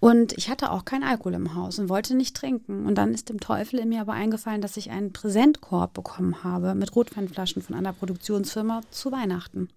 [0.00, 2.86] Und ich hatte auch keinen Alkohol im Haus und wollte nicht trinken.
[2.86, 6.74] Und dann ist dem Teufel in mir aber eingefallen, dass ich einen Präsentkorb bekommen habe
[6.74, 9.68] mit Rotweinflaschen von einer Produktionsfirma zu Weihnachten.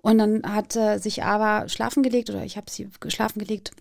[0.00, 3.72] Und dann hat äh, sich Ava schlafen gelegt oder ich habe sie schlafen gelegt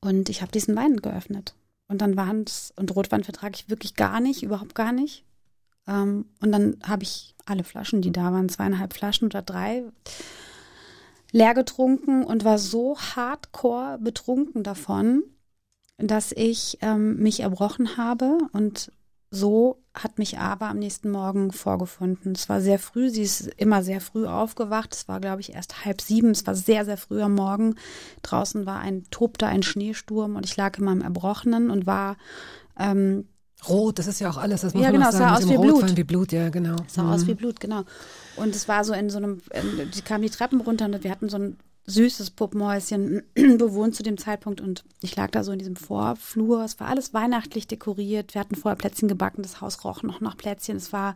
[0.00, 1.54] und ich habe diesen Wein geöffnet.
[1.88, 5.24] Und dann waren es, und Rotwein vertrage ich wirklich gar nicht, überhaupt gar nicht.
[5.86, 9.84] Ähm, und dann habe ich alle Flaschen, die da waren, zweieinhalb Flaschen oder drei,
[11.32, 15.22] leer getrunken und war so hardcore betrunken davon,
[15.96, 18.92] dass ich ähm, mich erbrochen habe und
[19.30, 22.32] so hat mich aber am nächsten Morgen vorgefunden.
[22.32, 24.94] Es war sehr früh, sie ist immer sehr früh aufgewacht.
[24.94, 26.30] Es war, glaube ich, erst halb sieben.
[26.30, 27.74] Es war sehr, sehr früh am Morgen.
[28.22, 32.16] Draußen war ein, tobte ein Schneesturm und ich lag in meinem Erbrochenen und war
[32.78, 33.28] ähm,
[33.68, 35.34] Rot, das ist ja auch alles, das muss Ja, man genau, es sagen.
[35.34, 35.82] sah mit aus wie Blut.
[35.82, 36.76] Rotwein wie Blut, ja, genau.
[36.86, 37.26] sah aus Mhm.
[37.26, 37.82] wie Blut, genau.
[38.36, 41.10] Und es war so in so einem, ähm, die kam die Treppen runter und wir
[41.10, 41.56] hatten so ein
[41.88, 46.62] süßes Puppenhäuschen bewohnt zu dem Zeitpunkt und ich lag da so in diesem Vorflur.
[46.64, 48.34] Es war alles weihnachtlich dekoriert.
[48.34, 50.76] Wir hatten vorher Plätzchen gebacken, das Haus roch noch nach Plätzchen.
[50.76, 51.14] Es war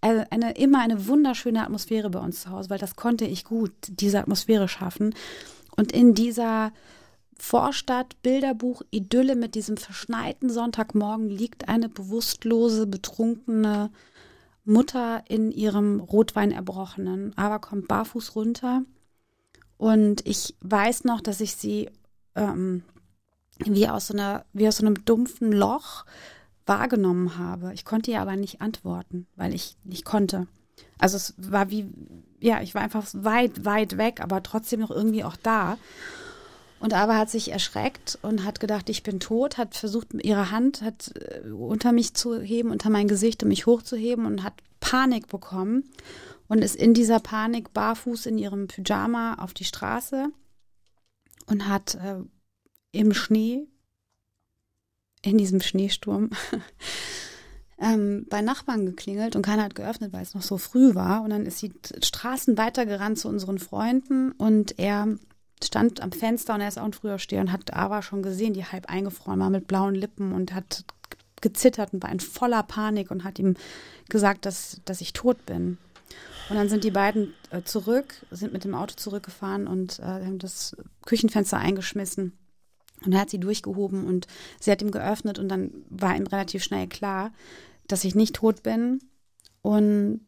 [0.00, 3.72] eine, eine, immer eine wunderschöne Atmosphäre bei uns zu Hause, weil das konnte ich gut,
[3.88, 5.14] diese Atmosphäre schaffen.
[5.76, 6.72] Und in dieser
[7.36, 13.90] Vorstadt, Bilderbuch, Idylle mit diesem verschneiten Sonntagmorgen liegt eine bewusstlose, betrunkene
[14.64, 17.36] Mutter in ihrem Rotwein erbrochenen.
[17.36, 18.82] Aber kommt barfuß runter.
[19.76, 21.90] Und ich weiß noch, dass ich sie
[22.34, 22.82] ähm,
[23.58, 26.04] wie, aus so einer, wie aus so einem dumpfen Loch
[26.66, 27.72] wahrgenommen habe.
[27.74, 30.46] Ich konnte ihr aber nicht antworten, weil ich nicht konnte.
[30.98, 31.90] Also es war wie,
[32.40, 35.76] ja, ich war einfach weit, weit weg, aber trotzdem noch irgendwie auch da.
[36.80, 40.82] Und Ava hat sich erschreckt und hat gedacht, ich bin tot, hat versucht, ihre Hand
[40.82, 45.28] hat äh, unter mich zu heben, unter mein Gesicht, um mich hochzuheben und hat Panik
[45.28, 45.84] bekommen
[46.54, 50.28] und ist in dieser Panik barfuß in ihrem Pyjama auf die Straße
[51.46, 52.20] und hat äh,
[52.92, 53.66] im Schnee,
[55.22, 56.30] in diesem Schneesturm,
[57.80, 61.22] ähm, bei Nachbarn geklingelt und keiner hat geöffnet, weil es noch so früh war.
[61.22, 65.08] Und dann ist sie Straßen weitergerannt zu unseren Freunden und er
[65.60, 68.64] stand am Fenster und er ist auch ein Frühaufsteher und hat Ava schon gesehen, die
[68.64, 70.84] halb eingefroren war mit blauen Lippen und hat
[71.40, 73.56] gezittert und war in voller Panik und hat ihm
[74.08, 75.78] gesagt, dass, dass ich tot bin.
[76.50, 80.38] Und dann sind die beiden äh, zurück, sind mit dem Auto zurückgefahren und äh, haben
[80.38, 80.76] das
[81.06, 82.32] Küchenfenster eingeschmissen.
[83.04, 84.26] Und er hat sie durchgehoben und
[84.60, 87.32] sie hat ihm geöffnet und dann war ihm relativ schnell klar,
[87.86, 89.00] dass ich nicht tot bin.
[89.62, 90.20] Und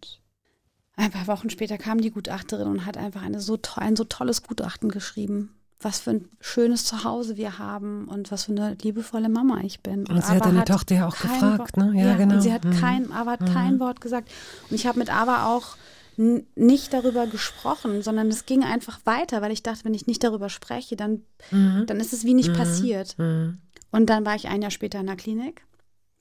[0.97, 4.43] ein paar Wochen später kam die Gutachterin und hat einfach eine so ein so tolles
[4.43, 5.51] Gutachten geschrieben.
[5.81, 10.07] was für ein schönes Zuhause wir haben und was für eine liebevolle Mama ich bin.
[10.07, 11.93] Und sie hat deine Tochter ja auch gefragt, ne?
[11.95, 12.37] Ja, ja, genau.
[12.37, 12.81] Und sie hat mhm.
[12.81, 13.53] kein, aber hat mhm.
[13.53, 14.31] kein Wort gesagt.
[14.71, 15.77] Und ich habe mit Ava auch
[16.19, 20.49] nicht darüber gesprochen, sondern es ging einfach weiter, weil ich dachte, wenn ich nicht darüber
[20.49, 21.85] spreche, dann, mhm.
[21.87, 22.57] dann ist es wie nicht mhm.
[22.57, 23.19] passiert.
[23.19, 23.59] Mhm.
[23.91, 25.65] Und dann war ich ein Jahr später in der Klinik,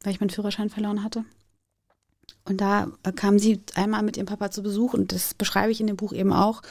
[0.03, 1.23] weil ich meinen Führerschein verloren hatte.
[2.43, 5.87] Und da kam sie einmal mit ihrem Papa zu Besuch und das beschreibe ich in
[5.87, 6.61] dem Buch eben auch.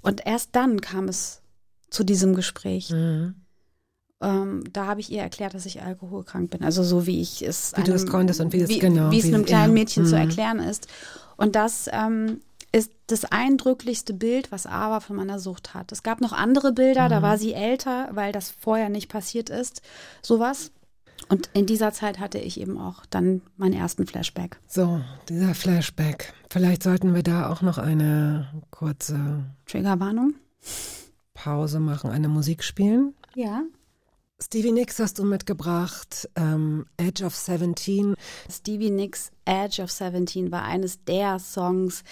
[0.00, 1.42] Und erst dann kam es
[1.90, 2.90] zu diesem Gespräch.
[2.90, 3.34] Mhm.
[4.22, 6.62] Ähm, da habe ich ihr erklärt, dass ich alkoholkrank bin.
[6.62, 9.10] Also so wie ich es wie einem, du es konntest und wie es wie, genau
[9.10, 10.22] wie es einem kleinen Mädchen zu mhm.
[10.22, 10.88] erklären ist.
[11.36, 12.40] Und das ähm,
[12.72, 15.90] ist das eindrücklichste Bild, was Ava von meiner Sucht hat.
[15.92, 17.10] Es gab noch andere Bilder, mhm.
[17.10, 19.82] da war sie älter, weil das vorher nicht passiert ist.
[20.22, 20.70] Sowas.
[21.28, 24.58] Und in dieser Zeit hatte ich eben auch dann meinen ersten Flashback.
[24.66, 26.32] So, dieser Flashback.
[26.50, 30.34] Vielleicht sollten wir da auch noch eine kurze Triggerwarnung.
[31.34, 33.14] Pause machen, eine Musik spielen.
[33.34, 33.62] Ja.
[34.42, 38.14] Stevie Nicks hast du mitgebracht, ähm, Edge of 17.
[38.50, 42.02] Stevie Nicks Edge of 17 war eines der Songs,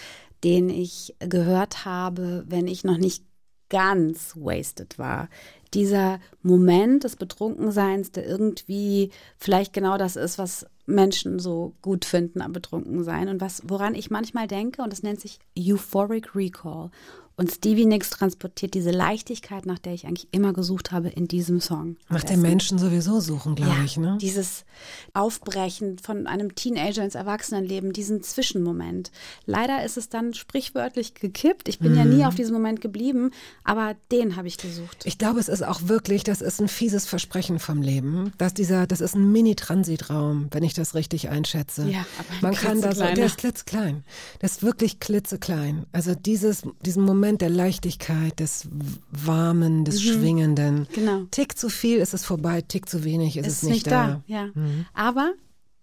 [0.44, 3.24] den ich gehört habe, wenn ich noch nicht
[3.68, 5.28] ganz wasted war.
[5.74, 12.40] Dieser Moment des Betrunkenseins, der irgendwie vielleicht genau das ist, was Menschen so gut finden
[12.40, 16.90] am Betrunkensein und was, woran ich manchmal denke, und das nennt sich Euphoric Recall.
[17.38, 21.60] Und Stevie Nicks transportiert diese Leichtigkeit, nach der ich eigentlich immer gesucht habe, in diesem
[21.60, 21.96] Song.
[22.08, 23.96] Nach dem Menschen sowieso suchen, glaube ja, ich.
[23.96, 24.18] Ne?
[24.20, 24.64] Dieses
[25.14, 29.12] Aufbrechen von einem Teenager ins Erwachsenenleben, diesen Zwischenmoment.
[29.46, 31.68] Leider ist es dann sprichwörtlich gekippt.
[31.68, 31.98] Ich bin mhm.
[31.98, 33.30] ja nie auf diesem Moment geblieben,
[33.62, 35.04] aber den habe ich gesucht.
[35.04, 38.88] Ich glaube, es ist auch wirklich, das ist ein fieses Versprechen vom Leben, dass dieser,
[38.88, 41.88] das ist ein Mini-Transitraum, wenn ich das richtig einschätze.
[41.88, 44.02] Ja, aber man kann das, der ist klitzeklein.
[44.40, 45.86] Das ist wirklich klitzeklein.
[45.92, 48.66] Also dieses, diesen Moment Moment der Leichtigkeit, des
[49.10, 50.12] Warmen, des mhm.
[50.12, 50.88] Schwingenden.
[50.94, 51.24] Genau.
[51.30, 54.06] Tick zu viel ist es vorbei, tick zu wenig ist, ist es nicht, nicht da.
[54.06, 54.22] da.
[54.26, 54.46] Ja.
[54.54, 54.86] Mhm.
[54.94, 55.34] Aber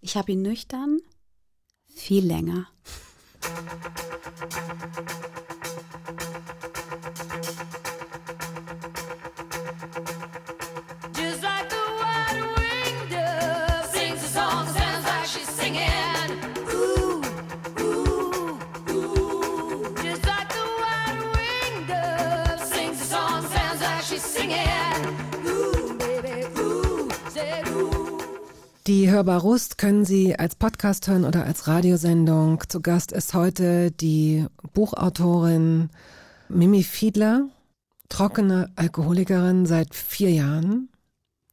[0.02, 0.98] ich habe ihn nüchtern
[1.94, 2.68] viel länger.
[28.88, 32.62] Die Hörbar Rust können Sie als Podcast hören oder als Radiosendung.
[32.68, 35.90] Zu Gast ist heute die Buchautorin
[36.49, 37.49] Mimi Fiedler,
[38.10, 40.90] trockene Alkoholikerin seit vier Jahren.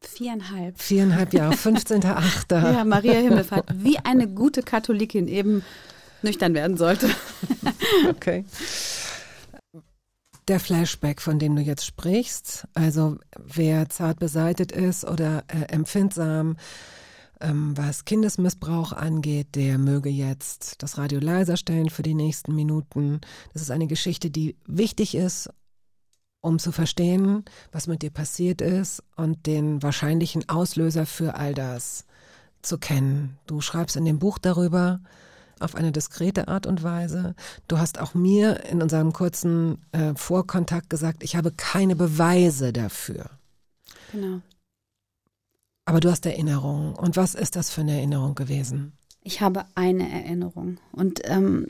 [0.03, 0.79] Viereinhalb.
[0.79, 2.75] Viereinhalb Jahre, 15.8.
[2.75, 5.65] ja, Maria Himmelfahrt, wie eine gute Katholikin eben
[6.21, 7.09] nüchtern werden sollte.
[8.11, 8.45] okay.
[10.49, 16.57] Der Flashback, von dem du jetzt sprichst, also wer zart beseitet ist oder äh, empfindsam,
[17.43, 23.21] ähm, was Kindesmissbrauch angeht, der möge jetzt das Radio leiser stellen für die nächsten Minuten.
[23.53, 25.51] Das ist eine Geschichte, die wichtig ist,
[26.41, 32.05] um zu verstehen, was mit dir passiert ist und den wahrscheinlichen Auslöser für all das
[32.63, 33.39] zu kennen.
[33.47, 35.01] Du schreibst in dem Buch darüber
[35.61, 37.35] auf eine diskrete Art und Weise.
[37.69, 43.31] Du hast auch mir in unserem kurzen äh, Vorkontakt gesagt, ich habe keine Beweise dafür.
[44.11, 44.41] Genau.
[45.85, 46.95] Aber du hast Erinnerungen.
[46.95, 48.93] Und was ist das für eine Erinnerung gewesen?
[49.23, 50.79] Ich habe eine Erinnerung.
[50.93, 51.69] Und ähm,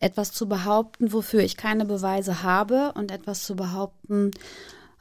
[0.00, 4.30] etwas zu behaupten, wofür ich keine Beweise habe und etwas zu behaupten,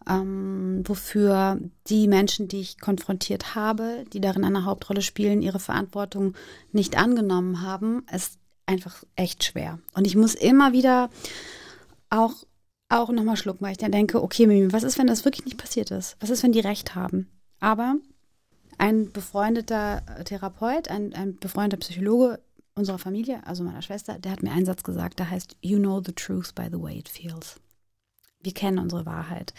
[0.09, 6.33] ähm, wofür die Menschen, die ich konfrontiert habe, die darin eine Hauptrolle spielen, ihre Verantwortung
[6.71, 9.79] nicht angenommen haben, ist einfach echt schwer.
[9.93, 11.09] Und ich muss immer wieder
[12.09, 12.33] auch,
[12.89, 15.57] auch nochmal schlucken, weil ich dann denke, okay, Mimi, was ist, wenn das wirklich nicht
[15.57, 16.17] passiert ist?
[16.19, 17.29] Was ist, wenn die recht haben?
[17.59, 17.95] Aber
[18.77, 22.39] ein befreundeter Therapeut, ein, ein befreundeter Psychologe
[22.75, 26.01] unserer Familie, also meiner Schwester, der hat mir einen Satz gesagt, der heißt, You know
[26.03, 27.59] the truth by the way it feels.
[28.41, 29.53] Wir kennen unsere Wahrheit.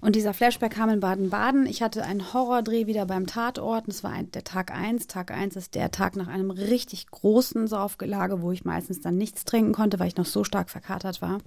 [0.00, 1.66] Und dieser Flashback kam in Baden-Baden.
[1.66, 3.86] Ich hatte einen Horrordreh wieder beim Tatort.
[3.86, 5.06] Das war ein, der Tag 1.
[5.06, 9.44] Tag 1 ist der Tag nach einem richtig großen Saufgelage, wo ich meistens dann nichts
[9.44, 11.38] trinken konnte, weil ich noch so stark verkatert war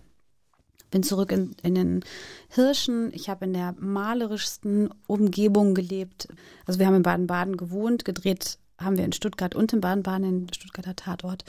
[0.92, 2.06] bin zurück in, in den
[2.50, 3.12] Hirschen.
[3.14, 6.28] Ich habe in der malerischsten Umgebung gelebt.
[6.66, 10.54] Also wir haben in Baden-Baden gewohnt, gedreht haben wir in Stuttgart und in Baden-Baden, in
[10.54, 11.46] Stuttgarter Tatort.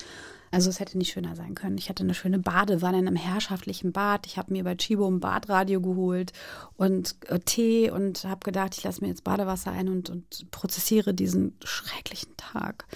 [0.52, 1.76] Also es hätte nicht schöner sein können.
[1.76, 4.26] Ich hatte eine schöne Badewanne in einem herrschaftlichen Bad.
[4.26, 6.32] Ich habe mir bei Chibo ein Badradio geholt
[6.76, 11.14] und äh, Tee und habe gedacht, ich lasse mir jetzt Badewasser ein und, und prozessiere
[11.14, 12.86] diesen schrecklichen Tag.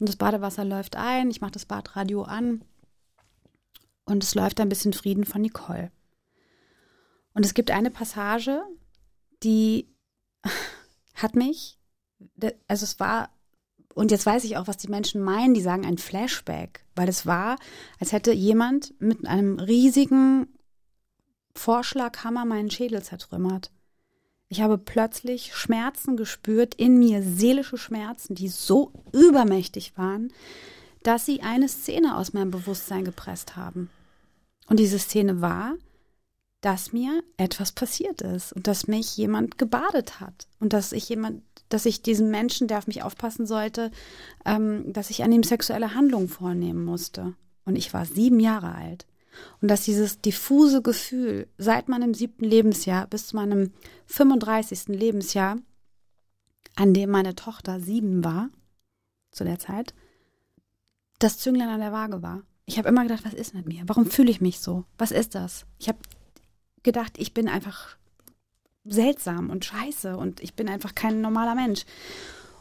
[0.00, 2.62] Und das Badewasser läuft ein, ich mache das Badradio an
[4.08, 5.90] und es läuft ein bisschen Frieden von Nicole.
[7.34, 8.62] Und es gibt eine Passage,
[9.42, 9.88] die
[11.14, 11.78] hat mich,
[12.66, 13.30] also es war,
[13.94, 17.26] und jetzt weiß ich auch, was die Menschen meinen, die sagen ein Flashback, weil es
[17.26, 17.56] war,
[18.00, 20.48] als hätte jemand mit einem riesigen
[21.54, 23.70] Vorschlaghammer meinen Schädel zertrümmert.
[24.48, 30.32] Ich habe plötzlich Schmerzen gespürt, in mir seelische Schmerzen, die so übermächtig waren,
[31.02, 33.90] dass sie eine Szene aus meinem Bewusstsein gepresst haben.
[34.68, 35.74] Und diese Szene war,
[36.60, 41.42] dass mir etwas passiert ist und dass mich jemand gebadet hat und dass ich jemand,
[41.68, 43.90] dass ich diesem Menschen, der auf mich aufpassen sollte,
[44.44, 47.34] ähm, dass ich an ihm sexuelle Handlungen vornehmen musste.
[47.64, 49.06] Und ich war sieben Jahre alt.
[49.60, 53.72] Und dass dieses diffuse Gefühl seit meinem siebten Lebensjahr bis zu meinem
[54.06, 54.88] 35.
[54.88, 55.58] Lebensjahr,
[56.74, 58.48] an dem meine Tochter sieben war,
[59.30, 59.94] zu der Zeit,
[61.18, 62.42] das Zünglein an der Waage war.
[62.68, 63.82] Ich habe immer gedacht, was ist mit mir?
[63.86, 64.84] Warum fühle ich mich so?
[64.98, 65.64] Was ist das?
[65.78, 65.98] Ich habe
[66.82, 67.96] gedacht, ich bin einfach
[68.84, 71.86] seltsam und scheiße und ich bin einfach kein normaler Mensch.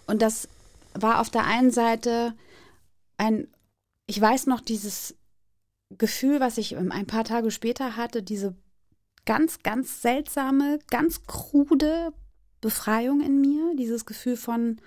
[0.06, 0.48] Und das
[0.94, 2.34] war auf der einen Seite
[3.18, 3.50] ein,
[4.06, 5.14] ich weiß noch, dieses
[5.90, 8.56] Gefühl, was ich ein paar Tage später hatte, diese
[9.26, 12.14] ganz, ganz seltsame, ganz krude
[12.62, 14.80] Befreiung in mir, dieses Gefühl von,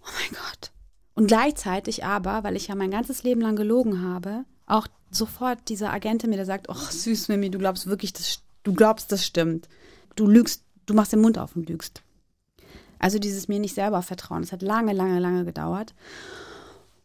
[0.00, 0.70] oh mein Gott.
[1.14, 5.92] Und gleichzeitig aber, weil ich ja mein ganzes Leben lang gelogen habe, auch sofort dieser
[5.92, 9.68] Agentin mir, der sagt, oh süß, Mimi, du glaubst wirklich, das, du glaubst, das stimmt.
[10.16, 12.02] Du lügst, du machst den Mund auf und lügst.
[12.98, 15.94] Also dieses mir nicht selber vertrauen, das hat lange, lange, lange gedauert.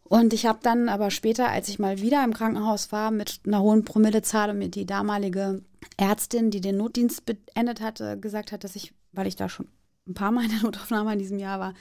[0.04, 3.62] Und ich habe dann aber später, als ich mal wieder im Krankenhaus war mit einer
[3.62, 5.62] hohen Promillezahl und mir die damalige
[5.98, 9.68] Ärztin, die den Notdienst beendet hatte, gesagt hat, dass ich, weil ich da schon
[10.08, 11.74] ein paar Mal in der Notaufnahme in diesem Jahr war,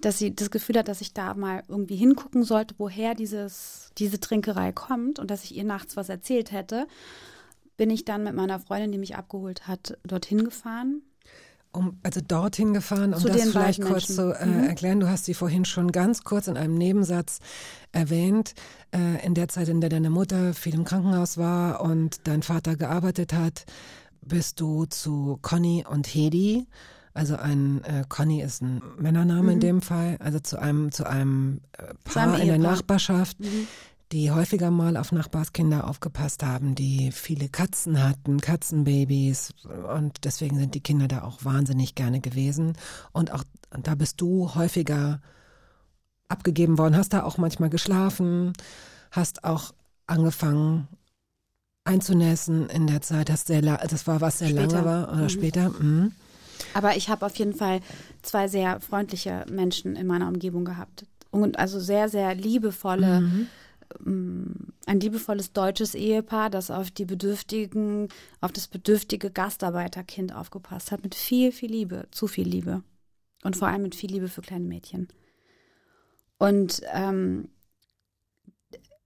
[0.00, 4.20] dass sie das Gefühl hat, dass ich da mal irgendwie hingucken sollte, woher dieses, diese
[4.20, 6.86] Trinkerei kommt und dass ich ihr nachts was erzählt hätte,
[7.76, 11.02] bin ich dann mit meiner Freundin, die mich abgeholt hat, dorthin gefahren
[11.76, 14.64] um, also dorthin gefahren, um das vielleicht kurz zu äh, mhm.
[14.64, 15.00] erklären.
[15.00, 17.40] Du hast sie vorhin schon ganz kurz in einem Nebensatz
[17.92, 18.54] erwähnt.
[18.92, 22.76] Äh, in der Zeit, in der deine Mutter viel im Krankenhaus war und dein Vater
[22.76, 23.66] gearbeitet hat,
[24.22, 26.66] bist du zu Conny und Hedi,
[27.16, 29.48] also ein äh, Conny ist ein Männername mhm.
[29.50, 33.40] in dem Fall, also zu einem zu einem äh, Paar in der Nachbarschaft.
[33.40, 33.66] Mhm
[34.12, 39.52] die häufiger mal auf Nachbarskinder aufgepasst haben, die viele Katzen hatten, Katzenbabys
[39.96, 42.74] und deswegen sind die Kinder da auch wahnsinnig gerne gewesen
[43.12, 45.20] und auch da bist du häufiger
[46.28, 48.52] abgegeben worden, hast da auch manchmal geschlafen,
[49.10, 49.72] hast auch
[50.06, 50.86] angefangen
[51.84, 54.82] einzunässen in der Zeit, hast sehr das war was sehr später.
[54.82, 55.28] lange war oder mhm.
[55.28, 55.70] später.
[55.70, 56.12] Mhm.
[56.74, 57.80] Aber ich habe auf jeden Fall
[58.22, 63.48] zwei sehr freundliche Menschen in meiner Umgebung gehabt und also sehr sehr liebevolle mhm
[64.04, 64.54] ähm,
[64.86, 68.08] ein liebevolles deutsches Ehepaar, das auf die bedürftigen,
[68.40, 72.82] auf das bedürftige Gastarbeiterkind aufgepasst hat, mit viel, viel Liebe, zu viel Liebe.
[73.42, 75.08] Und vor allem mit viel Liebe für kleine Mädchen.
[76.38, 77.48] Und ähm,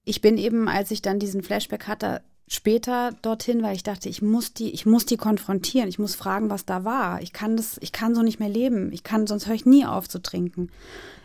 [0.04, 2.22] ich bin eben, als ich dann diesen Flashback hatte,
[2.52, 6.50] später dorthin, weil ich dachte, ich muss die, ich muss die konfrontieren, ich muss fragen,
[6.50, 7.22] was da war.
[7.22, 8.92] Ich kann das, ich kann so nicht mehr leben.
[8.92, 10.68] Ich kann, sonst höre ich nie auf zu trinken.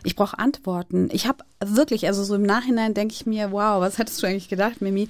[0.04, 1.08] Ich brauche Antworten.
[1.10, 4.48] Ich habe wirklich, also so im Nachhinein denke ich mir, wow, was hättest du eigentlich
[4.48, 5.08] gedacht, Mimi?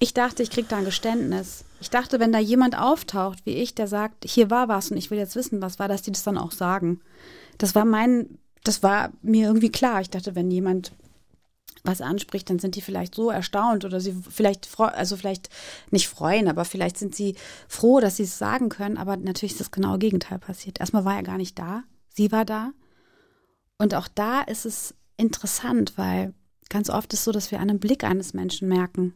[0.00, 1.64] Ich dachte, ich krieg da ein Geständnis.
[1.80, 5.12] Ich dachte, wenn da jemand auftaucht wie ich, der sagt, hier war was und ich
[5.12, 7.00] will jetzt wissen, was war, dass die das dann auch sagen.
[7.58, 10.00] Das war mein, das war mir irgendwie klar.
[10.00, 10.90] Ich dachte, wenn jemand
[11.84, 15.48] was anspricht, dann sind die vielleicht so erstaunt oder sie vielleicht, also vielleicht
[15.90, 17.34] nicht freuen, aber vielleicht sind sie
[17.66, 18.96] froh, dass sie es sagen können.
[18.96, 20.80] Aber natürlich ist das genaue Gegenteil passiert.
[20.80, 22.72] Erstmal war er gar nicht da, sie war da.
[23.78, 26.34] Und auch da ist es interessant, weil
[26.68, 29.14] ganz oft ist so, dass wir an einem Blick eines Menschen merken,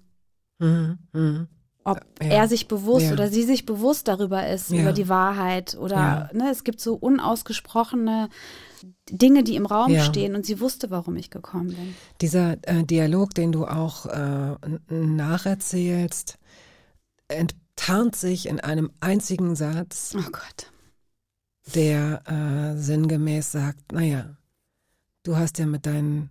[0.58, 1.46] mhm, mh.
[1.84, 2.28] ob ja.
[2.28, 3.12] er sich bewusst ja.
[3.12, 4.82] oder sie sich bewusst darüber ist, ja.
[4.82, 8.28] über die Wahrheit oder ne, es gibt so unausgesprochene
[9.10, 10.04] Dinge, die im Raum ja.
[10.04, 11.94] stehen und sie wusste, warum ich gekommen bin.
[12.20, 14.56] Dieser äh, Dialog, den du auch äh,
[14.88, 16.38] nacherzählst,
[17.28, 20.14] enttarnt sich in einem einzigen Satz.
[20.16, 20.72] Oh Gott.
[21.74, 24.36] Der äh, sinngemäß sagt, naja,
[25.24, 26.30] du hast ja mit deinen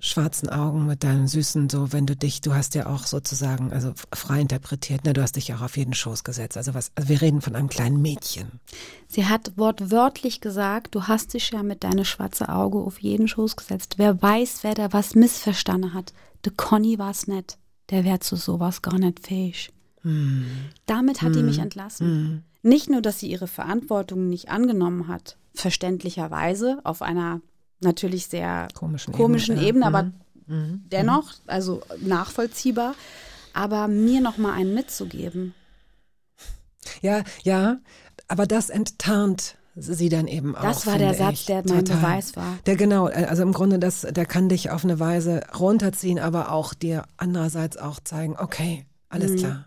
[0.00, 3.92] schwarzen Augen mit deinen süßen, so wenn du dich, du hast ja auch sozusagen, also
[4.12, 6.56] frei interpretiert, ne, du hast dich ja auch auf jeden Schoß gesetzt.
[6.56, 8.60] Also was, also wir reden von einem kleinen Mädchen.
[9.08, 13.56] Sie hat wortwörtlich gesagt, du hast dich ja mit deinem schwarzen Auge auf jeden Schoß
[13.56, 13.94] gesetzt.
[13.96, 16.12] Wer weiß, wer da was missverstanden hat.
[16.44, 17.58] De Conny war's nicht.
[17.90, 19.70] Der wäre zu sowas gar nicht fähig.
[20.02, 20.46] Hm.
[20.86, 21.36] Damit hat hm.
[21.36, 22.06] die mich entlassen.
[22.06, 22.42] Hm.
[22.62, 27.40] Nicht nur, dass sie ihre Verantwortung nicht angenommen hat, verständlicherweise auf einer
[27.84, 30.12] natürlich sehr komischen, komischen Ebene, Ebene, aber mhm.
[30.46, 30.84] mhm.
[30.90, 32.94] dennoch, also nachvollziehbar,
[33.52, 35.54] aber mir noch mal einen mitzugeben.
[37.00, 37.78] Ja, ja,
[38.28, 40.62] aber das enttarnt sie dann eben auch.
[40.62, 41.46] Das war der Satz, ich.
[41.46, 41.96] der mein Total.
[41.96, 42.58] Beweis war.
[42.66, 46.74] Der genau, also im Grunde das, der kann dich auf eine Weise runterziehen, aber auch
[46.74, 49.36] dir andererseits auch zeigen, okay, alles Mhm.
[49.38, 49.64] klar.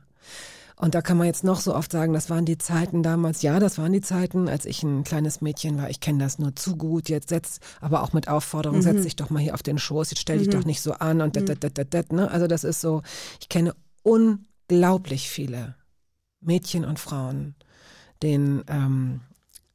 [0.79, 3.41] Und da kann man jetzt noch so oft sagen, das waren die Zeiten damals.
[3.41, 5.89] Ja, das waren die Zeiten, als ich ein kleines Mädchen war.
[5.89, 7.09] Ich kenne das nur zu gut.
[7.09, 8.83] Jetzt setz, aber auch mit Aufforderung, Mhm.
[8.83, 10.11] setz dich doch mal hier auf den Schoß.
[10.11, 12.29] Jetzt stell dich doch nicht so an und dat, dat, dat, dat, dat, ne?
[12.29, 13.01] Also das ist so,
[13.41, 13.73] ich kenne
[14.03, 15.75] unglaublich viele
[16.41, 17.55] Mädchen und Frauen,
[18.21, 19.21] denen ähm,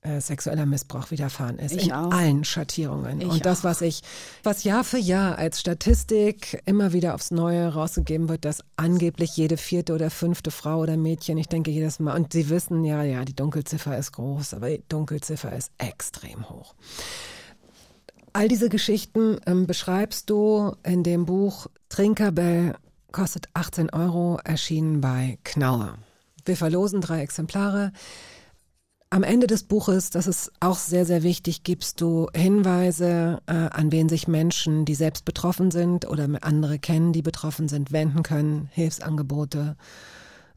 [0.03, 1.77] äh, sexueller Missbrauch widerfahren ist.
[1.77, 2.11] Ich in auch.
[2.11, 3.21] allen Schattierungen.
[3.21, 3.65] Ich und das, auch.
[3.65, 4.03] was ich,
[4.43, 9.57] was Jahr für Jahr als Statistik immer wieder aufs Neue rausgegeben wird, dass angeblich jede
[9.57, 13.25] vierte oder fünfte Frau oder Mädchen, ich denke jedes Mal, und sie wissen, ja, ja,
[13.25, 16.75] die Dunkelziffer ist groß, aber die Dunkelziffer ist extrem hoch.
[18.33, 22.75] All diese Geschichten ähm, beschreibst du in dem Buch Trinkerbell
[23.13, 25.99] kostet 18 Euro, erschienen bei Knauer.
[26.45, 27.93] Wir verlosen drei Exemplare.
[29.13, 33.93] Am Ende des Buches, das ist auch sehr, sehr wichtig, gibst du Hinweise, äh, an
[33.93, 38.71] wen sich Menschen, die selbst betroffen sind oder andere kennen, die betroffen sind, wenden können,
[38.73, 39.77] Hilfsangebote,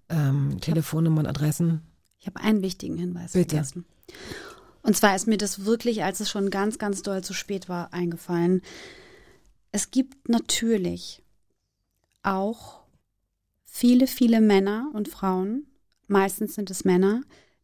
[0.08, 1.82] ähm, Telefonnummern, Adressen.
[2.18, 3.58] Ich habe einen wichtigen Hinweis Bitte.
[3.58, 3.84] vergessen.
[4.84, 7.92] Und zwar ist mir das wirklich, als es schon ganz, ganz doll zu spät war,
[7.92, 8.62] eingefallen.
[9.74, 11.22] Es gibt natürlich
[12.24, 12.86] auch
[13.66, 15.66] viele, viele Männer und Frauen,
[16.08, 17.22] meistens sind es Männer,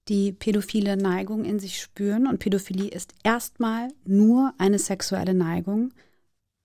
[0.07, 2.28] die pädophile Neigung in sich spüren.
[2.28, 5.94] Und Pädophilie ist erstmal nur eine sexuelle Neigung.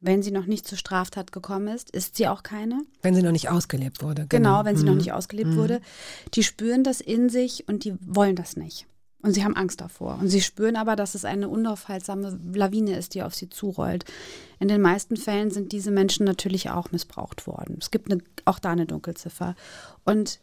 [0.01, 2.83] Wenn sie noch nicht zur Straftat gekommen ist, ist sie auch keine.
[3.03, 4.27] Wenn sie noch nicht ausgelebt wurde.
[4.29, 4.99] Genau, wenn sie noch Mhm.
[4.99, 5.81] nicht ausgelebt wurde.
[6.35, 8.87] Die spüren das in sich und die wollen das nicht.
[9.23, 10.19] Und sie haben Angst davor.
[10.21, 14.05] Und sie spüren aber, dass es eine unaufhaltsame Lawine ist, die auf sie zurollt.
[14.61, 17.79] In den meisten Fällen sind diese Menschen natürlich auch missbraucht worden.
[17.81, 19.57] Es gibt eine, auch da eine Dunkelziffer.
[20.05, 20.41] Und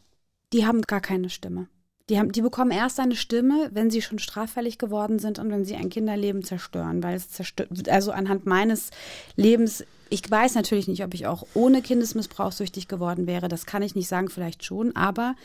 [0.52, 1.68] die haben gar keine Stimme.
[2.10, 5.64] Die, haben, die bekommen erst eine Stimme, wenn sie schon straffällig geworden sind und wenn
[5.64, 7.02] sie ein Kinderleben zerstören.
[7.02, 8.90] Weil es zerstört, also anhand meines
[9.38, 13.48] Lebens, ich weiß natürlich nicht, ob ich auch ohne Kindesmissbrauch süchtig geworden wäre.
[13.48, 14.96] Das kann ich nicht sagen, vielleicht schon.
[14.98, 15.36] Aber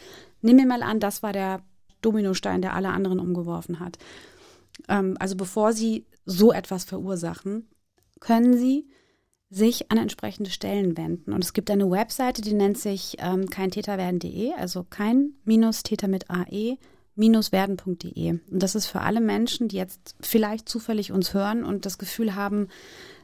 [0.43, 1.63] nimm mir mal an, das war der
[2.03, 3.99] Dominostein, der alle anderen umgeworfen hat.
[4.89, 7.69] Ähm, also bevor sie so etwas verursachen,
[8.21, 8.89] können sie
[9.51, 11.33] sich an entsprechende Stellen wenden.
[11.33, 16.31] Und es gibt eine Webseite, die nennt sich ähm, keintäterwerden.de, also kein minus Täter mit
[16.31, 16.77] AE
[17.19, 18.31] minus werden.de.
[18.31, 22.37] Und das ist für alle Menschen, die jetzt vielleicht zufällig uns hören und das Gefühl
[22.37, 22.69] haben,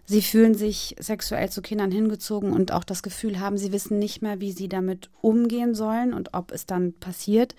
[0.05, 4.21] sie fühlen sich sexuell zu Kindern hingezogen und auch das Gefühl haben, sie wissen nicht
[4.21, 7.55] mehr, wie sie damit umgehen sollen und ob es dann passiert.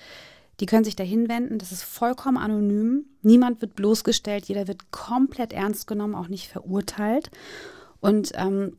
[0.60, 1.58] Die können sich dahin wenden.
[1.58, 3.06] Das ist vollkommen anonym.
[3.22, 4.46] Niemand wird bloßgestellt.
[4.46, 7.30] Jeder wird komplett ernst genommen, auch nicht verurteilt.
[7.99, 8.77] Und ähm,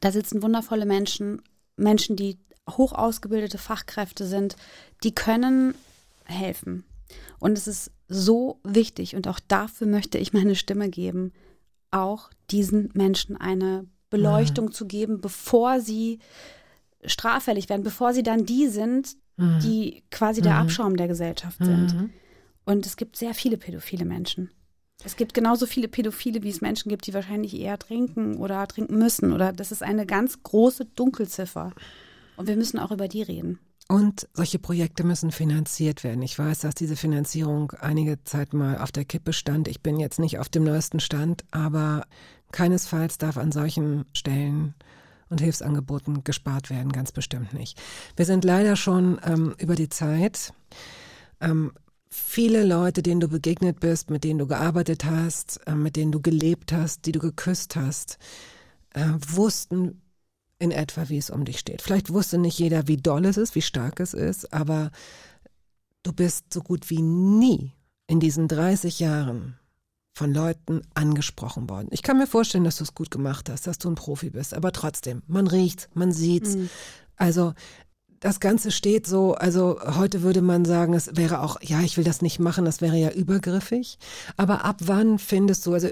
[0.00, 1.42] da sitzen wundervolle Menschen,
[1.76, 2.38] Menschen, die
[2.68, 4.56] hoch ausgebildete Fachkräfte sind,
[5.02, 5.74] die können
[6.24, 6.84] helfen.
[7.38, 11.32] Und es ist so wichtig und auch dafür möchte ich meine Stimme geben,
[11.90, 16.20] auch diesen Menschen eine Beleuchtung zu geben, bevor sie
[17.04, 19.16] straffällig werden, bevor sie dann die sind,
[19.62, 21.92] die quasi der Abschaum der Gesellschaft sind.
[22.64, 24.50] Und es gibt sehr viele pädophile Menschen.
[25.04, 28.98] Es gibt genauso viele Pädophile, wie es Menschen gibt, die wahrscheinlich eher trinken oder trinken
[28.98, 29.32] müssen.
[29.32, 31.72] Oder das ist eine ganz große Dunkelziffer.
[32.36, 33.58] Und wir müssen auch über die reden.
[33.88, 36.22] Und solche Projekte müssen finanziert werden.
[36.22, 39.68] Ich weiß, dass diese Finanzierung einige Zeit mal auf der Kippe stand.
[39.68, 42.04] Ich bin jetzt nicht auf dem neuesten Stand, aber
[42.52, 44.74] keinesfalls darf an solchen Stellen
[45.28, 47.80] und Hilfsangeboten gespart werden, ganz bestimmt nicht.
[48.16, 50.52] Wir sind leider schon ähm, über die Zeit.
[51.40, 51.72] Ähm,
[52.12, 56.20] viele Leute, denen du begegnet bist, mit denen du gearbeitet hast, äh, mit denen du
[56.20, 58.18] gelebt hast, die du geküsst hast,
[58.90, 60.02] äh, wussten
[60.58, 61.82] in etwa, wie es um dich steht.
[61.82, 64.90] Vielleicht wusste nicht jeder, wie doll es ist, wie stark es ist, aber
[66.02, 67.72] du bist so gut wie nie
[68.06, 69.58] in diesen 30 Jahren
[70.14, 71.88] von Leuten angesprochen worden.
[71.90, 74.52] Ich kann mir vorstellen, dass du es gut gemacht hast, dass du ein Profi bist,
[74.52, 76.56] aber trotzdem, man riecht, man sieht's.
[77.16, 77.54] Also
[78.22, 82.04] das Ganze steht so, also heute würde man sagen, es wäre auch, ja, ich will
[82.04, 83.98] das nicht machen, das wäre ja übergriffig.
[84.36, 85.88] Aber ab wann findest du, also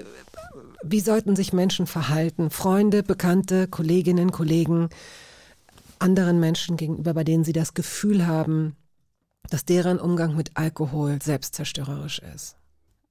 [0.81, 2.49] wie sollten sich Menschen verhalten?
[2.49, 4.87] Freunde, Bekannte, Kolleginnen, Kollegen,
[5.99, 8.77] anderen Menschen gegenüber, bei denen sie das Gefühl haben,
[9.49, 12.55] dass deren Umgang mit Alkohol selbstzerstörerisch ist.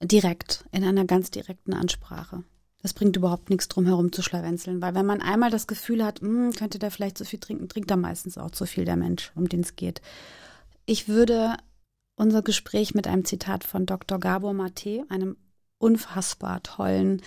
[0.03, 2.43] Direkt, in einer ganz direkten Ansprache.
[2.83, 6.21] Das bringt überhaupt nichts drum herum zu schlawenzeln, weil wenn man einmal das Gefühl hat,
[6.21, 9.33] "Hm, könnte der vielleicht zu viel trinken, trinkt er meistens auch zu viel, der Mensch,
[9.35, 10.01] um den es geht.
[10.87, 11.57] Ich würde
[12.17, 14.19] unser Gespräch mit einem Zitat von Dr.
[14.19, 15.37] Gabor Mate, einem
[15.79, 17.23] unfassbar tollen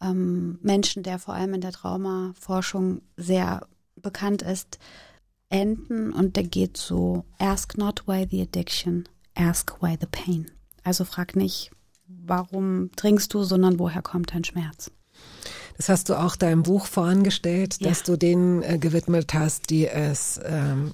[0.00, 3.66] ähm, Menschen, der vor allem in der Traumaforschung sehr
[3.96, 4.78] bekannt ist,
[5.48, 10.50] enden und der geht so, ask not why the addiction, ask why the pain.
[10.82, 11.70] Also frag nicht,
[12.08, 14.90] warum trinkst du, sondern woher kommt dein Schmerz.
[15.76, 17.88] Das hast du auch deinem Buch vorangestellt, Ja.
[17.88, 20.92] dass du denen äh, gewidmet hast, die es ähm,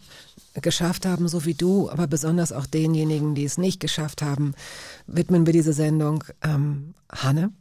[0.54, 4.54] geschafft haben, so wie du, aber besonders auch denjenigen, die es nicht geschafft haben,
[5.06, 7.52] widmen wir diese Sendung ähm, Hanne.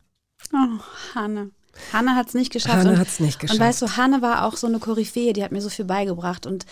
[0.54, 0.80] Oh,
[1.16, 1.52] Hanne.
[1.94, 2.76] Hanne hat es nicht geschafft.
[2.78, 3.60] Hanne Und- hat's nicht geschafft.
[3.60, 6.46] Und weißt du, Hanne war auch so eine Koryphäe, die hat mir so viel beigebracht.
[6.46, 6.66] Und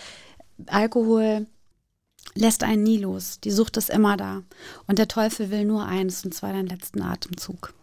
[0.66, 1.46] Alkohol
[2.38, 3.40] lässt einen nie los.
[3.40, 4.42] Die Sucht ist immer da.
[4.86, 7.74] Und der Teufel will nur eins, und zwar den letzten Atemzug.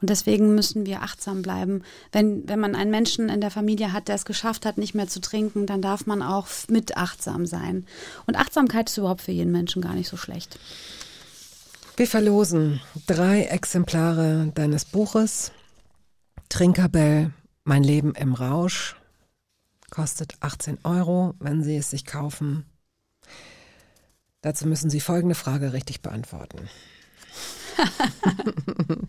[0.00, 1.82] Und deswegen müssen wir achtsam bleiben.
[2.10, 5.08] Wenn, wenn man einen Menschen in der Familie hat, der es geschafft hat, nicht mehr
[5.08, 7.86] zu trinken, dann darf man auch mit achtsam sein.
[8.26, 10.58] Und Achtsamkeit ist überhaupt für jeden Menschen gar nicht so schlecht.
[11.96, 15.52] Wir verlosen drei Exemplare deines Buches.
[16.48, 17.32] Trinkerbell,
[17.64, 18.96] Mein Leben im Rausch.
[19.90, 22.66] Kostet 18 Euro, wenn Sie es sich kaufen.
[24.42, 26.68] Dazu müssen Sie folgende Frage richtig beantworten.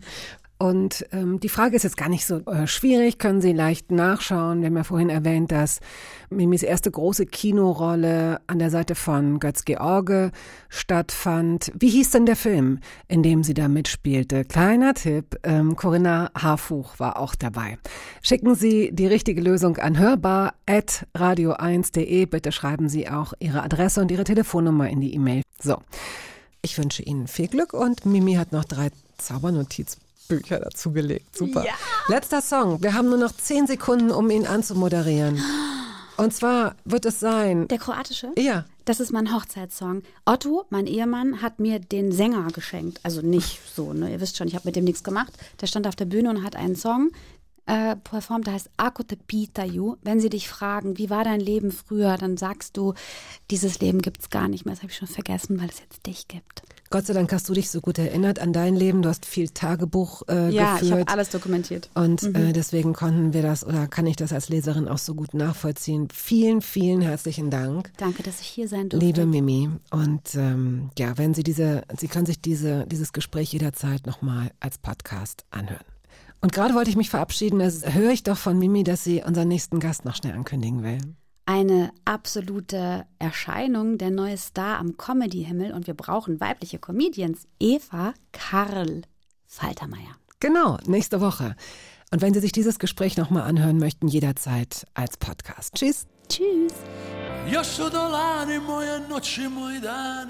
[0.64, 4.61] Und ähm, die Frage ist jetzt gar nicht so äh, schwierig, können Sie leicht nachschauen.
[4.61, 5.81] Wir haben ja vorhin erwähnt, dass
[6.30, 10.31] Mimis erste große Kinorolle an der Seite von Götz George
[10.69, 11.73] stattfand.
[11.77, 12.80] Wie hieß denn der Film,
[13.10, 14.45] in dem sie da mitspielte?
[14.45, 17.77] Kleiner Tipp, ähm, Corinna Harfuch war auch dabei.
[18.22, 22.26] Schicken Sie die richtige Lösung an hörbar.radio1.de.
[22.27, 25.41] Bitte schreiben Sie auch Ihre Adresse und Ihre Telefonnummer in die E-Mail.
[25.61, 25.80] So.
[26.61, 28.91] Ich wünsche Ihnen viel Glück und Mimi hat noch drei
[30.41, 31.35] Zaubernotizbücher dazugelegt.
[31.35, 31.65] Super.
[32.07, 32.81] Letzter Song.
[32.81, 35.39] Wir haben nur noch zehn Sekunden, um ihn anzumoderieren.
[36.18, 37.68] Und zwar wird es sein.
[37.68, 38.31] Der kroatische?
[38.38, 38.65] Ja.
[38.85, 40.03] Das ist mein Hochzeitssong.
[40.26, 42.99] Otto, mein Ehemann, hat mir den Sänger geschenkt.
[43.03, 44.11] Also nicht so, ne?
[44.11, 45.34] Ihr wisst schon, ich habe mit dem nichts gemacht.
[45.61, 47.11] Der stand auf der Bühne und hat einen Song
[47.65, 49.18] äh, performt, der heißt Ako te.
[50.03, 52.93] Wenn sie dich fragen, wie war dein Leben früher, dann sagst du,
[53.49, 54.76] dieses Leben gibt's gar nicht mehr.
[54.76, 56.61] Das habe ich schon vergessen, weil es jetzt dich gibt.
[56.94, 59.02] Gott sei Dank hast du dich so gut erinnert an dein Leben.
[59.02, 60.99] Du hast viel Tagebuch äh, Ja, ich geführt.
[60.99, 61.90] habe alles dokumentiert.
[61.95, 65.34] Und äh, deswegen konnten wir das oder kann ich das als Leserin auch so gut
[65.34, 66.07] nachvollziehen.
[66.14, 67.91] Vielen, vielen herzlichen Dank.
[67.98, 69.03] Danke, dass ich hier sein durfte.
[69.03, 74.06] Liebe Mimi, und ähm, ja, wenn Sie diese, Sie können sich diese, dieses Gespräch jederzeit
[74.06, 75.86] nochmal als Podcast anhören.
[76.41, 79.48] Und gerade wollte ich mich verabschieden, das höre ich doch von Mimi, dass sie unseren
[79.48, 80.99] nächsten Gast noch schnell ankündigen will.
[81.45, 87.48] Eine absolute Erscheinung, der neue Star am Comedy-Himmel und wir brauchen weibliche Comedians.
[87.60, 89.02] Eva Karl
[89.45, 90.15] Faltermeier.
[90.40, 91.56] Genau, nächste Woche.
[92.11, 95.76] Und wenn Sie sich dieses Gespräch nochmal anhören möchten, jederzeit als Podcast.
[95.76, 96.06] Tschüss.
[96.30, 96.74] Tschüss.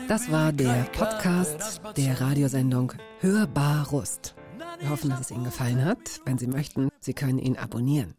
[0.07, 4.35] Das war der Podcast der Radiosendung Hörbar Rust.
[4.80, 6.22] Wir hoffen, dass es Ihnen gefallen hat.
[6.26, 8.15] Wenn Sie möchten, Sie können ihn abonnieren.